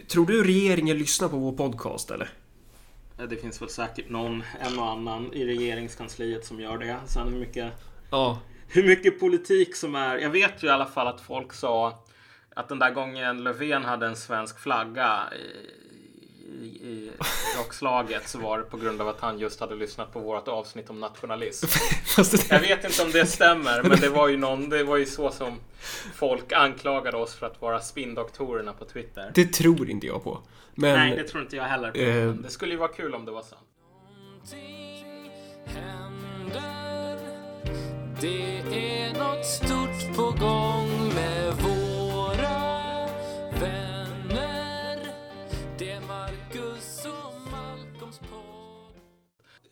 Tror 0.07 0.25
du 0.25 0.43
regeringen 0.43 0.97
lyssnar 0.97 1.27
på 1.27 1.37
vår 1.37 1.51
podcast 1.51 2.11
eller? 2.11 2.29
Det 3.29 3.35
finns 3.35 3.61
väl 3.61 3.69
säkert 3.69 4.09
någon, 4.09 4.43
en 4.59 4.79
och 4.79 4.89
annan 4.89 5.33
i 5.33 5.45
regeringskansliet 5.45 6.45
som 6.45 6.59
gör 6.59 6.77
det. 6.77 6.97
Sen 7.05 7.27
hur 7.27 7.39
mycket, 7.39 7.73
ja. 8.11 8.39
hur 8.67 8.83
mycket 8.83 9.19
politik 9.19 9.75
som 9.75 9.95
är. 9.95 10.17
Jag 10.17 10.29
vet 10.29 10.63
ju 10.63 10.67
i 10.67 10.69
alla 10.69 10.85
fall 10.85 11.07
att 11.07 11.21
folk 11.21 11.53
sa 11.53 12.03
att 12.55 12.69
den 12.69 12.79
där 12.79 12.91
gången 12.91 13.43
Löfven 13.43 13.85
hade 13.85 14.07
en 14.07 14.15
svensk 14.15 14.59
flagga 14.59 15.33
i, 15.33 15.80
rockslaget 17.57 18.27
så 18.27 18.39
var 18.39 18.57
det 18.57 18.63
på 18.63 18.77
grund 18.77 19.01
av 19.01 19.07
att 19.07 19.19
han 19.19 19.39
just 19.39 19.59
hade 19.59 19.75
lyssnat 19.75 20.13
på 20.13 20.19
vårt 20.19 20.47
avsnitt 20.47 20.89
om 20.89 20.99
nationalism. 20.99 21.67
Jag 22.49 22.59
vet 22.59 22.85
inte 22.85 23.03
om 23.03 23.11
det 23.11 23.25
stämmer, 23.25 23.83
men 23.83 23.99
det 23.99 24.09
var 24.09 24.27
ju, 24.27 24.37
någon, 24.37 24.69
det 24.69 24.83
var 24.83 24.97
ju 24.97 25.05
så 25.05 25.31
som 25.31 25.59
folk 26.15 26.51
anklagade 26.51 27.17
oss 27.17 27.35
för 27.35 27.45
att 27.45 27.61
vara 27.61 27.79
spindoktorerna 27.79 28.73
på 28.73 28.85
Twitter. 28.85 29.31
Det 29.35 29.45
tror 29.45 29.89
inte 29.89 30.07
jag 30.07 30.23
på. 30.23 30.41
Men, 30.75 30.99
Nej, 30.99 31.15
det 31.15 31.23
tror 31.23 31.43
inte 31.43 31.55
jag 31.55 31.63
heller. 31.63 31.91
På, 31.91 31.97
eh, 31.97 32.33
det 32.33 32.49
skulle 32.49 32.71
ju 32.71 32.77
vara 32.77 32.91
kul 32.91 33.15
om 33.15 33.25
det 33.25 33.31
var 33.31 33.41
sant. 33.41 33.61
Det 38.21 38.57
är 38.99 39.13
något 39.19 39.45
stort 39.45 40.15
på 40.15 40.23
gång 40.23 41.13
med 41.15 41.53
våra 41.53 41.70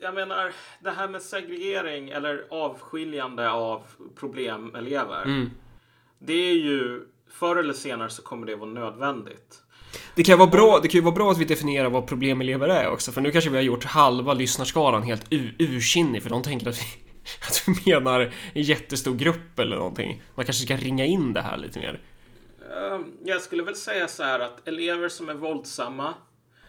Jag 0.01 0.15
menar, 0.15 0.53
det 0.79 0.91
här 0.91 1.07
med 1.07 1.21
segregering 1.21 2.09
eller 2.09 2.45
avskiljande 2.49 3.51
av 3.51 3.83
problemelever. 4.15 5.23
Mm. 5.23 5.49
Det 6.19 6.33
är 6.33 6.53
ju 6.53 7.02
förr 7.29 7.56
eller 7.56 7.73
senare 7.73 8.10
så 8.10 8.21
kommer 8.21 8.47
det 8.47 8.56
vara 8.56 8.69
nödvändigt. 8.69 9.63
Det 10.15 10.23
kan, 10.23 10.39
vara 10.39 10.50
bra, 10.50 10.79
det 10.81 10.87
kan 10.87 11.00
ju 11.00 11.04
vara 11.04 11.15
bra 11.15 11.31
att 11.31 11.37
vi 11.37 11.45
definierar 11.45 11.89
vad 11.89 12.08
problemelever 12.08 12.69
är 12.69 12.89
också, 12.89 13.12
för 13.12 13.21
nu 13.21 13.31
kanske 13.31 13.50
vi 13.50 13.56
har 13.56 13.63
gjort 13.63 13.83
halva 13.83 14.33
lyssnarskalan 14.33 15.04
helt 15.04 15.25
ursinnig, 15.60 16.23
för 16.23 16.29
de 16.29 16.43
tänker 16.43 16.69
att 16.69 16.77
vi, 16.77 16.85
att 17.47 17.63
vi 17.67 17.91
menar 17.91 18.33
en 18.54 18.62
jättestor 18.62 19.15
grupp 19.15 19.60
eller 19.60 19.75
någonting. 19.75 20.21
Man 20.35 20.45
kanske 20.45 20.65
ska 20.65 20.75
ringa 20.75 21.06
in 21.06 21.33
det 21.33 21.41
här 21.41 21.58
lite 21.58 21.79
mer. 21.79 22.02
Ehm, 22.77 23.12
jag 23.23 23.41
skulle 23.41 23.63
väl 23.63 23.75
säga 23.75 24.08
så 24.08 24.23
här 24.23 24.39
att 24.39 24.67
elever 24.67 25.10
som 25.10 25.29
är 25.29 25.33
våldsamma 25.33 26.13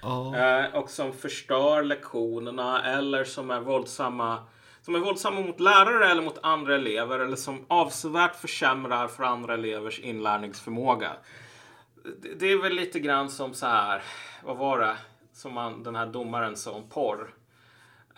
oh. 0.02 0.76
och 0.76 0.90
som 0.90 1.12
förstör 1.12 1.82
lektionerna 1.82 2.84
eller 2.84 3.24
som 3.24 3.50
är 3.50 3.60
våldsamma 3.60 4.38
som 4.82 4.94
är 4.94 4.98
våldsamma 4.98 5.40
mot 5.40 5.60
lärare 5.60 6.10
eller 6.10 6.22
mot 6.22 6.38
andra 6.42 6.74
elever 6.74 7.18
eller 7.18 7.36
som 7.36 7.64
avsevärt 7.68 8.36
försämrar 8.36 9.08
för 9.08 9.24
andra 9.24 9.54
elevers 9.54 10.00
inlärningsförmåga 10.00 11.10
det 12.36 12.52
är 12.52 12.62
väl 12.62 12.74
lite 12.74 13.00
grann 13.00 13.30
som 13.30 13.54
så 13.54 13.66
här, 13.66 14.02
vad 14.44 14.56
var 14.56 14.78
det 14.78 14.96
som 15.32 15.54
man, 15.54 15.82
den 15.82 15.96
här 15.96 16.06
domaren 16.06 16.56
sa 16.56 16.72
om 16.72 16.88
porr? 16.88 17.34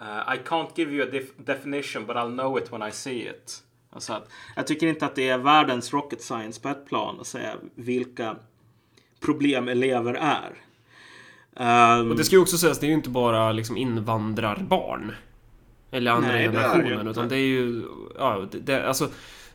Uh, 0.00 0.34
I 0.34 0.38
can't 0.48 0.70
give 0.74 0.92
you 0.92 1.08
a 1.08 1.10
def 1.12 1.36
definition 1.36 2.06
but 2.06 2.16
I'll 2.16 2.36
know 2.36 2.58
it 2.58 2.72
when 2.72 2.82
I 2.82 2.92
see 2.92 3.28
it. 3.28 3.64
Alltså 3.90 4.12
att, 4.12 4.28
jag 4.56 4.66
tycker 4.66 4.86
inte 4.86 5.06
att 5.06 5.14
det 5.14 5.28
är 5.28 5.38
världens 5.38 5.92
rocket 5.92 6.22
science 6.22 6.60
på 6.60 6.68
ett 6.68 6.86
plan 6.86 7.20
att 7.20 7.26
säga 7.26 7.56
vilka 7.74 8.36
problem 9.20 9.68
elever 9.68 10.14
är. 10.14 10.56
Um, 11.56 12.10
och 12.10 12.16
det 12.16 12.24
ska 12.24 12.36
ju 12.36 12.42
också 12.42 12.58
sägas, 12.58 12.78
det 12.78 12.86
är 12.86 12.88
ju 12.88 12.94
inte 12.94 13.10
bara 13.10 13.52
liksom 13.52 13.76
invandrarbarn. 13.76 15.12
Eller 15.90 16.10
andra 16.10 16.28
Nej, 16.28 16.38
det 16.46 16.52
det 16.52 16.58
generationen, 16.58 16.98
inte. 16.98 17.10
utan 17.10 17.28
det 17.28 17.36
är 17.36 17.46
ju... 17.46 17.82
Ja, 18.18 18.46
det, 18.50 18.58
det, 18.58 18.88
alltså, 18.88 19.08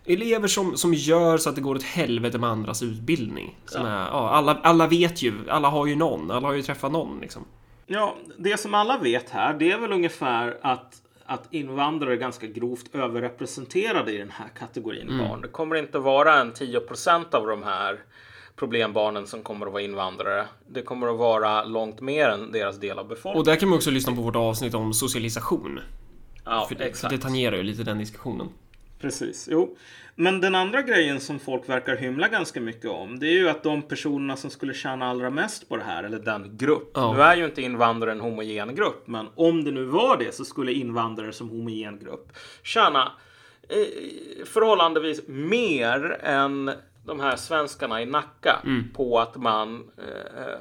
elever 0.06 0.48
som, 0.48 0.78
som 0.78 0.94
gör 0.94 1.38
så 1.38 1.50
att 1.50 1.56
det 1.56 1.62
går 1.62 1.76
åt 1.76 1.84
helvete 1.84 2.38
med 2.38 2.50
andras 2.50 2.84
utbildning. 2.84 3.58
Som 3.66 3.82
Ja. 3.82 3.88
är, 3.88 4.00
ja, 4.08 4.30
alla, 4.30 4.60
alla 4.64 4.88
vet 4.88 5.22
ju, 5.22 5.34
alla 5.50 5.70
har 5.70 5.86
ju 5.86 5.96
någon, 5.96 6.32
alla 6.32 6.48
har 6.48 6.54
ju 6.54 6.62
träffat 6.62 6.92
någon 6.92 7.20
liksom. 7.20 7.46
Ja, 7.88 8.16
det 8.38 8.60
som 8.60 8.74
alla 8.74 8.98
vet 8.98 9.30
här, 9.30 9.54
det 9.54 9.72
är 9.72 9.78
väl 9.80 9.92
ungefär 9.92 10.58
att, 10.62 11.02
att 11.26 11.48
invandrare 11.54 12.14
är 12.14 12.18
ganska 12.18 12.48
grovt 12.48 12.96
överrepresenterade 12.96 14.12
i 14.12 14.18
den 14.18 14.32
här 14.32 14.48
kategorin 14.60 15.18
barn. 15.18 15.42
Det 15.42 15.48
kommer 15.48 15.76
inte 15.76 16.00
vara 16.00 16.40
en 16.40 16.52
10 16.54 16.82
av 17.32 17.48
de 17.48 17.64
här 17.64 18.00
problembarnen 18.58 19.28
som 19.28 19.42
kommer 19.42 19.66
att 19.66 19.72
vara 19.72 19.82
invandrare. 19.82 20.46
Det 20.68 20.82
kommer 20.82 21.08
att 21.08 21.18
vara 21.18 21.64
långt 21.64 22.02
mer 22.02 22.30
än 22.30 22.52
deras 22.52 22.80
del 22.80 23.00
av 23.00 23.08
befolkningen. 23.08 23.40
Och 23.40 23.46
där 23.46 23.56
kan 23.56 23.70
man 23.70 23.78
också 23.78 23.92
lyssna 23.92 24.16
på 24.16 24.22
vårt 24.22 24.36
avsnitt 24.36 24.74
om 24.74 24.94
socialisation. 24.94 25.80
ja, 26.46 26.66
För 26.70 26.82
exakt. 26.82 27.12
det 27.16 27.18
tangerar 27.22 27.56
ju 27.56 27.64
lite 27.64 27.84
den 27.84 27.98
diskussionen. 27.98 28.50
Precis, 29.02 29.48
jo. 29.52 29.78
Men 30.16 30.42
den 30.42 30.56
andra 30.56 30.82
grejen 30.82 31.20
som 31.20 31.40
folk 31.40 31.70
verkar 31.70 31.96
hymla 31.96 32.28
ganska 32.28 32.62
mycket 32.62 32.90
om, 32.92 33.20
det 33.20 33.28
är 33.28 33.32
ju 33.32 33.50
att 33.50 33.64
de 33.64 33.82
personerna 33.82 34.36
som 34.36 34.50
skulle 34.50 34.74
tjäna 34.74 35.10
allra 35.10 35.30
mest 35.30 35.70
på 35.70 35.78
det 35.78 35.84
här, 35.84 36.04
eller 36.04 36.20
den 36.20 36.58
grupp. 36.58 36.92
Ja. 36.94 37.14
Nu 37.14 37.22
är 37.22 37.36
ju 37.36 37.46
inte 37.46 37.62
invandrare 37.62 38.12
en 38.12 38.20
homogen 38.20 38.76
grupp, 38.76 39.08
men 39.08 39.28
om 39.36 39.64
det 39.64 39.72
nu 39.72 39.84
var 39.84 40.18
det 40.18 40.36
så 40.36 40.46
skulle 40.46 40.74
invandrare 40.74 41.34
som 41.34 41.50
homogen 41.50 42.00
grupp 42.00 42.32
tjäna 42.64 43.12
eh, 43.70 44.46
förhållandevis 44.46 45.22
mer 45.28 46.20
än 46.24 46.72
de 47.08 47.20
här 47.20 47.36
svenskarna 47.36 48.02
i 48.02 48.06
Nacka 48.06 48.62
på 48.94 49.20
att 49.20 49.36
man 49.36 49.92
eh, 49.98 50.60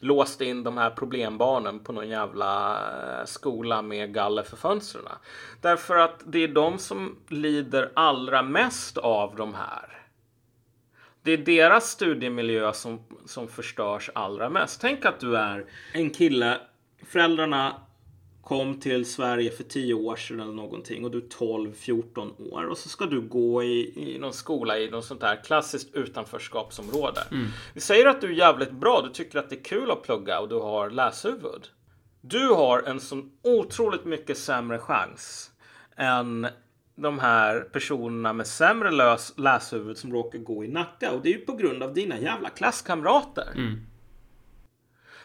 låste 0.00 0.44
in 0.44 0.64
de 0.64 0.76
här 0.76 0.90
problembarnen 0.90 1.78
på 1.78 1.92
någon 1.92 2.08
jävla 2.08 2.72
eh, 2.74 3.24
skola 3.24 3.82
med 3.82 4.14
galler 4.14 4.42
för 4.42 4.56
fönstren. 4.56 5.04
Därför 5.60 5.96
att 5.96 6.22
det 6.26 6.38
är 6.38 6.48
de 6.48 6.78
som 6.78 7.16
lider 7.28 7.92
allra 7.94 8.42
mest 8.42 8.98
av 8.98 9.36
de 9.36 9.54
här. 9.54 9.98
Det 11.22 11.32
är 11.32 11.38
deras 11.38 11.90
studiemiljö 11.90 12.72
som, 12.72 13.00
som 13.26 13.48
förstörs 13.48 14.10
allra 14.14 14.48
mest. 14.48 14.80
Tänk 14.80 15.04
att 15.04 15.20
du 15.20 15.36
är 15.36 15.64
en 15.92 16.10
kille, 16.10 16.60
föräldrarna 17.06 17.74
kom 18.42 18.80
till 18.80 19.06
Sverige 19.06 19.50
för 19.50 19.64
10 19.64 19.94
år 19.94 20.16
sedan 20.16 20.40
eller 20.40 20.52
någonting 20.52 21.04
och 21.04 21.10
du 21.10 21.18
är 21.18 21.22
12-14 21.22 22.52
år 22.52 22.66
och 22.66 22.78
så 22.78 22.88
ska 22.88 23.06
du 23.06 23.20
gå 23.20 23.62
i, 23.62 23.92
i 24.14 24.18
någon 24.18 24.32
skola 24.32 24.78
i 24.78 24.90
något 24.90 25.04
sånt 25.04 25.22
här 25.22 25.44
klassiskt 25.44 25.94
utanförskapsområde. 25.94 27.20
Vi 27.74 27.80
säger 27.80 28.06
att 28.06 28.20
du 28.20 28.26
är 28.26 28.32
jävligt 28.32 28.72
bra, 28.72 29.02
du 29.04 29.12
tycker 29.12 29.38
att 29.38 29.50
det 29.50 29.56
är 29.56 29.64
kul 29.64 29.90
att 29.90 30.02
plugga 30.02 30.40
och 30.40 30.48
du 30.48 30.54
har 30.54 30.90
läshuvud. 30.90 31.68
Du 32.20 32.48
har 32.48 32.82
en 32.82 33.00
sån 33.00 33.30
otroligt 33.42 34.04
mycket 34.04 34.38
sämre 34.38 34.78
chans 34.78 35.50
än 35.96 36.46
de 36.94 37.18
här 37.18 37.60
personerna 37.60 38.32
med 38.32 38.46
sämre 38.46 39.16
läshuvud 39.36 39.98
som 39.98 40.12
råkar 40.12 40.38
gå 40.38 40.64
i 40.64 40.68
Nacka. 40.68 41.12
Och 41.12 41.22
det 41.22 41.28
är 41.28 41.38
ju 41.38 41.44
på 41.44 41.56
grund 41.56 41.82
av 41.82 41.94
dina 41.94 42.18
jävla 42.18 42.48
klasskamrater. 42.48 43.48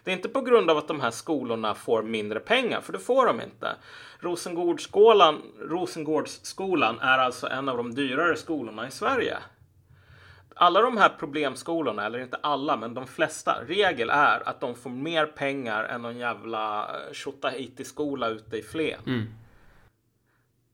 Det 0.07 0.11
är 0.11 0.15
inte 0.15 0.29
på 0.29 0.41
grund 0.41 0.69
av 0.69 0.77
att 0.77 0.87
de 0.87 1.01
här 1.01 1.11
skolorna 1.11 1.75
får 1.75 2.03
mindre 2.03 2.39
pengar, 2.39 2.81
för 2.81 2.93
det 2.93 2.99
får 2.99 3.25
de 3.25 3.41
inte. 3.41 3.75
Rosengårdsskolan, 4.19 5.41
Rosengårdsskolan 5.59 6.99
är 6.99 7.17
alltså 7.17 7.47
en 7.47 7.69
av 7.69 7.77
de 7.77 7.95
dyrare 7.95 8.35
skolorna 8.35 8.87
i 8.87 8.91
Sverige. 8.91 9.37
Alla 10.55 10.81
de 10.81 10.97
här 10.97 11.09
problemskolorna, 11.19 12.05
eller 12.05 12.19
inte 12.19 12.37
alla, 12.41 12.77
men 12.77 12.93
de 12.93 13.07
flesta, 13.07 13.63
regel 13.67 14.09
är 14.09 14.49
att 14.49 14.61
de 14.61 14.75
får 14.75 14.89
mer 14.89 15.25
pengar 15.25 15.83
än 15.83 16.01
någon 16.01 16.17
jävla 16.17 16.83
eh, 16.83 17.13
Tjotahejti-skola 17.13 18.27
ute 18.27 18.57
i 18.57 18.61
Flen. 18.61 18.99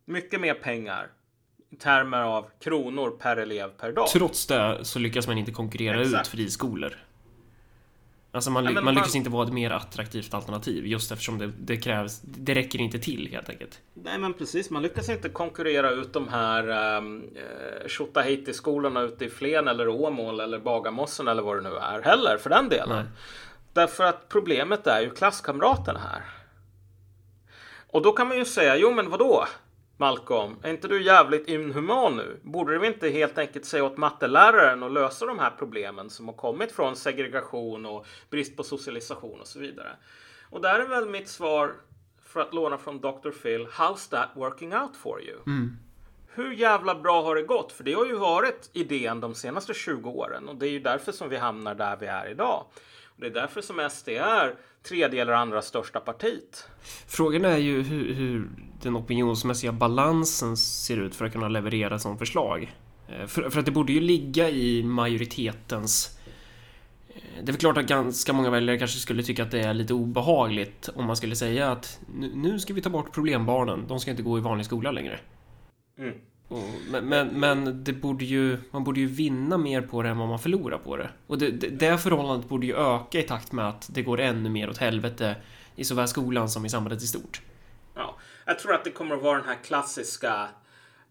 Mycket 0.06 0.42
mer 0.42 0.54
pengar 0.54 1.08
i 1.70 1.76
termer 1.76 2.22
av 2.22 2.50
kronor 2.60 3.10
per 3.10 3.38
elev 3.38 3.70
per 3.70 3.92
dag. 3.92 4.08
Trots 4.08 4.48
det 4.48 4.86
så 4.86 5.00
lyckas 5.00 5.28
man 5.28 5.38
inte 5.38 5.52
konkurrera 5.52 6.02
Exakt. 6.02 6.28
ut 6.28 6.32
friskolor. 6.32 7.03
Alltså 8.36 8.52
man, 8.52 8.66
Ja, 8.66 8.72
man 8.72 8.84
man- 8.84 8.94
lyckas 8.96 9.16
inte 9.16 9.30
vara 9.30 9.48
ett 9.48 9.54
mer 9.54 9.72
attraktivt 9.72 10.34
alternativ 10.34 10.86
just 10.88 11.12
eftersom 11.12 11.38
det, 11.38 11.52
det 11.60 11.78
krävs, 11.78 12.22
det 12.22 12.54
räcker 12.54 12.80
inte 12.82 13.00
till 13.00 13.30
helt 13.32 13.50
enkelt. 13.50 13.80
Nej 13.94 14.18
men 14.18 14.34
precis, 14.34 14.70
man 14.70 14.82
lyckas 14.84 15.10
inte 15.10 15.30
konkurrera 15.30 15.92
ut 15.92 16.14
de 16.14 16.28
här 16.28 16.98
um, 16.98 17.24
Tjotahejti-skolorna 17.88 19.02
ute 19.02 19.26
i 19.26 19.30
Flen 19.30 19.68
eller 19.68 19.88
Åmål 19.88 20.40
eller 20.40 20.60
Bagarmossen 20.60 21.28
eller 21.28 21.42
vad 21.42 21.58
det 21.58 21.70
nu 21.70 21.76
är 21.76 22.02
heller 22.02 22.38
för 22.38 22.50
den 22.50 22.70
delen. 22.70 22.90
Nej. 22.96 23.06
Därför 23.74 24.04
att 24.04 24.30
problemet 24.30 24.88
är 24.88 25.02
ju 25.02 25.10
klasskamraterna 25.10 26.00
här. 26.00 26.22
Och 27.88 28.02
då 28.02 28.12
kan 28.12 28.28
man 28.28 28.38
ju 28.38 28.46
säga, 28.46 28.78
jo 28.78 28.92
men 28.94 29.10
vadå? 29.10 29.46
Malcolm, 29.98 30.56
är 30.64 30.70
inte 30.70 30.88
du 30.88 31.04
jävligt 31.04 31.48
inhuman 31.48 32.16
nu? 32.18 32.40
Borde 32.44 32.80
vi 32.80 32.88
inte 32.88 33.10
helt 33.10 33.38
enkelt 33.38 33.66
säga 33.66 33.84
åt 33.84 33.98
matteläraren 33.98 34.84
att 34.84 34.92
lösa 34.92 35.26
de 35.26 35.40
här 35.40 35.52
problemen 35.60 36.10
som 36.10 36.28
har 36.28 36.36
kommit 36.36 36.72
från 36.72 36.96
segregation 36.96 37.86
och 37.86 38.06
brist 38.30 38.58
på 38.58 38.64
socialisation 38.64 39.40
och 39.40 39.48
så 39.48 39.60
vidare? 39.60 39.90
Och 40.50 40.62
där 40.62 40.80
är 40.80 40.88
väl 40.88 41.10
mitt 41.10 41.30
svar 41.30 41.74
för 42.26 42.42
att 42.42 42.54
låna 42.54 42.78
från 42.78 43.00
Dr. 43.00 43.32
Phil. 43.44 43.68
How's 43.68 44.10
that 44.10 44.30
working 44.34 44.74
out 44.74 44.96
for 44.96 45.22
you? 45.22 45.38
Hur 46.36 46.52
jävla 46.52 46.96
bra 46.96 47.22
har 47.24 47.36
det 47.36 47.42
gått? 47.44 47.72
För 47.72 47.84
det 47.84 47.94
har 47.94 48.06
ju 48.06 48.16
varit 48.16 48.70
idén 48.74 49.20
de 49.20 49.36
senaste 49.36 49.74
20 49.74 50.10
åren 50.10 50.50
och 50.50 50.56
det 50.56 50.68
är 50.68 50.72
ju 50.72 50.80
därför 50.80 51.12
som 51.12 51.30
vi 51.30 51.38
hamnar 51.38 51.76
där 51.76 51.98
vi 52.00 52.06
är 52.06 52.30
idag. 52.30 52.66
Och 53.16 53.22
det 53.22 53.28
är 53.28 53.32
därför 53.32 53.62
som 53.62 53.90
SD 53.92 54.10
är 54.10 54.56
tredje 54.88 55.22
eller 55.22 55.34
andra 55.34 55.62
största 55.62 56.00
partiet. 56.00 56.68
Frågan 57.08 57.46
är 57.46 57.58
ju 57.58 57.82
hur, 57.82 58.14
hur 58.14 58.50
den 58.82 58.98
opinionsmässiga 58.98 59.72
balansen 59.72 60.58
ser 60.58 60.98
ut 60.98 61.16
för 61.16 61.26
att 61.26 61.32
kunna 61.34 61.48
leverera 61.48 62.00
sådant 62.00 62.20
förslag. 62.20 62.76
Eh, 63.10 63.28
För, 63.28 63.50
för 63.50 63.60
att 63.60 63.66
det 63.66 63.72
borde 63.72 63.94
ju 63.94 64.00
ligga 64.00 64.50
i 64.50 64.84
majoritetens... 64.84 66.20
eh, 67.10 67.16
Det 67.36 67.42
är 67.52 67.54
väl 67.54 67.56
klart 67.58 67.78
att 67.78 67.88
ganska 67.88 68.34
många 68.34 68.50
väljare 68.50 68.78
kanske 68.80 69.00
skulle 69.00 69.24
tycka 69.24 69.44
att 69.44 69.52
det 69.52 69.60
är 69.62 69.74
lite 69.74 69.94
obehagligt 69.94 70.90
om 70.96 71.06
man 71.06 71.18
skulle 71.18 71.36
säga 71.36 71.72
att 71.72 72.00
nu, 72.16 72.32
nu 72.36 72.60
ska 72.60 72.74
vi 72.74 72.82
ta 72.82 72.90
bort 72.90 73.14
problembarnen, 73.14 73.88
de 73.88 74.00
ska 74.00 74.12
inte 74.12 74.24
gå 74.24 74.38
i 74.38 74.42
vanlig 74.42 74.66
skola 74.66 74.92
längre. 74.92 75.20
Mm. 75.98 76.14
Och, 76.54 76.70
men, 76.90 77.06
men, 77.06 77.28
men 77.28 77.84
det 77.84 77.94
borde 77.94 78.26
ju, 78.26 78.58
man 78.72 78.84
borde 78.84 79.00
ju 79.00 79.08
vinna 79.08 79.58
mer 79.58 79.82
på 79.82 80.02
det 80.04 80.10
än 80.10 80.18
vad 80.18 80.28
man 80.28 80.40
förlorar 80.40 80.78
på 80.78 80.98
det. 80.98 81.10
Och 81.28 81.38
det, 81.38 81.52
det, 81.52 81.68
det 81.68 81.98
förhållandet 81.98 82.50
borde 82.50 82.66
ju 82.66 82.76
öka 82.76 83.20
i 83.20 83.24
takt 83.24 83.52
med 83.52 83.70
att 83.70 83.90
det 83.94 84.02
går 84.02 84.20
ännu 84.20 84.50
mer 84.50 84.70
åt 84.70 84.78
helvete 84.78 85.36
i 85.76 85.84
såväl 85.84 86.08
skolan 86.08 86.50
som 86.50 86.66
i 86.66 86.70
samhället 86.70 87.04
i 87.04 87.08
stort. 87.08 87.42
Ja, 87.96 88.16
jag 88.46 88.60
tror 88.60 88.74
att 88.74 88.84
det 88.84 88.92
kommer 88.92 89.16
att 89.16 89.24
vara 89.24 89.38
den 89.38 89.48
här 89.48 89.64
klassiska 89.64 90.48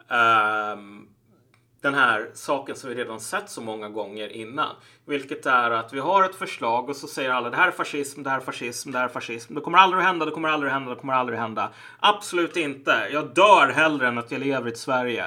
um 0.08 1.08
den 1.82 1.94
här 1.94 2.30
saken 2.34 2.76
som 2.76 2.90
vi 2.90 2.96
redan 2.96 3.20
sett 3.20 3.50
så 3.50 3.60
många 3.60 3.88
gånger 3.88 4.28
innan. 4.28 4.74
Vilket 5.06 5.46
är 5.46 5.70
att 5.70 5.92
vi 5.92 6.00
har 6.00 6.24
ett 6.24 6.34
förslag 6.34 6.88
och 6.88 6.96
så 6.96 7.06
säger 7.06 7.30
alla 7.30 7.50
det 7.50 7.56
här 7.56 7.68
är 7.68 7.72
fascism, 7.72 8.22
det 8.22 8.30
här 8.30 8.36
är 8.36 8.40
fascism, 8.40 8.90
det 8.90 8.98
här 8.98 9.04
är 9.04 9.08
fascism. 9.08 9.54
Det 9.54 9.60
kommer 9.60 9.78
aldrig 9.78 10.00
att 10.00 10.06
hända, 10.06 10.24
det 10.24 10.30
kommer 10.32 10.48
aldrig 10.48 10.68
att 10.72 10.74
hända, 10.78 10.94
det 10.94 11.00
kommer 11.00 11.12
aldrig 11.14 11.38
att 11.38 11.42
hända. 11.42 11.70
Absolut 12.00 12.56
inte. 12.56 13.08
Jag 13.12 13.34
dör 13.34 13.68
hellre 13.74 14.08
än 14.08 14.18
att 14.18 14.30
jag 14.30 14.40
lever 14.40 14.68
i 14.68 14.72
ett 14.72 14.78
Sverige 14.78 15.24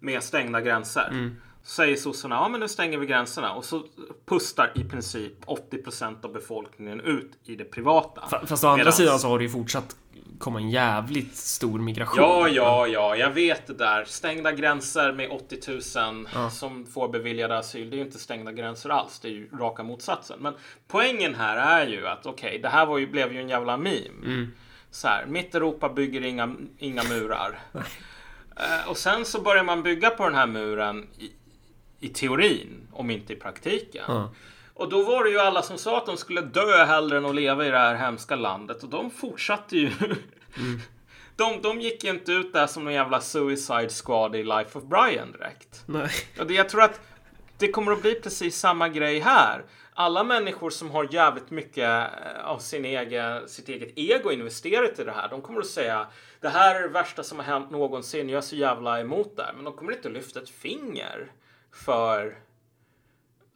med 0.00 0.22
stängda 0.22 0.60
gränser. 0.60 1.30
Säger 1.64 1.96
sossarna, 1.96 2.34
ja 2.34 2.48
men 2.48 2.60
nu 2.60 2.68
stänger 2.68 2.98
vi 2.98 3.06
gränserna. 3.06 3.54
Och 3.54 3.64
så 3.64 3.82
pustar 4.26 4.72
i 4.74 4.84
princip 4.84 5.44
80% 5.46 6.24
av 6.24 6.32
befolkningen 6.32 7.00
ut 7.00 7.32
i 7.44 7.56
det 7.56 7.64
privata. 7.64 8.20
Fa- 8.20 8.46
Fast 8.46 8.64
å 8.64 8.68
andra 8.68 8.84
Medans- 8.84 8.96
sidan 8.96 9.18
så 9.18 9.28
har 9.28 9.38
det 9.38 9.44
ju 9.44 9.50
fortsatt 9.50 9.96
komma 10.42 10.58
en 10.58 10.70
jävligt 10.70 11.36
stor 11.36 11.78
migration. 11.78 12.22
Ja, 12.22 12.48
ja, 12.48 12.86
ja, 12.86 13.16
jag 13.16 13.30
vet 13.30 13.66
det 13.66 13.74
där. 13.74 14.04
Stängda 14.04 14.52
gränser 14.52 15.12
med 15.12 15.30
80 15.30 15.58
000 15.70 16.50
som 16.50 16.86
får 16.86 17.08
beviljade 17.08 17.58
asyl. 17.58 17.90
Det 17.90 17.96
är 17.96 17.98
ju 17.98 18.04
inte 18.04 18.18
stängda 18.18 18.52
gränser 18.52 18.90
alls. 18.90 19.20
Det 19.20 19.28
är 19.28 19.32
ju 19.32 19.48
raka 19.52 19.82
motsatsen. 19.82 20.38
Men 20.40 20.54
poängen 20.88 21.34
här 21.34 21.82
är 21.82 21.86
ju 21.86 22.06
att 22.06 22.26
okej, 22.26 22.58
det 22.58 22.68
här 22.68 22.86
var 22.86 22.98
ju, 22.98 23.06
blev 23.06 23.32
ju 23.32 23.40
en 23.40 23.48
jävla 23.48 23.76
meme. 23.76 24.48
Så 24.90 25.08
här, 25.08 25.26
mitt 25.26 25.54
Europa 25.54 25.88
bygger 25.88 26.24
inga, 26.24 26.54
inga 26.78 27.02
murar. 27.02 27.58
Eh, 28.56 28.90
och 28.90 28.96
sen 28.96 29.24
så 29.24 29.40
börjar 29.40 29.64
man 29.64 29.82
bygga 29.82 30.10
på 30.10 30.24
den 30.24 30.34
här 30.34 30.46
muren 30.46 31.06
i, 31.18 31.30
i 32.06 32.08
teorin, 32.08 32.88
om 32.92 33.10
inte 33.10 33.32
i 33.32 33.36
praktiken. 33.36 34.04
Ja. 34.08 34.30
Och 34.74 34.88
då 34.88 35.02
var 35.02 35.24
det 35.24 35.30
ju 35.30 35.38
alla 35.38 35.62
som 35.62 35.78
sa 35.78 35.98
att 35.98 36.06
de 36.06 36.16
skulle 36.16 36.40
dö 36.40 36.84
hellre 36.84 37.16
än 37.18 37.26
att 37.26 37.34
leva 37.34 37.66
i 37.66 37.70
det 37.70 37.78
här 37.78 37.94
hemska 37.94 38.36
landet. 38.36 38.82
Och 38.82 38.88
de 38.88 39.10
fortsatte 39.10 39.76
ju. 39.76 39.90
de, 41.36 41.62
de 41.62 41.80
gick 41.80 42.04
ju 42.04 42.10
inte 42.10 42.32
ut 42.32 42.52
där 42.52 42.66
som 42.66 42.84
någon 42.84 42.94
jävla 42.94 43.20
suicide 43.20 43.88
squad 43.88 44.36
i 44.36 44.42
Life 44.42 44.78
of 44.78 44.84
Brian 44.84 45.32
direkt. 45.32 45.82
Nej. 45.86 46.10
Och 46.40 46.46
det, 46.46 46.54
jag 46.54 46.68
tror 46.68 46.82
att 46.82 47.00
det 47.58 47.68
kommer 47.68 47.92
att 47.92 48.02
bli 48.02 48.14
precis 48.14 48.58
samma 48.58 48.88
grej 48.88 49.20
här. 49.20 49.64
alla 49.94 50.24
människor 50.24 50.70
som 50.70 50.90
har 50.90 51.08
jävligt 51.14 51.50
mycket 51.50 51.88
eh, 51.88 52.44
av 52.44 52.58
sin 52.58 52.84
egen, 52.84 53.48
sitt 53.48 53.68
eget 53.68 53.92
ego 53.98 54.30
investerat 54.30 54.98
i 54.98 55.04
det 55.04 55.12
här, 55.12 55.28
de 55.28 55.42
kommer 55.42 55.60
att 55.60 55.66
säga 55.66 56.06
det 56.40 56.48
här 56.48 56.74
är 56.74 56.82
det 56.82 56.88
värsta 56.88 57.22
som 57.22 57.38
har 57.38 57.44
hänt 57.44 57.70
någonsin, 57.70 58.28
jag 58.28 58.38
är 58.38 58.42
så 58.42 58.56
jävla 58.56 59.00
emot 59.00 59.36
det. 59.36 59.50
Men 59.54 59.64
de 59.64 59.72
kommer 59.72 59.92
inte 59.92 60.08
att 60.08 60.14
lyfta 60.14 60.40
ett 60.40 60.50
finger 60.50 61.32
för 61.72 62.36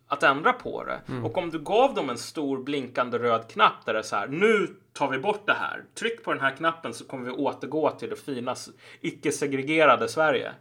att 0.09 0.23
ändra 0.23 0.53
på 0.53 0.85
det. 0.85 1.01
Mm. 1.09 1.25
Och 1.25 1.39
om 1.39 1.51
du 1.51 1.59
gav 1.59 1.95
dem 1.95 2.11
en 2.11 2.19
stor 2.19 2.59
blinkande 2.59 3.19
röd 3.19 3.49
knapp 3.49 3.85
där 3.85 3.93
det 3.93 3.99
är 3.99 4.03
så 4.03 4.17
här, 4.17 4.27
nu 4.27 4.77
tar 4.93 5.09
vi 5.09 5.19
bort 5.19 5.47
det 5.47 5.53
här. 5.53 5.85
Tryck 5.95 6.25
på 6.25 6.33
den 6.33 6.43
här 6.43 6.57
knappen 6.57 6.95
så 6.95 7.05
kommer 7.05 7.25
vi 7.25 7.31
återgå 7.31 7.91
till 7.91 8.11
det 8.11 8.17
fina 8.17 8.57
icke-segregerade 9.01 10.09
Sverige. 10.09 10.53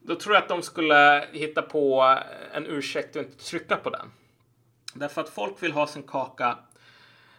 Då 0.00 0.14
tror 0.14 0.34
jag 0.34 0.42
att 0.42 0.48
de 0.48 0.62
skulle 0.62 1.28
hitta 1.32 1.62
på 1.62 2.18
en 2.52 2.66
ursäkt 2.66 3.16
och 3.16 3.22
inte 3.22 3.44
trycka 3.44 3.76
på 3.76 3.90
den. 3.90 4.10
Därför 4.94 5.20
att 5.20 5.28
folk 5.28 5.62
vill 5.62 5.72
ha 5.72 5.86
sin 5.86 6.02
kaka. 6.02 6.58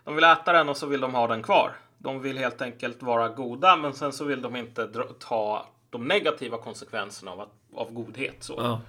De 0.03 0.15
vill 0.15 0.23
äta 0.23 0.53
den 0.53 0.69
och 0.69 0.77
så 0.77 0.85
vill 0.85 1.01
de 1.01 1.15
ha 1.15 1.27
den 1.27 1.43
kvar. 1.43 1.71
De 1.97 2.21
vill 2.21 2.37
helt 2.37 2.61
enkelt 2.61 3.03
vara 3.03 3.29
goda, 3.29 3.75
men 3.75 3.93
sen 3.93 4.13
så 4.13 4.25
vill 4.25 4.41
de 4.41 4.55
inte 4.55 4.87
ta 5.19 5.67
de 5.89 6.07
negativa 6.07 6.57
konsekvenserna 6.57 7.31
av, 7.31 7.41
att, 7.41 7.53
av 7.75 7.93
godhet. 7.93 8.43
Så. 8.43 8.53
Ja. 8.57 8.81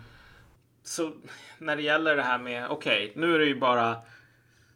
Så 0.85 1.13
när 1.59 1.77
det 1.77 1.83
gäller 1.83 2.17
det 2.17 2.23
här 2.23 2.39
med, 2.39 2.67
okej, 2.71 3.11
okay, 3.11 3.21
nu 3.21 3.35
är 3.35 3.39
det 3.39 3.45
ju 3.45 3.61
bara 3.61 3.97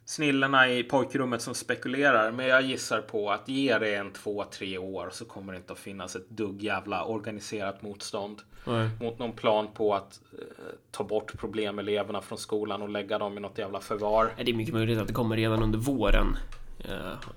snillena 0.05 0.69
i 0.69 0.83
pojkrummet 0.83 1.41
som 1.41 1.55
spekulerar. 1.55 2.31
Men 2.31 2.47
jag 2.47 2.61
gissar 2.61 3.01
på 3.01 3.31
att 3.31 3.47
ge 3.47 3.77
det 3.77 3.95
en 3.95 4.11
två, 4.11 4.43
tre 4.43 4.77
år 4.77 5.09
så 5.11 5.25
kommer 5.25 5.53
det 5.53 5.57
inte 5.57 5.73
att 5.73 5.79
finnas 5.79 6.15
ett 6.15 6.29
dugg 6.29 6.63
jävla 6.63 7.05
organiserat 7.05 7.81
motstånd. 7.81 8.41
Nej. 8.67 8.89
Mot 8.99 9.19
någon 9.19 9.31
plan 9.31 9.67
på 9.73 9.95
att 9.95 10.19
eh, 10.33 10.45
ta 10.91 11.03
bort 11.03 11.37
problemeleverna 11.37 12.21
från 12.21 12.37
skolan 12.37 12.81
och 12.81 12.89
lägga 12.89 13.17
dem 13.17 13.37
i 13.37 13.41
något 13.41 13.57
jävla 13.57 13.79
förvar. 13.79 14.33
Det 14.37 14.51
är 14.51 14.55
mycket 14.55 14.73
möjligt 14.73 14.99
att 14.99 15.07
det 15.07 15.13
kommer 15.13 15.35
redan 15.35 15.63
under 15.63 15.79
våren. 15.79 16.37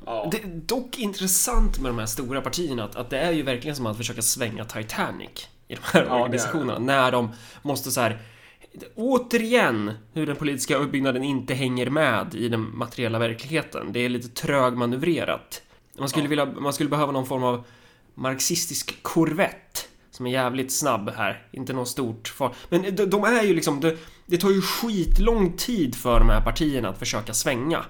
Ja. 0.07 0.29
Det 0.33 0.39
är 0.43 0.47
dock 0.47 0.99
intressant 0.99 1.81
med 1.81 1.91
de 1.91 1.99
här 1.99 2.07
stora 2.07 2.41
partierna 2.41 2.85
att, 2.85 2.97
att 2.97 3.11
det 3.11 3.19
är 3.19 3.33
ju 3.33 3.43
verkligen 3.43 3.77
som 3.77 3.87
att 3.87 3.97
försöka 3.97 4.23
svänga 4.23 4.65
Titanic 4.65 5.49
i 5.69 5.75
de 5.75 5.81
här 5.83 6.05
ja, 6.05 6.21
organisationerna. 6.21 6.79
När 6.79 7.13
de 7.13 7.33
måste 7.63 7.91
så 7.91 8.01
här 8.01 8.19
Återigen 8.95 9.93
hur 10.13 10.27
den 10.27 10.37
politiska 10.37 10.77
uppbyggnaden 10.77 11.25
inte 11.25 11.55
hänger 11.55 11.91
med 11.91 12.35
i 12.35 12.49
den 12.49 12.77
materiella 12.79 13.19
verkligheten. 13.19 13.93
Det 13.93 14.01
är 14.01 14.09
lite 14.09 14.29
trögmanövrerat. 14.29 15.63
Man 15.99 16.09
skulle, 16.09 16.25
ja. 16.25 16.29
vilja, 16.29 16.47
man 16.47 16.73
skulle 16.73 16.91
behöva 16.91 17.13
någon 17.13 17.27
form 17.27 17.45
av 17.45 17.65
marxistisk 18.15 19.03
korvett 19.03 19.89
som 20.11 20.27
är 20.27 20.31
jävligt 20.31 20.73
snabb 20.73 21.11
här. 21.17 21.47
Inte 21.51 21.73
något 21.73 21.89
stort 21.89 22.29
far. 22.29 22.55
Men 22.69 22.83
de, 22.83 23.07
de 23.07 23.25
är 23.25 23.43
ju 23.43 23.55
liksom... 23.55 23.81
Det, 23.81 23.97
det 24.27 24.37
tar 24.37 24.51
ju 24.51 24.63
skitlång 24.63 25.53
tid 25.53 25.95
för 25.95 26.19
de 26.19 26.29
här 26.29 26.41
partierna 26.41 26.89
att 26.89 26.99
försöka 26.99 27.35
svänga. 27.35 27.85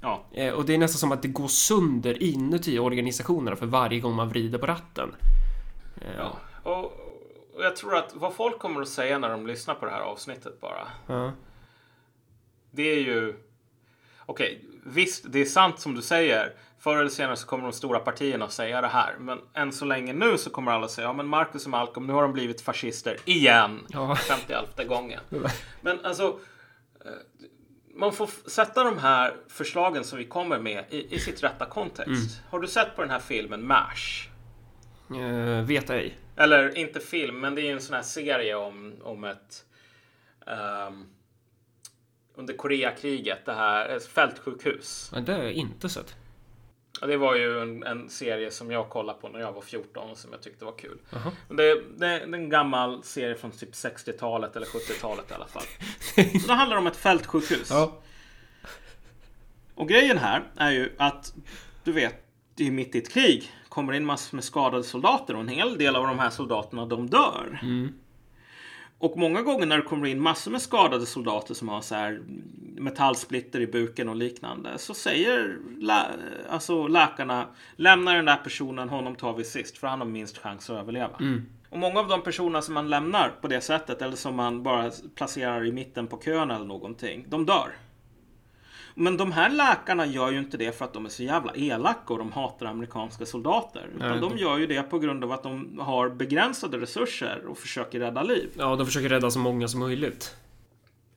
Ja. 0.00 0.24
Eh, 0.32 0.52
och 0.52 0.64
det 0.64 0.74
är 0.74 0.78
nästan 0.78 0.98
som 0.98 1.12
att 1.12 1.22
det 1.22 1.28
går 1.28 1.48
sönder 1.48 2.22
inuti 2.22 2.78
organisationerna 2.78 3.56
för 3.56 3.66
varje 3.66 4.00
gång 4.00 4.14
man 4.14 4.28
vrider 4.28 4.58
på 4.58 4.66
ratten. 4.66 5.14
Eh, 6.00 6.08
ja. 6.18 6.36
Och 6.62 6.99
jag 7.58 7.76
tror 7.76 7.96
att 7.96 8.14
vad 8.14 8.34
folk 8.34 8.58
kommer 8.58 8.80
att 8.80 8.88
säga 8.88 9.18
när 9.18 9.28
de 9.28 9.46
lyssnar 9.46 9.74
på 9.74 9.86
det 9.86 9.90
här 9.90 10.00
avsnittet 10.00 10.60
bara. 10.60 10.88
Ja. 11.06 11.32
Det 12.70 12.82
är 12.82 13.00
ju... 13.00 13.34
Okej, 14.26 14.56
okay, 14.56 14.80
visst, 14.84 15.24
det 15.28 15.40
är 15.40 15.44
sant 15.44 15.80
som 15.80 15.94
du 15.94 16.02
säger. 16.02 16.52
Förr 16.78 16.96
eller 16.96 17.10
senare 17.10 17.36
så 17.36 17.46
kommer 17.46 17.64
de 17.64 17.72
stora 17.72 17.98
partierna 17.98 18.44
att 18.44 18.52
säga 18.52 18.80
det 18.80 18.88
här. 18.88 19.16
Men 19.18 19.38
än 19.54 19.72
så 19.72 19.84
länge 19.84 20.12
nu 20.12 20.38
så 20.38 20.50
kommer 20.50 20.72
alla 20.72 20.88
säga 20.88 21.06
ja 21.06 21.12
men 21.12 21.26
Marcus 21.26 21.64
och 21.64 21.70
Malcolm, 21.70 22.06
nu 22.06 22.12
har 22.12 22.22
de 22.22 22.32
blivit 22.32 22.60
fascister 22.60 23.16
igen. 23.24 23.86
Ja. 23.88 24.16
50 24.16 24.84
gången. 24.84 25.20
Men 25.80 26.04
alltså, 26.04 26.38
eh, 27.04 27.10
man 27.94 28.12
får 28.12 28.30
sätta 28.50 28.84
de 28.84 28.98
här 28.98 29.36
förslagen 29.48 30.04
som 30.04 30.18
vi 30.18 30.24
kommer 30.24 30.58
med 30.58 30.84
i, 30.90 31.14
i 31.14 31.18
sitt 31.18 31.42
rätta 31.42 31.66
kontext. 31.66 32.08
Mm. 32.08 32.50
Har 32.50 32.60
du 32.60 32.68
sett 32.68 32.96
på 32.96 33.02
den 33.02 33.10
här 33.10 33.18
filmen 33.18 33.66
MASH? 33.66 34.29
Uh, 35.10 35.62
vet 35.62 35.90
ej. 35.90 36.18
Eller 36.36 36.78
inte 36.78 37.00
film, 37.00 37.40
men 37.40 37.54
det 37.54 37.62
är 37.62 37.72
en 37.72 37.80
sån 37.80 37.96
här 37.96 38.02
serie 38.02 38.54
om, 38.54 38.94
om 39.02 39.24
ett 39.24 39.64
um, 40.46 41.06
under 42.34 42.54
Koreakriget, 42.54 43.46
det 43.46 43.52
här 43.52 43.98
fältsjukhus. 43.98 45.10
Men 45.12 45.24
det 45.24 45.32
har 45.32 45.42
jag 45.42 45.52
inte 45.52 45.88
sett. 45.88 46.16
Ja, 47.00 47.06
det 47.06 47.16
var 47.16 47.34
ju 47.34 47.62
en, 47.62 47.82
en, 47.82 48.08
serie 48.08 48.50
som 48.50 48.70
jag 48.70 48.88
kollade 48.88 49.20
på 49.20 49.28
när 49.28 49.40
jag 49.40 49.52
var 49.52 49.62
14 49.62 50.16
som 50.16 50.32
jag 50.32 50.42
tyckte 50.42 50.64
var 50.64 50.78
kul. 50.78 50.98
Uh 51.12 51.26
-huh. 51.26 51.56
det, 51.56 51.74
det, 51.74 51.80
det, 51.96 52.06
är 52.06 52.34
en 52.34 52.48
gammal 52.48 53.02
serie 53.02 53.34
från 53.34 53.50
typ 53.50 53.72
60-talet 53.72 54.56
eller 54.56 54.66
70-talet 54.66 55.30
i 55.30 55.34
alla 55.34 55.46
fall. 55.46 55.62
det 56.46 56.52
handlar 56.52 56.76
om 56.76 56.86
ett 56.86 56.96
fältsjukhus. 56.96 57.70
Ja. 57.70 57.98
Och 59.74 59.88
grejen 59.88 60.18
här 60.18 60.42
är 60.56 60.70
ju 60.70 60.92
att 60.98 61.34
du 61.84 61.92
vet, 61.92 62.14
det 62.54 62.66
är 62.66 62.70
mitt 62.70 62.94
i 62.94 62.98
ett 62.98 63.12
krig. 63.12 63.52
Kommer 63.70 63.92
in 63.92 64.04
massor 64.04 64.36
med 64.36 64.44
skadade 64.44 64.84
soldater 64.84 65.34
och 65.34 65.40
en 65.40 65.48
hel 65.48 65.78
del 65.78 65.96
av 65.96 66.06
de 66.06 66.18
här 66.18 66.30
soldaterna 66.30 66.86
de 66.86 67.10
dör. 67.10 67.60
Mm. 67.62 67.94
Och 68.98 69.18
många 69.18 69.42
gånger 69.42 69.66
när 69.66 69.76
det 69.76 69.82
kommer 69.82 70.06
in 70.06 70.20
massor 70.20 70.50
med 70.50 70.62
skadade 70.62 71.06
soldater 71.06 71.54
som 71.54 71.68
har 71.68 71.80
så 71.80 71.94
här 71.94 72.20
metallsplitter 72.76 73.60
i 73.60 73.66
buken 73.66 74.08
och 74.08 74.16
liknande 74.16 74.78
så 74.78 74.94
säger 74.94 75.58
lä 75.78 76.06
alltså 76.48 76.86
läkarna 76.86 77.46
lämna 77.76 78.12
den 78.12 78.24
där 78.24 78.36
personen, 78.36 78.88
honom 78.88 79.14
tar 79.14 79.34
vi 79.34 79.44
sist 79.44 79.78
för 79.78 79.86
han 79.86 80.00
har 80.00 80.06
minst 80.06 80.38
chans 80.38 80.70
att 80.70 80.76
överleva. 80.76 81.16
Mm. 81.20 81.46
Och 81.70 81.78
många 81.78 82.00
av 82.00 82.08
de 82.08 82.22
personerna 82.22 82.62
som 82.62 82.74
man 82.74 82.90
lämnar 82.90 83.28
på 83.40 83.48
det 83.48 83.60
sättet 83.60 84.02
eller 84.02 84.16
som 84.16 84.36
man 84.36 84.62
bara 84.62 84.90
placerar 85.14 85.66
i 85.66 85.72
mitten 85.72 86.06
på 86.06 86.16
kön 86.16 86.50
eller 86.50 86.66
någonting, 86.66 87.26
de 87.28 87.46
dör. 87.46 87.72
Men 89.00 89.16
de 89.16 89.32
här 89.32 89.50
läkarna 89.50 90.06
gör 90.06 90.30
ju 90.30 90.38
inte 90.38 90.56
det 90.56 90.78
för 90.78 90.84
att 90.84 90.92
de 90.92 91.04
är 91.04 91.08
så 91.08 91.22
jävla 91.22 91.52
elaka 91.54 92.12
och 92.12 92.18
de 92.18 92.32
hatar 92.32 92.66
amerikanska 92.66 93.26
soldater. 93.26 93.90
Utan 93.96 94.10
Nej, 94.10 94.20
de 94.20 94.38
gör 94.38 94.58
ju 94.58 94.66
det 94.66 94.82
på 94.82 94.98
grund 94.98 95.24
av 95.24 95.32
att 95.32 95.42
de 95.42 95.78
har 95.78 96.08
begränsade 96.08 96.78
resurser 96.78 97.46
och 97.48 97.58
försöker 97.58 98.00
rädda 98.00 98.22
liv. 98.22 98.50
Ja, 98.58 98.76
de 98.76 98.86
försöker 98.86 99.08
rädda 99.08 99.30
så 99.30 99.38
många 99.38 99.68
som 99.68 99.80
möjligt. 99.80 100.36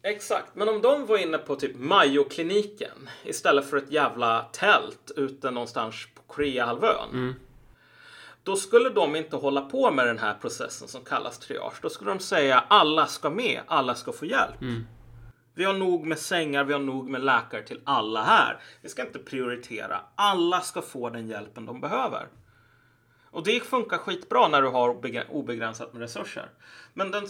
Exakt, 0.01 0.55
men 0.55 0.69
om 0.69 0.81
de 0.81 1.05
var 1.05 1.17
inne 1.17 1.37
på 1.37 1.55
typ 1.55 1.75
Mayo-kliniken 1.75 3.09
istället 3.23 3.69
för 3.69 3.77
ett 3.77 3.91
jävla 3.91 4.41
tält 4.51 5.11
ute 5.15 5.51
någonstans 5.51 6.07
på 6.15 6.21
Koreahalvön. 6.21 7.09
Mm. 7.11 7.35
Då 8.43 8.55
skulle 8.55 8.89
de 8.89 9.15
inte 9.15 9.35
hålla 9.35 9.61
på 9.61 9.91
med 9.91 10.07
den 10.07 10.19
här 10.19 10.33
processen 10.41 10.87
som 10.87 11.01
kallas 11.03 11.39
triage. 11.39 11.79
Då 11.81 11.89
skulle 11.89 12.11
de 12.11 12.19
säga 12.19 12.63
alla 12.67 13.07
ska 13.07 13.29
med, 13.29 13.61
alla 13.67 13.95
ska 13.95 14.11
få 14.11 14.25
hjälp. 14.25 14.61
Mm. 14.61 14.85
Vi 15.55 15.63
har 15.63 15.73
nog 15.73 16.05
med 16.05 16.19
sängar, 16.19 16.63
vi 16.63 16.73
har 16.73 16.79
nog 16.79 17.09
med 17.09 17.23
läkare 17.23 17.63
till 17.63 17.81
alla 17.83 18.23
här. 18.23 18.59
Vi 18.81 18.89
ska 18.89 19.05
inte 19.05 19.19
prioritera. 19.19 20.01
Alla 20.15 20.61
ska 20.61 20.81
få 20.81 21.09
den 21.09 21.27
hjälpen 21.27 21.65
de 21.65 21.81
behöver. 21.81 22.27
Och 23.25 23.43
det 23.43 23.63
funkar 23.63 23.97
skitbra 23.97 24.47
när 24.47 24.61
du 24.61 24.67
har 24.67 24.89
obegränsat 25.29 25.93
med 25.93 26.01
resurser. 26.01 26.49
Men 26.93 27.11
den, 27.11 27.27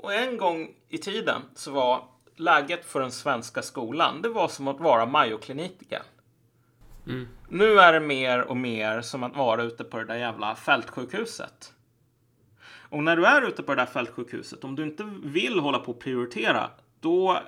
och 0.00 0.14
en 0.14 0.36
gång 0.36 0.74
i 0.88 0.98
tiden 0.98 1.42
så 1.54 1.70
var 1.70 2.04
läget 2.36 2.84
för 2.84 3.00
den 3.00 3.12
svenska 3.12 3.62
skolan, 3.62 4.22
det 4.22 4.28
var 4.28 4.48
som 4.48 4.68
att 4.68 4.80
vara 4.80 5.06
Mayo-kliniken. 5.06 6.02
Mm. 7.06 7.28
Nu 7.48 7.78
är 7.80 7.92
det 7.92 8.00
mer 8.00 8.40
och 8.40 8.56
mer 8.56 9.00
som 9.00 9.22
att 9.22 9.36
vara 9.36 9.62
ute 9.62 9.84
på 9.84 9.98
det 9.98 10.04
där 10.04 10.16
jävla 10.16 10.56
fältsjukhuset. 10.56 11.72
Och 12.88 13.02
när 13.02 13.16
du 13.16 13.26
är 13.26 13.42
ute 13.42 13.62
på 13.62 13.74
det 13.74 13.80
där 13.80 13.86
fältsjukhuset, 13.86 14.64
om 14.64 14.76
du 14.76 14.82
inte 14.82 15.04
vill 15.24 15.58
hålla 15.58 15.78
på 15.78 15.92
och 15.92 16.00
prioritera, 16.00 16.70
då, 17.00 17.38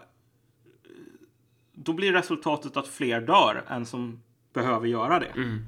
då 1.76 1.92
blir 1.92 2.12
resultatet 2.12 2.76
att 2.76 2.88
fler 2.88 3.20
dör 3.20 3.64
än 3.68 3.86
som 3.86 4.22
behöver 4.52 4.86
göra 4.86 5.18
det. 5.18 5.26
Mm. 5.26 5.66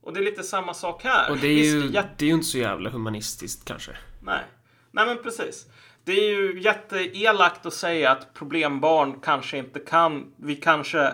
Och 0.00 0.12
det 0.12 0.20
är 0.20 0.24
lite 0.24 0.42
samma 0.42 0.74
sak 0.74 1.04
här. 1.04 1.30
Och 1.30 1.38
det 1.38 1.46
är 1.46 1.64
ju, 1.64 1.82
Visst, 1.82 1.94
det 2.16 2.24
är 2.24 2.28
ju 2.28 2.34
inte 2.34 2.46
så 2.46 2.58
jävla 2.58 2.90
humanistiskt 2.90 3.64
kanske. 3.64 3.92
Nej, 4.22 4.44
nej 4.90 5.06
men 5.06 5.22
precis. 5.22 5.66
Det 6.04 6.12
är 6.12 6.30
ju 6.30 6.60
jätteelakt 6.60 7.66
att 7.66 7.74
säga 7.74 8.10
att 8.10 8.34
problembarn 8.34 9.20
kanske 9.20 9.58
inte 9.58 9.80
kan, 9.80 10.32
vi 10.36 10.56
kanske 10.56 11.06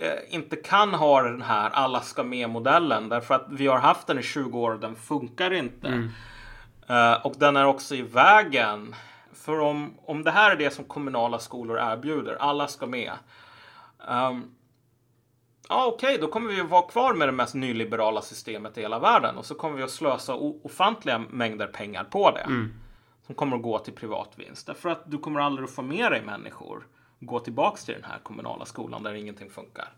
eh, 0.00 0.18
inte 0.28 0.56
kan 0.56 0.94
ha 0.94 1.22
den 1.22 1.42
här 1.42 1.70
alla 1.70 2.00
ska 2.00 2.24
med 2.24 2.50
modellen 2.50 3.08
därför 3.08 3.34
att 3.34 3.46
vi 3.50 3.66
har 3.66 3.78
haft 3.78 4.06
den 4.06 4.18
i 4.18 4.22
20 4.22 4.58
år 4.58 4.70
och 4.70 4.80
den 4.80 4.96
funkar 4.96 5.52
inte. 5.52 5.88
Mm. 5.88 6.10
Uh, 6.90 7.26
och 7.26 7.34
den 7.38 7.56
är 7.56 7.64
också 7.64 7.94
i 7.94 8.02
vägen 8.02 8.94
för 9.44 9.60
om, 9.60 9.94
om 10.04 10.24
det 10.24 10.30
här 10.30 10.50
är 10.50 10.56
det 10.56 10.70
som 10.70 10.84
kommunala 10.84 11.38
skolor 11.38 11.78
erbjuder, 11.78 12.34
alla 12.34 12.68
ska 12.68 12.86
med. 12.86 13.12
Um, 14.08 14.54
ja, 15.68 15.86
okej, 15.86 16.08
okay, 16.08 16.18
då 16.20 16.26
kommer 16.26 16.52
vi 16.52 16.60
att 16.60 16.70
vara 16.70 16.82
kvar 16.82 17.14
med 17.14 17.28
det 17.28 17.32
mest 17.32 17.54
nyliberala 17.54 18.22
systemet 18.22 18.78
i 18.78 18.80
hela 18.80 18.98
världen 18.98 19.36
och 19.36 19.46
så 19.46 19.54
kommer 19.54 19.76
vi 19.76 19.82
att 19.82 19.90
slösa 19.90 20.34
ofantliga 20.34 21.18
mängder 21.18 21.66
pengar 21.66 22.04
på 22.04 22.30
det. 22.30 22.40
Mm. 22.40 22.74
Som 23.26 23.34
kommer 23.34 23.56
att 23.56 23.62
gå 23.62 23.78
till 23.78 23.94
privat 23.94 24.32
vinst. 24.36 24.66
Därför 24.66 24.88
att 24.88 25.10
du 25.10 25.18
kommer 25.18 25.40
aldrig 25.40 25.64
att 25.64 25.74
få 25.74 25.82
med 25.82 26.12
dig 26.12 26.22
människor 26.22 26.86
gå 27.20 27.40
tillbaks 27.40 27.84
till 27.84 27.94
den 27.94 28.04
här 28.04 28.18
kommunala 28.18 28.64
skolan 28.64 29.02
där 29.02 29.14
ingenting 29.14 29.50
funkar. 29.50 29.92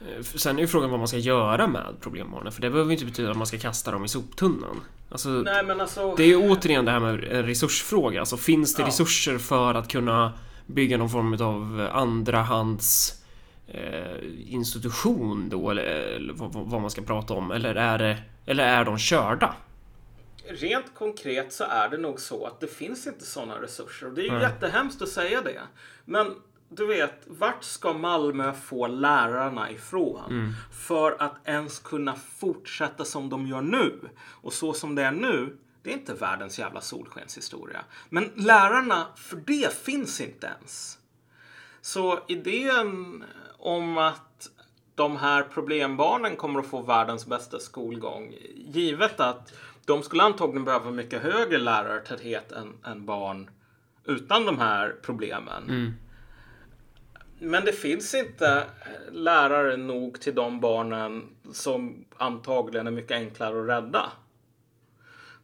Eh, 0.00 0.22
sen 0.22 0.56
är 0.56 0.60
ju 0.60 0.68
frågan 0.68 0.90
vad 0.90 0.98
man 0.98 1.08
ska 1.08 1.16
göra 1.16 1.66
med 1.66 1.94
problembarnen, 2.00 2.52
för 2.52 2.62
det 2.62 2.70
behöver 2.70 2.92
inte 2.92 3.04
betyda 3.04 3.30
att 3.30 3.36
man 3.36 3.46
ska 3.46 3.58
kasta 3.58 3.90
dem 3.90 4.04
i 4.04 4.08
soptunnan. 4.08 4.80
Alltså, 5.10 5.28
Nej, 5.28 5.64
men 5.64 5.80
alltså... 5.80 6.14
Det 6.14 6.22
är 6.22 6.26
ju 6.26 6.36
återigen 6.36 6.84
det 6.84 6.90
här 6.90 7.00
med 7.00 7.24
en 7.24 7.46
resursfråga. 7.46 8.20
Alltså, 8.20 8.36
finns 8.36 8.74
det 8.74 8.82
ja. 8.82 8.88
resurser 8.88 9.38
för 9.38 9.74
att 9.74 9.88
kunna 9.88 10.32
bygga 10.66 10.98
någon 10.98 11.10
form 11.10 11.32
av 11.40 11.88
andrahands 11.92 13.14
eh, 13.68 14.52
institution 14.54 15.48
då 15.48 15.70
eller, 15.70 15.82
eller 15.82 16.32
vad, 16.32 16.52
vad 16.52 16.80
man 16.80 16.90
ska 16.90 17.02
prata 17.02 17.34
om 17.34 17.50
eller 17.50 17.74
är 17.74 17.98
det 17.98 18.16
eller 18.46 18.64
är 18.64 18.84
de 18.84 18.98
körda? 18.98 19.54
Rent 20.48 20.94
konkret 20.94 21.52
så 21.52 21.64
är 21.64 21.88
det 21.88 21.96
nog 21.96 22.20
så 22.20 22.46
att 22.46 22.60
det 22.60 22.66
finns 22.66 23.06
inte 23.06 23.24
sådana 23.24 23.62
resurser. 23.62 24.06
Och 24.06 24.12
det 24.12 24.20
är 24.20 24.24
ju 24.24 24.32
Nej. 24.32 24.42
jättehemskt 24.42 25.02
att 25.02 25.08
säga 25.08 25.42
det. 25.42 25.60
Men 26.04 26.34
du 26.72 26.86
vet, 26.86 27.22
vart 27.26 27.64
ska 27.64 27.92
Malmö 27.92 28.52
få 28.52 28.86
lärarna 28.86 29.70
ifrån? 29.70 30.54
För 30.72 31.16
att 31.18 31.34
ens 31.44 31.78
kunna 31.78 32.14
fortsätta 32.14 33.04
som 33.04 33.28
de 33.28 33.46
gör 33.46 33.62
nu. 33.62 34.00
Och 34.28 34.52
så 34.52 34.72
som 34.72 34.94
det 34.94 35.02
är 35.02 35.12
nu, 35.12 35.56
det 35.82 35.90
är 35.90 35.94
inte 35.94 36.14
världens 36.14 36.58
jävla 36.58 36.80
solskenshistoria. 36.80 37.80
Men 38.08 38.30
lärarna, 38.34 39.06
för 39.16 39.36
det 39.36 39.74
finns 39.74 40.20
inte 40.20 40.46
ens. 40.46 40.98
Så 41.80 42.18
idén 42.28 43.24
om 43.58 43.98
att 43.98 44.50
de 44.94 45.16
här 45.16 45.42
problembarnen 45.42 46.36
kommer 46.36 46.60
att 46.60 46.66
få 46.66 46.82
världens 46.82 47.26
bästa 47.26 47.58
skolgång, 47.58 48.34
givet 48.56 49.20
att 49.20 49.52
de 49.84 50.02
skulle 50.02 50.22
antagligen 50.22 50.64
behöva 50.64 50.90
mycket 50.90 51.22
högre 51.22 51.58
lärartäthet 51.58 52.52
än, 52.52 52.72
än 52.84 53.06
barn 53.06 53.50
utan 54.04 54.46
de 54.46 54.58
här 54.58 54.96
problemen. 55.02 55.94
Men 57.42 57.64
det 57.64 57.72
finns 57.72 58.14
inte 58.14 58.46
eh, 58.46 59.12
lärare 59.12 59.76
nog 59.76 60.20
till 60.20 60.34
de 60.34 60.60
barnen 60.60 61.28
som 61.52 62.04
antagligen 62.16 62.86
är 62.86 62.90
mycket 62.90 63.16
enklare 63.16 63.60
att 63.60 63.68
rädda. 63.68 64.12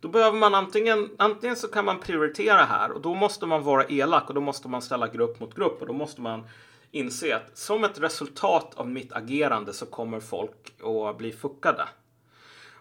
Då 0.00 0.08
behöver 0.08 0.38
man 0.38 0.54
antingen, 0.54 1.10
antingen 1.18 1.56
så 1.56 1.68
kan 1.68 1.84
man 1.84 2.00
prioritera 2.00 2.64
här 2.64 2.90
och 2.92 3.00
då 3.00 3.14
måste 3.14 3.46
man 3.46 3.62
vara 3.62 3.84
elak 3.84 4.28
och 4.28 4.34
då 4.34 4.40
måste 4.40 4.68
man 4.68 4.82
ställa 4.82 5.08
grupp 5.08 5.40
mot 5.40 5.54
grupp 5.54 5.80
och 5.80 5.86
då 5.86 5.92
måste 5.92 6.20
man 6.20 6.48
inse 6.90 7.36
att 7.36 7.58
som 7.58 7.84
ett 7.84 8.00
resultat 8.00 8.74
av 8.74 8.88
mitt 8.88 9.12
agerande 9.12 9.72
så 9.72 9.86
kommer 9.86 10.20
folk 10.20 10.82
att 11.10 11.18
bli 11.18 11.32
fuckade. 11.32 11.88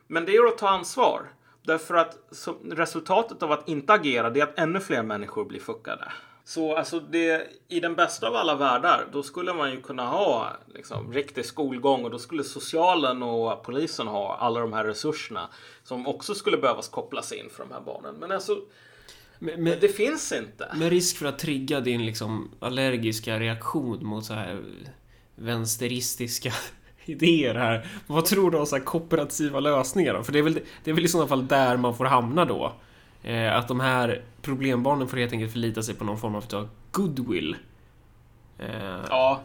Men 0.08 0.26
det 0.26 0.36
är 0.36 0.48
att 0.48 0.58
ta 0.58 0.70
ansvar. 0.70 1.22
Därför 1.62 1.96
att 1.96 2.18
resultatet 2.72 3.44
av 3.44 3.52
att 3.52 3.70
inte 3.70 3.94
agera 3.94 4.30
det 4.30 4.40
är 4.40 4.44
att 4.44 4.60
ännu 4.60 4.80
fler 4.80 5.04
människor 5.04 5.46
blir 5.46 5.60
fuckade. 5.60 6.12
Så 6.48 6.76
alltså 6.76 7.00
det, 7.00 7.48
i 7.68 7.80
den 7.80 7.96
bästa 7.96 8.28
av 8.28 8.36
alla 8.36 8.56
världar, 8.56 9.08
då 9.12 9.24
skulle 9.24 9.54
man 9.54 9.72
ju 9.72 9.82
kunna 9.82 10.08
ha 10.08 10.58
liksom, 10.76 11.14
riktig 11.14 11.46
skolgång 11.46 12.04
och 12.04 12.12
då 12.12 12.20
skulle 12.20 12.44
socialen 12.44 13.24
och 13.24 13.64
polisen 13.64 14.08
ha 14.08 14.38
alla 14.38 14.60
de 14.60 14.74
här 14.74 14.84
resurserna 14.86 15.50
som 15.84 16.08
också 16.08 16.36
skulle 16.36 16.58
behövas 16.58 16.90
kopplas 16.90 17.32
in 17.32 17.50
för 17.50 17.64
de 17.64 17.74
här 17.74 17.82
barnen. 17.82 18.16
Men 18.16 18.32
alltså, 18.32 18.58
Med, 19.40 19.60
med, 19.60 19.78
det 19.82 19.88
finns 19.88 20.32
inte. 20.32 20.72
med 20.76 20.90
risk 20.90 21.18
för 21.18 21.26
att 21.26 21.40
trigga 21.40 21.80
din 21.80 22.06
liksom 22.06 22.52
allergiska 22.60 23.40
reaktion 23.40 24.06
mot 24.06 24.26
så 24.26 24.34
här 24.34 24.64
vänsteristiska 25.36 26.54
idéer 27.06 27.56
här. 27.56 27.88
Vad 28.08 28.26
tror 28.26 28.52
du 28.52 28.58
om 28.58 28.66
så 28.66 28.76
här 28.76 28.84
kooperativa 28.84 29.60
lösningar 29.60 30.14
då? 30.14 30.24
För 30.24 30.32
det 30.32 30.40
är, 30.40 30.44
väl, 30.44 30.60
det 30.84 30.92
är 30.92 30.96
väl 30.96 31.06
i 31.06 31.08
sådana 31.08 31.28
fall 31.28 31.48
där 31.48 31.78
man 31.78 31.98
får 31.98 32.06
hamna 32.06 32.46
då. 32.46 32.74
Eh, 33.26 33.56
att 33.56 33.68
de 33.68 33.80
här 33.80 34.22
problembarnen 34.42 35.08
får 35.08 35.18
helt 35.18 35.34
enkelt 35.34 35.52
förlita 35.52 35.84
sig 35.84 35.96
på 35.96 36.04
någon 36.04 36.18
form 36.18 36.36
av 36.36 36.70
goodwill. 36.92 37.56
Eh, 38.58 39.06
Ja, 39.10 39.42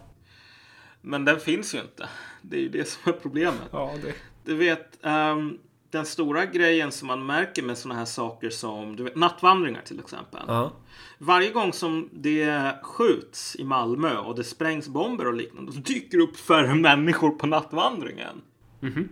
men 1.01 1.25
den 1.25 1.41
finns 1.41 1.75
ju 1.75 1.79
inte. 1.81 2.09
Det 2.43 2.57
är 2.57 2.61
ju 2.61 2.69
det 2.69 2.89
som 2.89 3.13
är 3.13 3.17
problemet. 3.17 3.69
ja, 3.73 3.93
det... 4.03 4.15
Du 4.45 4.57
vet, 4.57 4.99
ehm, 5.03 5.59
den 5.91 6.07
stora 6.07 6.47
grejen 6.47 6.93
som 6.93 7.09
man 7.09 7.27
märker 7.27 7.63
med 7.63 7.79
sådana 7.79 7.99
här 7.99 8.05
saker 8.07 8.51
som 8.51 8.97
du 8.97 9.03
vet, 9.03 9.17
nattvandringar 9.17 9.83
till 9.83 10.01
exempel. 10.01 10.41
Ja. 10.47 10.73
Varje 11.19 11.51
gång 11.51 11.73
som 11.73 12.09
det 12.13 12.75
skjuts 12.83 13.57
i 13.57 13.65
Malmö 13.65 14.17
och 14.17 14.35
det 14.37 14.45
sprängs 14.45 14.89
bomber 14.89 15.27
och 15.27 15.35
liknande 15.35 15.73
så 15.73 15.79
dyker 15.79 16.19
det 16.19 16.25
upp 16.25 16.37
färre 16.37 16.75
människor 16.75 17.31
på 17.31 17.47
nattvandringen. 17.47 18.43
Mhm. 18.81 19.09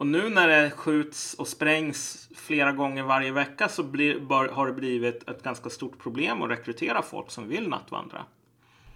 Och 0.00 0.06
nu 0.06 0.30
när 0.30 0.48
det 0.48 0.70
skjuts 0.70 1.34
och 1.34 1.48
sprängs 1.48 2.28
flera 2.34 2.72
gånger 2.72 3.02
varje 3.02 3.32
vecka 3.32 3.68
så 3.68 3.82
blir, 3.82 4.20
bör, 4.20 4.48
har 4.48 4.66
det 4.66 4.72
blivit 4.72 5.28
ett 5.28 5.42
ganska 5.42 5.70
stort 5.70 5.98
problem 5.98 6.42
att 6.42 6.50
rekrytera 6.50 7.02
folk 7.02 7.30
som 7.30 7.48
vill 7.48 7.68
nattvandra. 7.68 8.24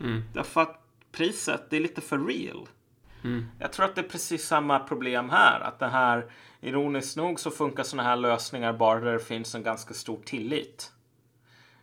Mm. 0.00 0.22
Därför 0.34 0.60
att 0.60 0.80
priset, 1.12 1.70
det 1.70 1.76
är 1.76 1.80
lite 1.80 2.00
för 2.00 2.18
real. 2.18 2.68
Mm. 3.24 3.46
Jag 3.58 3.72
tror 3.72 3.86
att 3.86 3.94
det 3.94 4.00
är 4.00 4.08
precis 4.08 4.46
samma 4.46 4.78
problem 4.78 5.30
här. 5.30 5.60
Att 5.60 5.78
det 5.78 5.88
här, 5.88 6.30
ironiskt 6.60 7.16
nog 7.16 7.40
så 7.40 7.50
funkar 7.50 7.82
sådana 7.82 8.08
här 8.08 8.16
lösningar 8.16 8.72
bara 8.72 9.00
där 9.00 9.12
det 9.12 9.24
finns 9.24 9.54
en 9.54 9.62
ganska 9.62 9.94
stor 9.94 10.18
tillit. 10.24 10.92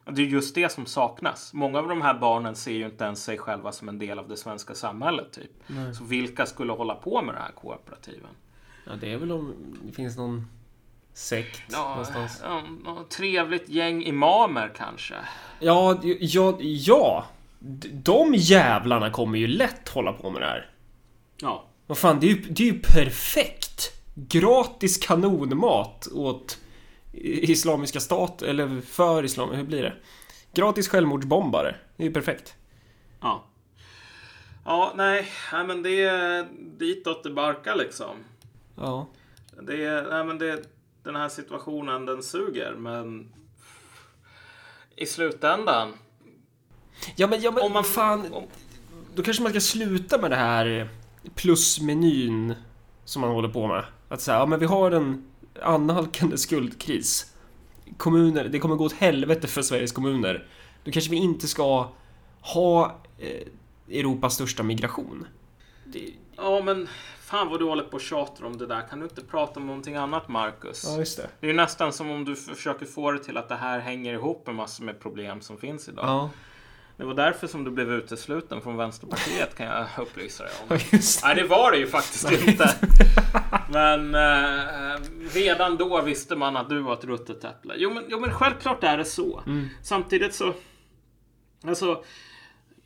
Och 0.06 0.14
det 0.14 0.22
är 0.22 0.26
just 0.26 0.56
det 0.56 0.72
som 0.72 0.86
saknas. 0.86 1.54
Många 1.54 1.80
av 1.80 1.88
de 1.88 2.02
här 2.02 2.20
barnen 2.20 2.56
ser 2.56 2.72
ju 2.72 2.86
inte 2.86 3.04
ens 3.04 3.24
sig 3.24 3.38
själva 3.38 3.72
som 3.72 3.90
en 3.90 4.00
del 4.00 4.20
av 4.20 4.28
det 4.28 4.38
svenska 4.38 4.76
samhället. 4.76 5.32
Typ. 5.32 5.52
Så 5.98 6.04
vilka 6.04 6.46
skulle 6.46 6.74
hålla 6.74 6.96
på 6.96 7.22
med 7.22 7.36
det 7.36 7.40
här 7.40 7.52
kooperativen? 7.52 8.30
Ja, 8.86 8.92
det 9.02 9.14
är 9.14 9.18
väl 9.18 9.32
om 9.32 9.56
det 9.84 9.92
finns 9.94 10.18
någon 10.18 10.48
sekt 11.14 11.62
Ja, 11.72 11.90
någonstans. 11.90 12.42
ja, 12.86 13.06
trevligt 13.10 13.70
gäng 13.70 14.04
imamer 14.04 14.74
kanske. 14.78 15.16
Ja, 15.60 16.00
ja, 16.20 16.58
ja. 16.62 17.26
De 17.94 18.34
jävlarna 18.36 19.10
kommer 19.10 19.40
ju 19.40 19.48
lätt 19.48 19.90
hålla 19.90 20.14
på 20.14 20.30
med 20.30 20.42
det 20.42 20.46
här. 20.48 20.70
Ja. 21.42 21.66
Vad 21.88 21.98
fan, 21.98 22.20
det 22.20 22.26
är 22.26 22.30
ju, 22.30 22.42
det 22.42 22.64
är 22.64 22.74
ju 22.74 22.80
perfekt! 22.80 23.92
Gratis 24.16 24.98
kanonmat 24.98 26.08
åt 26.14 26.58
Islamiska 27.14 28.00
stat, 28.00 28.42
eller 28.42 28.82
för 28.82 29.24
islam, 29.24 29.50
hur 29.52 29.64
blir 29.64 29.84
det? 29.84 29.94
Gratis 30.54 30.88
självmordsbombare. 30.90 31.76
Det 31.98 32.04
är 32.04 32.08
ju 32.08 32.14
perfekt. 32.14 32.56
Ja. 33.22 33.44
Ja, 34.66 34.94
nej, 34.96 35.28
nej 35.54 35.68
men 35.68 35.84
det 35.84 36.02
är 36.04 36.48
ditåt 36.80 37.24
det 37.24 37.30
barkar 37.30 37.76
liksom. 37.76 38.16
Ja. 38.82 39.08
Det 39.62 39.86
är, 39.86 40.04
nej 40.10 40.24
men 40.26 40.38
det, 40.38 40.64
den 41.04 41.16
här 41.16 41.30
situationen 41.30 42.06
den 42.06 42.24
suger 42.24 42.74
men 42.76 43.32
i 44.96 45.06
slutändan. 45.06 45.94
Ja 47.16 47.28
men, 47.28 47.42
ja 47.42 47.52
men 47.52 47.64
Om 47.64 47.74
man- 47.74 47.84
fan. 47.84 48.34
om- 48.34 48.48
Då 49.16 49.24
kanske 49.24 49.44
man 49.44 49.52
ska 49.52 49.62
sluta 49.62 50.18
med 50.22 50.32
det 50.32 50.36
här 50.36 50.90
plusmenyn 51.36 52.54
som 53.06 53.22
man 53.22 53.32
håller 53.32 53.50
på 53.50 53.68
med. 53.68 53.84
Att 54.10 54.22
säga, 54.22 54.38
ja 54.38 54.46
men 54.46 54.60
vi 54.60 54.66
har 54.66 54.92
en 54.92 55.32
annalkande 55.62 56.38
skuldkris. 56.38 57.34
Kommuner, 57.98 58.44
det 58.50 58.60
kommer 58.60 58.76
gå 58.76 58.86
åt 58.86 58.94
helvete 58.94 59.48
för 59.48 59.62
Sveriges 59.62 59.92
kommuner. 59.92 60.48
Då 60.84 60.92
kanske 60.92 61.12
vi 61.12 61.18
inte 61.18 61.48
ska 61.48 61.90
ha 62.42 63.02
eh, 63.18 63.48
Europas 64.00 64.34
största 64.36 64.64
migration. 64.64 65.28
Det, 65.86 66.10
Ja 66.38 66.62
men 66.62 66.88
fan 67.32 67.50
vad 67.50 67.60
du 67.60 67.66
håller 67.66 67.84
på 67.84 67.94
och 67.94 68.02
tjatar 68.02 68.46
om 68.46 68.58
det 68.58 68.68
där. 68.68 68.82
Kan 68.90 69.00
du 69.00 69.06
inte 69.06 69.22
prata 69.22 69.60
om 69.60 69.68
någonting 69.68 69.96
annat 69.96 70.28
Marcus? 70.28 70.84
ja, 70.88 70.98
just 70.98 71.18
det. 71.18 71.30
Det 71.40 71.46
är 71.46 71.52
ju 71.52 71.56
nästan 71.58 71.94
som 71.94 72.12
om 72.12 72.26
du 72.26 72.36
försöker 72.36 72.86
få 72.86 73.12
det 73.12 73.20
till 73.20 73.38
att 73.38 73.50
det 73.50 73.56
här 73.56 73.80
hänger 73.80 74.14
ihop 74.14 74.48
med 74.48 74.56
massor 74.56 74.84
med 74.84 75.00
problem 75.00 75.42
som 75.42 75.58
finns 75.58 75.90
idag. 75.90 76.06
Ja, 76.06 76.30
Det 76.98 77.04
var 77.04 77.14
därför 77.14 77.48
som 77.48 77.64
du 77.64 77.72
blev 77.72 77.92
utesluten 77.92 78.62
från 78.62 78.78
Vänsterpartiet 78.78 79.56
kan 79.56 79.66
jag 79.66 79.86
upplysa 79.98 80.44
dig 80.44 80.54
om. 80.70 80.78
just 80.92 81.22
det. 81.22 81.28
Nej, 81.28 81.36
det 81.36 81.44
var 81.44 81.72
det 81.72 81.78
ju 81.78 81.88
faktiskt 81.88 82.32
inte. 82.32 82.76
Men 83.72 84.16
eh, 84.16 85.00
redan 85.34 85.78
då 85.78 86.02
visste 86.02 86.36
man 86.36 86.58
att 86.58 86.70
du 86.70 86.80
var 86.80 86.94
ett 86.94 87.04
ruttet 87.04 87.44
äpple. 87.44 87.74
Jo 87.78 87.94
men, 87.94 88.04
jo, 88.08 88.20
men 88.20 88.34
självklart 88.34 88.84
är 88.84 88.98
det 88.98 89.06
så. 89.06 89.42
Mm. 89.46 89.70
Samtidigt 89.84 90.36
så... 90.36 90.54
Alltså... 91.68 92.04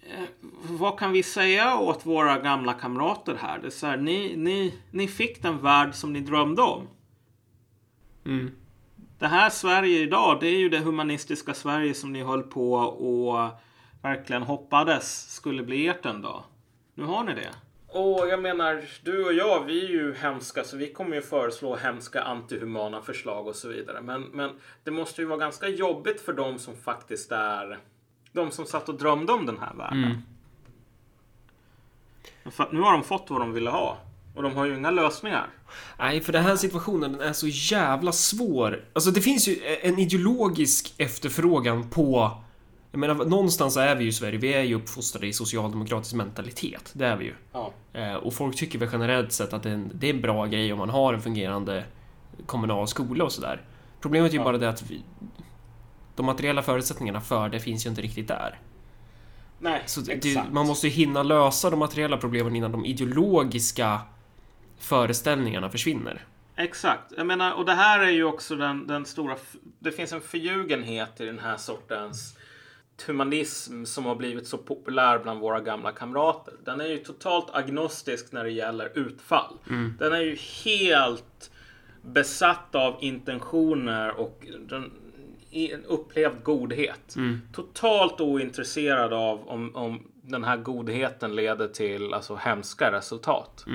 Eh, 0.09 0.23
vad 0.69 0.99
kan 0.99 1.11
vi 1.11 1.23
säga 1.23 1.77
åt 1.77 2.05
våra 2.05 2.39
gamla 2.39 2.73
kamrater 2.73 3.35
här? 3.41 3.59
Det 3.59 3.67
är 3.67 3.71
så 3.71 3.87
här, 3.87 3.97
ni, 3.97 4.35
ni, 4.37 4.79
ni 4.91 5.07
fick 5.07 5.41
den 5.41 5.61
värld 5.61 5.93
som 5.93 6.13
ni 6.13 6.19
drömde 6.19 6.61
om. 6.61 6.87
Mm. 8.25 8.51
Det 9.19 9.27
här 9.27 9.49
Sverige 9.49 9.99
idag, 9.99 10.37
det 10.41 10.47
är 10.47 10.57
ju 10.57 10.69
det 10.69 10.79
humanistiska 10.79 11.53
Sverige 11.53 11.93
som 11.93 12.13
ni 12.13 12.23
höll 12.23 12.43
på 12.43 12.73
och 12.73 13.49
verkligen 14.01 14.43
hoppades 14.43 15.33
skulle 15.33 15.63
bli 15.63 15.87
ert 15.87 16.05
en 16.05 16.21
dag. 16.21 16.43
Nu 16.93 17.03
har 17.03 17.23
ni 17.23 17.33
det. 17.33 17.49
Och 17.87 18.27
jag 18.27 18.41
menar, 18.41 18.83
du 19.03 19.25
och 19.25 19.33
jag, 19.33 19.65
vi 19.65 19.85
är 19.85 19.89
ju 19.89 20.13
hemska 20.13 20.63
så 20.63 20.77
vi 20.77 20.93
kommer 20.93 21.15
ju 21.15 21.21
föreslå 21.21 21.75
hemska 21.75 22.21
antihumana 22.21 23.01
förslag 23.01 23.47
och 23.47 23.55
så 23.55 23.67
vidare. 23.67 24.01
Men, 24.01 24.21
men 24.21 24.59
det 24.83 24.91
måste 24.91 25.21
ju 25.21 25.27
vara 25.27 25.39
ganska 25.39 25.67
jobbigt 25.67 26.21
för 26.21 26.33
dem 26.33 26.59
som 26.59 26.75
faktiskt 26.75 27.31
är 27.31 27.79
de 28.35 28.51
som 28.51 28.65
satt 28.65 28.89
och 28.89 28.95
drömde 28.95 29.33
om 29.33 29.45
den 29.45 29.57
här 29.59 29.73
världen. 29.73 30.03
Mm. 30.03 30.21
Nu 32.71 32.79
har 32.81 32.91
de 32.91 33.03
fått 33.03 33.25
vad 33.29 33.41
de 33.41 33.53
ville 33.53 33.69
ha. 33.69 33.97
Och 34.35 34.43
de 34.43 34.55
har 34.55 34.65
ju 34.65 34.77
inga 34.77 34.91
lösningar. 34.91 35.47
Nej, 35.99 36.21
för 36.21 36.33
den 36.33 36.43
här 36.43 36.55
situationen 36.55 37.11
den 37.11 37.21
är 37.21 37.33
så 37.33 37.47
jävla 37.47 38.11
svår. 38.11 38.85
Alltså 38.93 39.11
det 39.11 39.21
finns 39.21 39.47
ju 39.47 39.59
en 39.81 39.99
ideologisk 39.99 40.93
efterfrågan 40.97 41.89
på... 41.89 42.31
Jag 42.91 42.99
menar, 42.99 43.15
någonstans 43.15 43.77
är 43.77 43.95
vi 43.95 44.03
ju 44.03 44.09
i 44.09 44.13
Sverige, 44.13 44.37
vi 44.37 44.53
är 44.53 44.61
ju 44.63 44.75
uppfostrade 44.75 45.27
i 45.27 45.33
socialdemokratisk 45.33 46.13
mentalitet. 46.13 46.91
Det 46.93 47.05
är 47.05 47.15
vi 47.17 47.25
ju. 47.25 47.33
Ja. 47.53 47.71
Eh, 47.93 48.13
och 48.13 48.33
folk 48.33 48.55
tycker 48.55 48.79
väl 48.79 48.89
generellt 48.91 49.31
sett 49.31 49.53
att 49.53 49.63
det 49.63 49.69
är, 49.69 49.73
en, 49.73 49.91
det 49.93 50.09
är 50.09 50.13
en 50.13 50.21
bra 50.21 50.45
grej 50.45 50.73
om 50.73 50.79
man 50.79 50.89
har 50.89 51.13
en 51.13 51.21
fungerande 51.21 51.83
kommunal 52.45 52.87
skola 52.87 53.23
och 53.23 53.31
sådär. 53.31 53.61
Problemet 54.01 54.29
är 54.29 54.33
ju 54.33 54.39
Ja. 54.39 54.43
bara 54.43 54.57
det 54.57 54.69
att 54.69 54.83
vi, 54.91 55.01
de 56.15 56.25
materiella 56.25 56.61
förutsättningarna 56.61 57.21
för 57.21 57.49
det 57.49 57.59
finns 57.59 57.85
ju 57.85 57.89
inte 57.89 58.01
riktigt 58.01 58.27
där. 58.27 58.59
Nej, 59.59 59.83
Så 59.85 60.01
det, 60.01 60.51
man 60.51 60.67
måste 60.67 60.87
ju 60.87 60.93
hinna 60.93 61.23
lösa 61.23 61.69
de 61.69 61.79
materiella 61.79 62.17
problemen 62.17 62.55
innan 62.55 62.71
de 62.71 62.85
ideologiska 62.85 64.01
föreställningarna 64.77 65.69
försvinner. 65.69 66.25
Exakt. 66.55 67.13
Jag 67.17 67.27
menar, 67.27 67.53
och 67.53 67.65
det 67.65 67.73
här 67.73 67.99
är 67.99 68.09
ju 68.11 68.23
också 68.23 68.55
den, 68.55 68.87
den 68.87 69.05
stora... 69.05 69.35
Det 69.79 69.91
finns 69.91 70.13
en 70.13 70.21
förljugenhet 70.21 71.21
i 71.21 71.25
den 71.25 71.39
här 71.39 71.57
sortens 71.57 72.37
humanism 73.07 73.85
som 73.85 74.05
har 74.05 74.15
blivit 74.15 74.47
så 74.47 74.57
populär 74.57 75.19
bland 75.19 75.39
våra 75.39 75.61
gamla 75.61 75.91
kamrater. 75.91 76.53
Den 76.65 76.81
är 76.81 76.85
ju 76.85 76.97
totalt 76.97 77.55
agnostisk 77.55 78.31
när 78.31 78.43
det 78.43 78.51
gäller 78.51 78.97
utfall. 78.99 79.57
Den 79.99 80.13
är 80.13 80.21
ju 80.21 80.37
helt 80.63 81.51
besatt 82.01 82.75
av 82.75 82.97
intentioner 82.99 84.19
och 84.19 84.45
den, 84.69 84.91
en 85.55 85.85
upplevd 85.85 86.43
godhet. 86.43 87.15
Totalt 87.53 88.21
ointresserad 88.21 89.13
av 89.13 89.47
om, 89.47 89.75
om 89.75 89.99
den 90.21 90.43
här 90.43 90.57
godheten 90.57 91.35
leder 91.35 91.67
till 91.67 92.13
alltså, 92.13 92.35
hemska 92.35 92.91
resultat. 92.91 93.65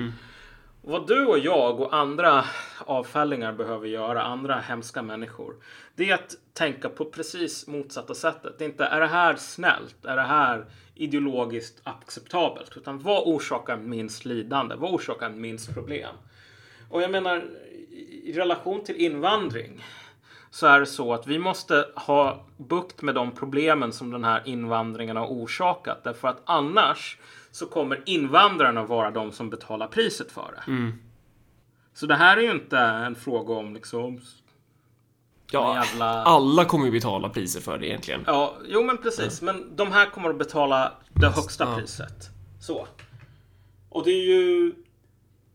Vad 0.81 1.07
du 1.07 1.25
och 1.25 1.39
jag 1.39 1.79
och 1.79 1.95
andra 1.95 2.45
avfällingar 2.79 3.53
behöver 3.53 3.87
göra, 3.87 4.23
andra 4.23 4.59
hemska 4.59 5.01
människor, 5.01 5.55
det 5.95 6.09
är 6.09 6.13
att 6.13 6.35
tänka 6.53 6.89
på 6.89 7.05
precis 7.05 7.67
motsatta 7.67 8.15
sättet. 8.15 8.57
Det 8.57 8.65
är 8.65 8.69
inte, 8.69 8.85
är 8.85 8.99
det 8.99 9.07
här 9.07 9.35
snällt? 9.35 10.05
Är 10.05 10.15
det 10.15 10.21
här 10.21 10.65
ideologiskt 10.95 11.81
acceptabelt? 11.83 12.77
Utan 12.77 12.99
vad 12.99 13.23
orsakar 13.27 13.77
minst 13.77 14.25
lidande? 14.25 14.75
Vad 14.75 14.93
orsakar 14.93 15.29
minst 15.29 15.73
problem? 15.73 16.15
Och 16.89 17.01
jag 17.01 17.11
menar, 17.11 17.49
i 18.23 18.33
relation 18.33 18.83
till 18.83 18.95
invandring 18.95 19.83
så 20.51 20.67
är 20.67 20.79
det 20.79 20.85
så 20.85 21.13
att 21.13 21.27
vi 21.27 21.39
måste 21.39 21.85
ha 21.95 22.45
bukt 22.57 23.01
med 23.01 23.15
de 23.15 23.31
problemen 23.31 23.93
som 23.93 24.11
den 24.11 24.23
här 24.23 24.41
invandringen 24.45 25.17
har 25.17 25.25
orsakat. 25.27 26.03
Därför 26.03 26.27
att 26.27 26.41
annars 26.45 27.17
så 27.51 27.65
kommer 27.65 28.03
invandrarna 28.05 28.83
vara 28.83 29.11
de 29.11 29.31
som 29.31 29.49
betalar 29.49 29.87
priset 29.87 30.31
för 30.31 30.53
det. 30.55 30.91
Så 31.93 32.05
det 32.05 32.15
här 32.15 32.37
är 32.37 32.41
ju 32.41 32.51
inte 32.51 32.77
en 32.77 33.15
fråga 33.15 33.53
om 33.53 33.73
liksom... 33.73 34.21
Ja, 35.51 35.75
jävla- 35.85 36.23
alla 36.23 36.65
kommer 36.65 36.85
ju 36.85 36.91
betala 36.91 37.29
priser 37.29 37.61
för 37.61 37.77
det 37.77 37.87
egentligen. 37.87 38.23
Ja, 38.27 38.57
jo 38.67 38.83
men 38.83 38.97
precis. 38.97 39.41
Men 39.41 39.75
de 39.75 39.91
här 39.91 40.09
kommer 40.09 40.29
att 40.29 40.37
betala 40.37 40.93
det 41.13 41.27
högsta 41.29 41.63
ja. 41.63 41.75
priset. 41.75 42.29
Så. 42.61 42.87
Och 43.89 44.03
det 44.03 44.11
är 44.11 44.25
ju 44.25 44.73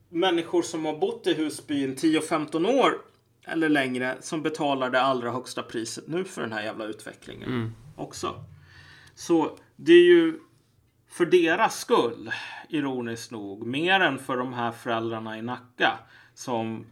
människor 0.09 0.63
som 0.63 0.85
har 0.85 0.99
bott 0.99 1.27
i 1.27 1.35
Husbyn 1.35 1.97
10-15 1.97 2.81
år 2.81 2.95
eller 3.47 3.69
längre 3.69 4.17
som 4.21 4.43
betalar 4.43 4.91
det 4.91 5.01
allra 5.01 5.31
högsta 5.31 5.63
priset 5.63 6.09
nu 6.09 6.25
för 6.25 6.43
den 6.43 6.53
här 6.53 6.63
jävla 6.63 6.85
utvecklingen 6.85 7.75
också. 7.97 8.45
Så 9.15 9.59
det 9.77 9.93
är 9.93 10.05
ju 10.05 10.39
för 11.09 11.27
deras 11.27 11.81
skull, 11.81 12.31
ironiskt 12.69 13.31
nog, 13.31 13.67
mer 13.67 14.01
än 14.01 14.19
för 14.19 14.37
de 14.37 14.53
här 14.53 14.73
föräldrarna 14.73 15.39
i 15.39 15.43
Nacka 15.43 15.99
som 16.35 16.87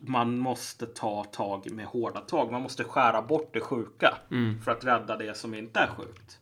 man 0.00 0.38
måste 0.38 0.86
ta 0.86 1.24
tag 1.24 1.72
med 1.72 1.86
hårda 1.86 2.20
tag. 2.20 2.52
Man 2.52 2.62
måste 2.62 2.84
skära 2.84 3.22
bort 3.22 3.50
det 3.52 3.60
sjuka 3.60 4.18
för 4.64 4.70
att 4.70 4.84
rädda 4.84 5.16
det 5.16 5.36
som 5.36 5.54
inte 5.54 5.80
är 5.80 5.86
sjukt. 5.86 6.38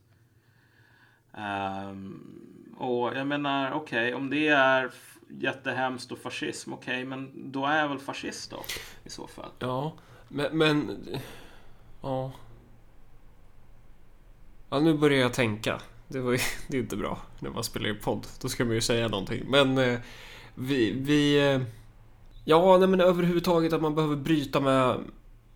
Ehm, 1.34 2.74
och 2.76 3.16
jag 3.16 3.26
menar, 3.26 3.72
okej, 3.72 4.14
om 4.14 4.30
det 4.30 4.49
är 4.49 4.91
jättehemskt 5.28 6.12
och 6.12 6.18
fascism, 6.18 6.72
okej, 6.72 7.04
men 7.04 7.52
då 7.52 7.66
är 7.66 7.78
jag 7.78 7.88
väl 7.88 7.98
fascist 7.98 8.50
då 8.50 8.64
i 9.04 9.10
så 9.10 9.26
fall. 9.26 9.50
Ja, 9.58 9.92
men... 10.28 10.58
men 10.58 10.98
ja. 12.02 12.32
Ja, 14.70 14.80
nu 14.80 14.94
börjar 14.94 15.20
jag 15.20 15.34
tänka. 15.34 15.80
Det, 16.08 16.20
var 16.20 16.32
ju, 16.32 16.38
det 16.68 16.76
är 16.76 16.80
inte 16.80 16.96
bra 16.96 17.18
när 17.38 17.50
man 17.50 17.64
spelar 17.64 17.88
i 17.88 17.94
podd. 17.94 18.26
Då 18.40 18.48
ska 18.48 18.64
man 18.64 18.74
ju 18.74 18.80
säga 18.80 19.08
någonting. 19.08 19.44
Men 19.50 19.78
eh, 19.78 19.98
vi... 20.54 20.92
vi 20.92 21.50
eh, 21.52 21.60
ja, 22.44 22.78
nej, 22.78 22.88
men 22.88 23.00
överhuvudtaget 23.00 23.72
att 23.72 23.82
man 23.82 23.94
behöver 23.94 24.16
bryta 24.16 24.60
med, 24.60 25.00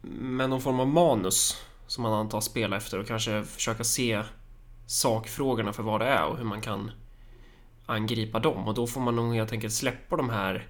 med 0.02 0.50
någon 0.50 0.60
form 0.60 0.80
av 0.80 0.88
manus 0.88 1.62
som 1.86 2.02
man 2.02 2.12
antar 2.12 2.40
spela 2.40 2.76
efter 2.76 2.98
och 2.98 3.06
kanske 3.06 3.44
försöka 3.44 3.84
se 3.84 4.22
sakfrågorna 4.86 5.72
för 5.72 5.82
vad 5.82 6.00
det 6.00 6.06
är 6.06 6.26
och 6.26 6.38
hur 6.38 6.44
man 6.44 6.60
kan 6.60 6.90
angripa 7.90 8.38
dem. 8.38 8.68
Och 8.68 8.74
då 8.74 8.86
får 8.86 9.00
man 9.00 9.16
nog 9.16 9.34
helt 9.34 9.52
enkelt 9.52 9.72
släppa 9.72 10.16
de 10.16 10.30
här 10.30 10.66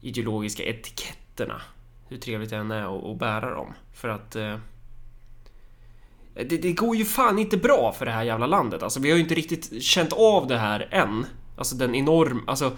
ideologiska 0.00 0.62
etiketterna. 0.62 1.62
Hur 2.08 2.16
trevligt 2.16 2.50
det 2.50 2.56
än 2.56 2.70
är 2.70 3.12
att, 3.12 3.18
bära 3.18 3.54
dem. 3.54 3.74
För 3.92 4.08
att... 4.08 4.36
Eh, 4.36 4.56
det, 6.34 6.56
det 6.56 6.72
går 6.72 6.96
ju 6.96 7.04
fan 7.04 7.38
inte 7.38 7.56
bra 7.56 7.92
för 7.92 8.06
det 8.06 8.12
här 8.12 8.22
jävla 8.22 8.46
landet. 8.46 8.82
Alltså 8.82 9.00
vi 9.00 9.10
har 9.10 9.16
ju 9.16 9.22
inte 9.22 9.34
riktigt 9.34 9.82
känt 9.82 10.12
av 10.12 10.46
det 10.46 10.58
här 10.58 10.88
än. 10.90 11.26
Alltså 11.56 11.76
den 11.76 11.94
enorm... 11.94 12.44
Alltså 12.46 12.76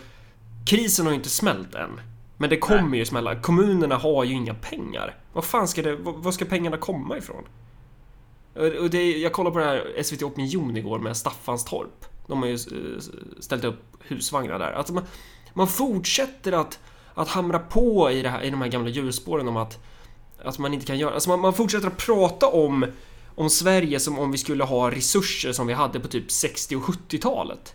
krisen 0.66 1.06
har 1.06 1.12
ju 1.12 1.16
inte 1.16 1.30
smält 1.30 1.74
än. 1.74 2.00
Men 2.36 2.50
det 2.50 2.56
kommer 2.56 2.98
ju 2.98 3.04
smälla. 3.04 3.40
Kommunerna 3.40 3.96
har 3.96 4.24
ju 4.24 4.34
inga 4.34 4.54
pengar. 4.54 5.16
Vad 5.32 5.44
fan 5.44 5.68
ska 5.68 5.82
det... 5.82 5.96
Var 5.96 6.32
ska 6.32 6.44
pengarna 6.44 6.76
komma 6.76 7.18
ifrån? 7.18 7.44
Och 8.54 8.90
det, 8.90 9.18
jag 9.18 9.32
kollade 9.32 9.54
på 9.54 9.58
det 9.58 9.64
här 9.64 10.02
SVT 10.02 10.22
Opinion 10.22 10.76
igår 10.76 10.98
med 10.98 11.16
Staffanstorp. 11.16 12.04
De 12.26 12.42
har 12.42 12.48
ju 12.48 12.54
eh, 12.54 13.00
ställt 13.40 13.64
upp 13.64 13.96
husvagnar 14.00 14.58
där. 14.58 14.72
Alltså 14.72 14.94
man, 14.94 15.04
man 15.52 15.68
fortsätter 15.68 16.52
att, 16.52 16.80
att 17.14 17.28
hamra 17.28 17.58
på 17.58 18.10
i, 18.10 18.22
det 18.22 18.28
här, 18.28 18.42
i 18.42 18.50
de 18.50 18.60
här 18.60 18.68
gamla 18.68 18.90
hjulspåren 18.90 19.48
om 19.48 19.56
att, 19.56 19.78
att 20.38 20.58
man 20.58 20.74
inte 20.74 20.86
kan 20.86 20.98
göra... 20.98 21.14
Alltså 21.14 21.30
man, 21.30 21.40
man 21.40 21.54
fortsätter 21.54 21.86
att 21.86 21.96
prata 21.96 22.46
om, 22.46 22.86
om 23.34 23.50
Sverige 23.50 24.00
som 24.00 24.18
om 24.18 24.32
vi 24.32 24.38
skulle 24.38 24.64
ha 24.64 24.90
resurser 24.90 25.52
som 25.52 25.66
vi 25.66 25.72
hade 25.72 26.00
på 26.00 26.08
typ 26.08 26.30
60 26.30 26.76
och 26.76 26.82
70-talet. 26.82 27.74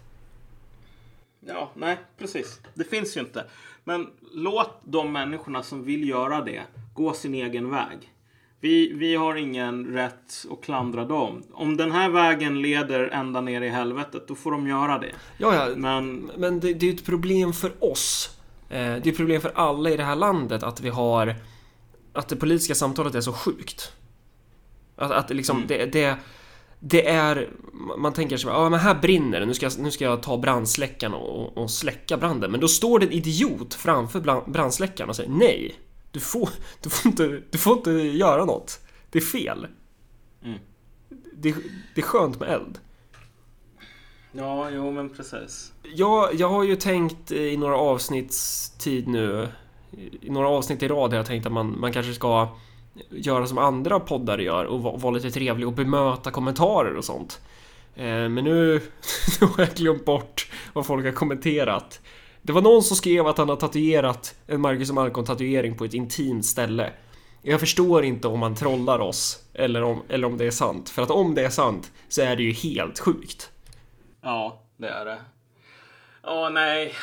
Ja, 1.39 1.71
nej, 1.75 1.97
precis. 2.17 2.59
Det 2.73 2.83
finns 2.83 3.17
ju 3.17 3.21
inte. 3.21 3.45
Men 3.83 4.07
låt 4.33 4.79
de 4.83 5.11
människorna 5.11 5.63
som 5.63 5.83
vill 5.83 6.09
göra 6.09 6.41
det 6.41 6.63
gå 6.93 7.13
sin 7.13 7.33
egen 7.33 7.69
väg. 7.69 8.13
Vi, 8.60 8.93
vi 8.93 9.16
har 9.16 9.36
ingen 9.36 9.86
rätt 9.86 10.45
att 10.51 10.62
klandra 10.64 11.05
dem. 11.05 11.43
Om 11.53 11.78
den 11.78 11.91
här 11.91 12.10
vägen 12.10 12.62
leder 12.62 13.08
ända 13.08 13.41
ner 13.41 13.62
i 13.62 13.70
helvetet, 13.70 14.28
då 14.28 14.36
får 14.36 14.51
de 14.51 14.68
göra 14.68 14.99
det. 14.99 15.12
Ja, 15.38 15.55
ja, 15.55 15.76
Men 15.76 16.32
Men 16.38 16.60
det, 16.60 16.74
det 16.74 16.89
är 16.89 16.93
ett 16.93 17.05
problem 17.05 17.53
för 17.53 17.72
oss. 17.84 18.38
Eh, 18.70 18.76
Det 18.78 18.82
är 18.84 19.08
ett 19.08 19.18
problem 19.18 19.41
för 19.41 19.51
alla 19.55 19.89
i 19.89 19.97
det 19.97 20.03
här 20.03 20.16
landet 20.16 20.64
att 20.64 20.82
vi 20.82 20.89
har... 20.89 21.36
Att 22.14 22.28
det 22.30 22.36
politiska 22.36 22.76
samtalet 22.76 23.16
är 23.16 23.22
så 23.22 23.34
sjukt. 23.34 23.91
Att, 24.95 25.12
att 25.12 25.28
det 25.28 25.34
liksom, 25.34 25.64
det, 25.68 25.86
det, 25.86 26.16
det 26.80 27.08
är... 27.08 27.49
Man 27.97 28.14
tänker 28.14 28.38
sig 28.38 28.49
ja 28.49 28.70
men 28.70 28.80
här 28.80 28.95
brinner 28.95 29.39
det, 29.39 29.45
nu 29.45 29.53
ska, 29.53 29.66
jag- 29.66 29.80
nu 29.80 29.91
ska 29.91 30.05
jag 30.05 30.24
ta 30.24 30.38
brandsläckaren 30.38 31.14
och, 31.14 31.58
och 31.58 31.72
släcka 31.72 32.18
branden. 32.18 32.51
Men 32.51 32.60
då 32.60 32.68
står 32.68 32.99
det 32.99 33.05
en 33.05 33.12
idiot 33.12 33.74
framför 33.74 34.20
brandsläckaren 34.51 35.10
och 35.10 35.16
säger 35.16 35.30
nej. 35.32 35.76
Du 36.12 36.20
får, 36.20 36.49
du 36.82 36.89
får, 36.89 37.10
inte, 37.10 37.41
du 37.49 37.58
får 37.58 37.78
inte 37.78 37.91
göra 37.91 38.45
något. 38.45 38.80
Det 39.10 39.20
är 39.20 39.24
fel. 39.24 39.68
Mm. 40.43 40.60
Det, 41.34 41.55
det 41.95 42.01
är 42.01 42.05
skönt 42.05 42.39
med 42.39 42.49
eld. 42.49 42.80
ja, 44.32 44.70
jo, 44.70 44.91
men 44.91 45.10
precis. 45.10 45.74
Jag, 45.84 46.36
jag 46.36 46.49
har 46.49 46.64
ju 46.64 46.76
tänkt 46.76 47.32
i 47.32 47.58
några 47.58 47.78
avsnitts 47.78 48.70
tid 48.70 49.08
nu 49.08 49.47
I 50.22 50.30
några 50.30 50.47
avsnitt 50.47 50.84
i 50.84 50.88
rad 50.88 51.10
har 51.10 51.18
jag 51.18 51.26
tänkt 51.26 51.45
att 51.45 51.51
man, 51.51 51.80
man 51.80 51.93
kanske 51.93 52.14
ska 52.14 52.49
Göra 53.10 53.47
som 53.47 53.58
andra 53.58 53.99
poddar 53.99 54.38
gör 54.38 54.66
och 54.66 54.82
vara 54.82 54.97
vara 54.97 55.14
lite 55.14 55.32
trevlig 55.32 55.68
och 55.68 55.74
bemöta 55.74 56.32
kommentarer 56.32 56.97
och 56.97 57.05
sånt 57.05 57.41
eh, 57.95 58.05
Men 58.05 58.43
nu, 58.43 58.74
nu 59.41 59.47
har 59.47 59.64
jag 59.64 59.76
glömt 59.76 60.05
bort 60.05 60.51
vad 60.74 60.86
folk 60.86 61.05
har 61.05 61.12
kommenterat 61.12 62.01
Det 62.47 62.53
var 62.53 62.61
någon 62.61 62.83
som 62.83 62.97
skrev 62.97 63.27
att 63.27 63.37
han 63.37 63.49
har 63.49 63.55
tatuerat 63.55 64.35
en 64.47 64.61
Marcus 64.61 64.91
Malcolm 64.91 65.25
tatuering 65.25 65.77
på 65.77 65.85
ett 65.85 65.93
intimt 65.93 66.45
ställe 66.45 66.91
Jag 67.41 67.59
förstår 67.59 68.03
inte 68.03 68.27
om 68.27 68.39
man 68.39 68.55
trollar 68.55 68.99
oss 68.99 69.43
eller 69.53 69.83
om, 69.83 70.01
eller 70.09 70.27
om 70.27 70.37
det 70.37 70.45
är 70.45 70.51
sant 70.51 70.89
För 70.89 71.01
att 71.01 71.11
om 71.11 71.35
det 71.35 71.45
är 71.45 71.49
sant 71.49 71.91
så 72.09 72.21
är 72.21 72.35
det 72.35 72.43
ju 72.43 72.51
helt 72.51 72.99
sjukt 72.99 73.51
Ja, 74.21 74.63
det 74.77 74.87
är 74.87 75.05
det. 75.05 75.17
Åh 76.23 76.49
nej, 76.49 76.93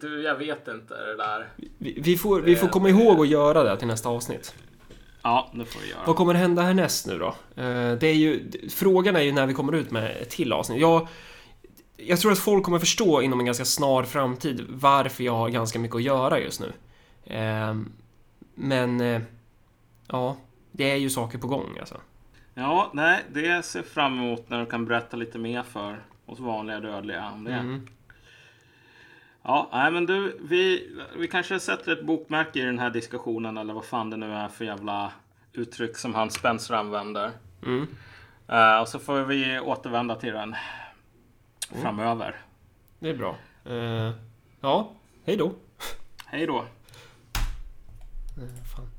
du, 0.00 0.22
jag 0.22 0.36
vet 0.36 0.68
inte 0.68 0.94
det 0.94 1.16
där. 1.16 1.48
Vi, 1.78 1.98
vi, 2.02 2.16
får, 2.16 2.40
vi 2.40 2.56
får 2.56 2.68
komma 2.68 2.88
ihåg 2.88 3.20
att 3.20 3.28
göra 3.28 3.62
det 3.62 3.76
till 3.76 3.86
nästa 3.88 4.08
avsnitt. 4.08 4.54
Ja, 5.22 5.50
det 5.54 5.64
får 5.64 5.80
vi 5.80 5.90
göra. 5.90 6.00
Vad 6.06 6.16
kommer 6.16 6.34
hända 6.34 6.62
härnäst 6.62 7.06
nu 7.06 7.18
då? 7.18 7.26
Eh, 7.62 7.92
Det 7.92 8.06
är 8.06 8.14
ju, 8.14 8.50
frågan 8.70 9.16
är 9.16 9.20
ju 9.20 9.32
när 9.32 9.46
vi 9.46 9.54
kommer 9.54 9.72
ut 9.74 9.90
med 9.90 10.16
ett 10.22 10.30
till 10.30 10.52
avsnitt. 10.52 10.80
Jag, 10.80 11.08
jag 12.06 12.20
tror 12.20 12.32
att 12.32 12.38
folk 12.38 12.64
kommer 12.64 12.78
förstå 12.78 13.22
inom 13.22 13.40
en 13.40 13.46
ganska 13.46 13.64
snar 13.64 14.02
framtid 14.02 14.64
varför 14.68 15.24
jag 15.24 15.32
har 15.32 15.48
ganska 15.48 15.78
mycket 15.78 15.96
att 15.96 16.02
göra 16.02 16.40
just 16.40 16.60
nu. 16.60 16.72
Eh, 17.34 17.74
Men, 18.54 19.00
eh, 19.00 19.22
ja, 20.08 20.36
det 20.72 20.90
är 20.90 20.96
ju 20.96 21.10
saker 21.10 21.38
på 21.38 21.46
gång 21.46 21.76
alltså. 21.80 22.00
Ja, 22.54 22.90
nej, 22.94 23.24
det 23.32 23.64
ser 23.64 23.78
jag 23.78 23.86
fram 23.86 24.18
emot 24.18 24.50
när 24.50 24.60
du 24.60 24.66
kan 24.66 24.84
berätta 24.84 25.16
lite 25.16 25.38
mer 25.38 25.62
för 25.62 26.02
oss 26.26 26.40
vanliga 26.40 26.80
dödliga 26.80 27.30
om 27.34 27.44
det. 27.44 27.52
Mm. 27.52 27.86
Ja, 29.42 29.68
nej 29.72 29.90
men 29.92 30.06
du, 30.06 30.38
vi, 30.40 30.90
vi 31.16 31.28
kanske 31.28 31.60
sätter 31.60 31.92
ett 31.92 32.06
bokmärke 32.06 32.58
i 32.58 32.62
den 32.62 32.78
här 32.78 32.90
diskussionen 32.90 33.56
eller 33.58 33.74
vad 33.74 33.84
fan 33.84 34.10
det 34.10 34.16
nu 34.16 34.34
är 34.34 34.48
för 34.48 34.64
jävla 34.64 35.12
uttryck 35.52 35.96
som 35.96 36.14
han 36.14 36.30
Spencer 36.30 36.74
använder. 36.74 37.30
Mm. 37.66 37.86
Eh, 38.48 38.80
och 38.80 38.88
så 38.88 38.98
får 38.98 39.20
vi 39.20 39.60
återvända 39.60 40.14
till 40.14 40.32
den 40.32 40.54
Mm. 41.72 41.82
framöver. 41.82 42.36
Det 42.98 43.10
är 43.10 43.16
bra. 43.16 43.36
Eh, 43.64 44.12
ja, 44.60 44.92
hej 45.24 45.36
då. 45.36 45.52
Hej 46.26 46.46
då! 46.46 46.58
Eh, 48.38 48.64
fan. 48.76 48.90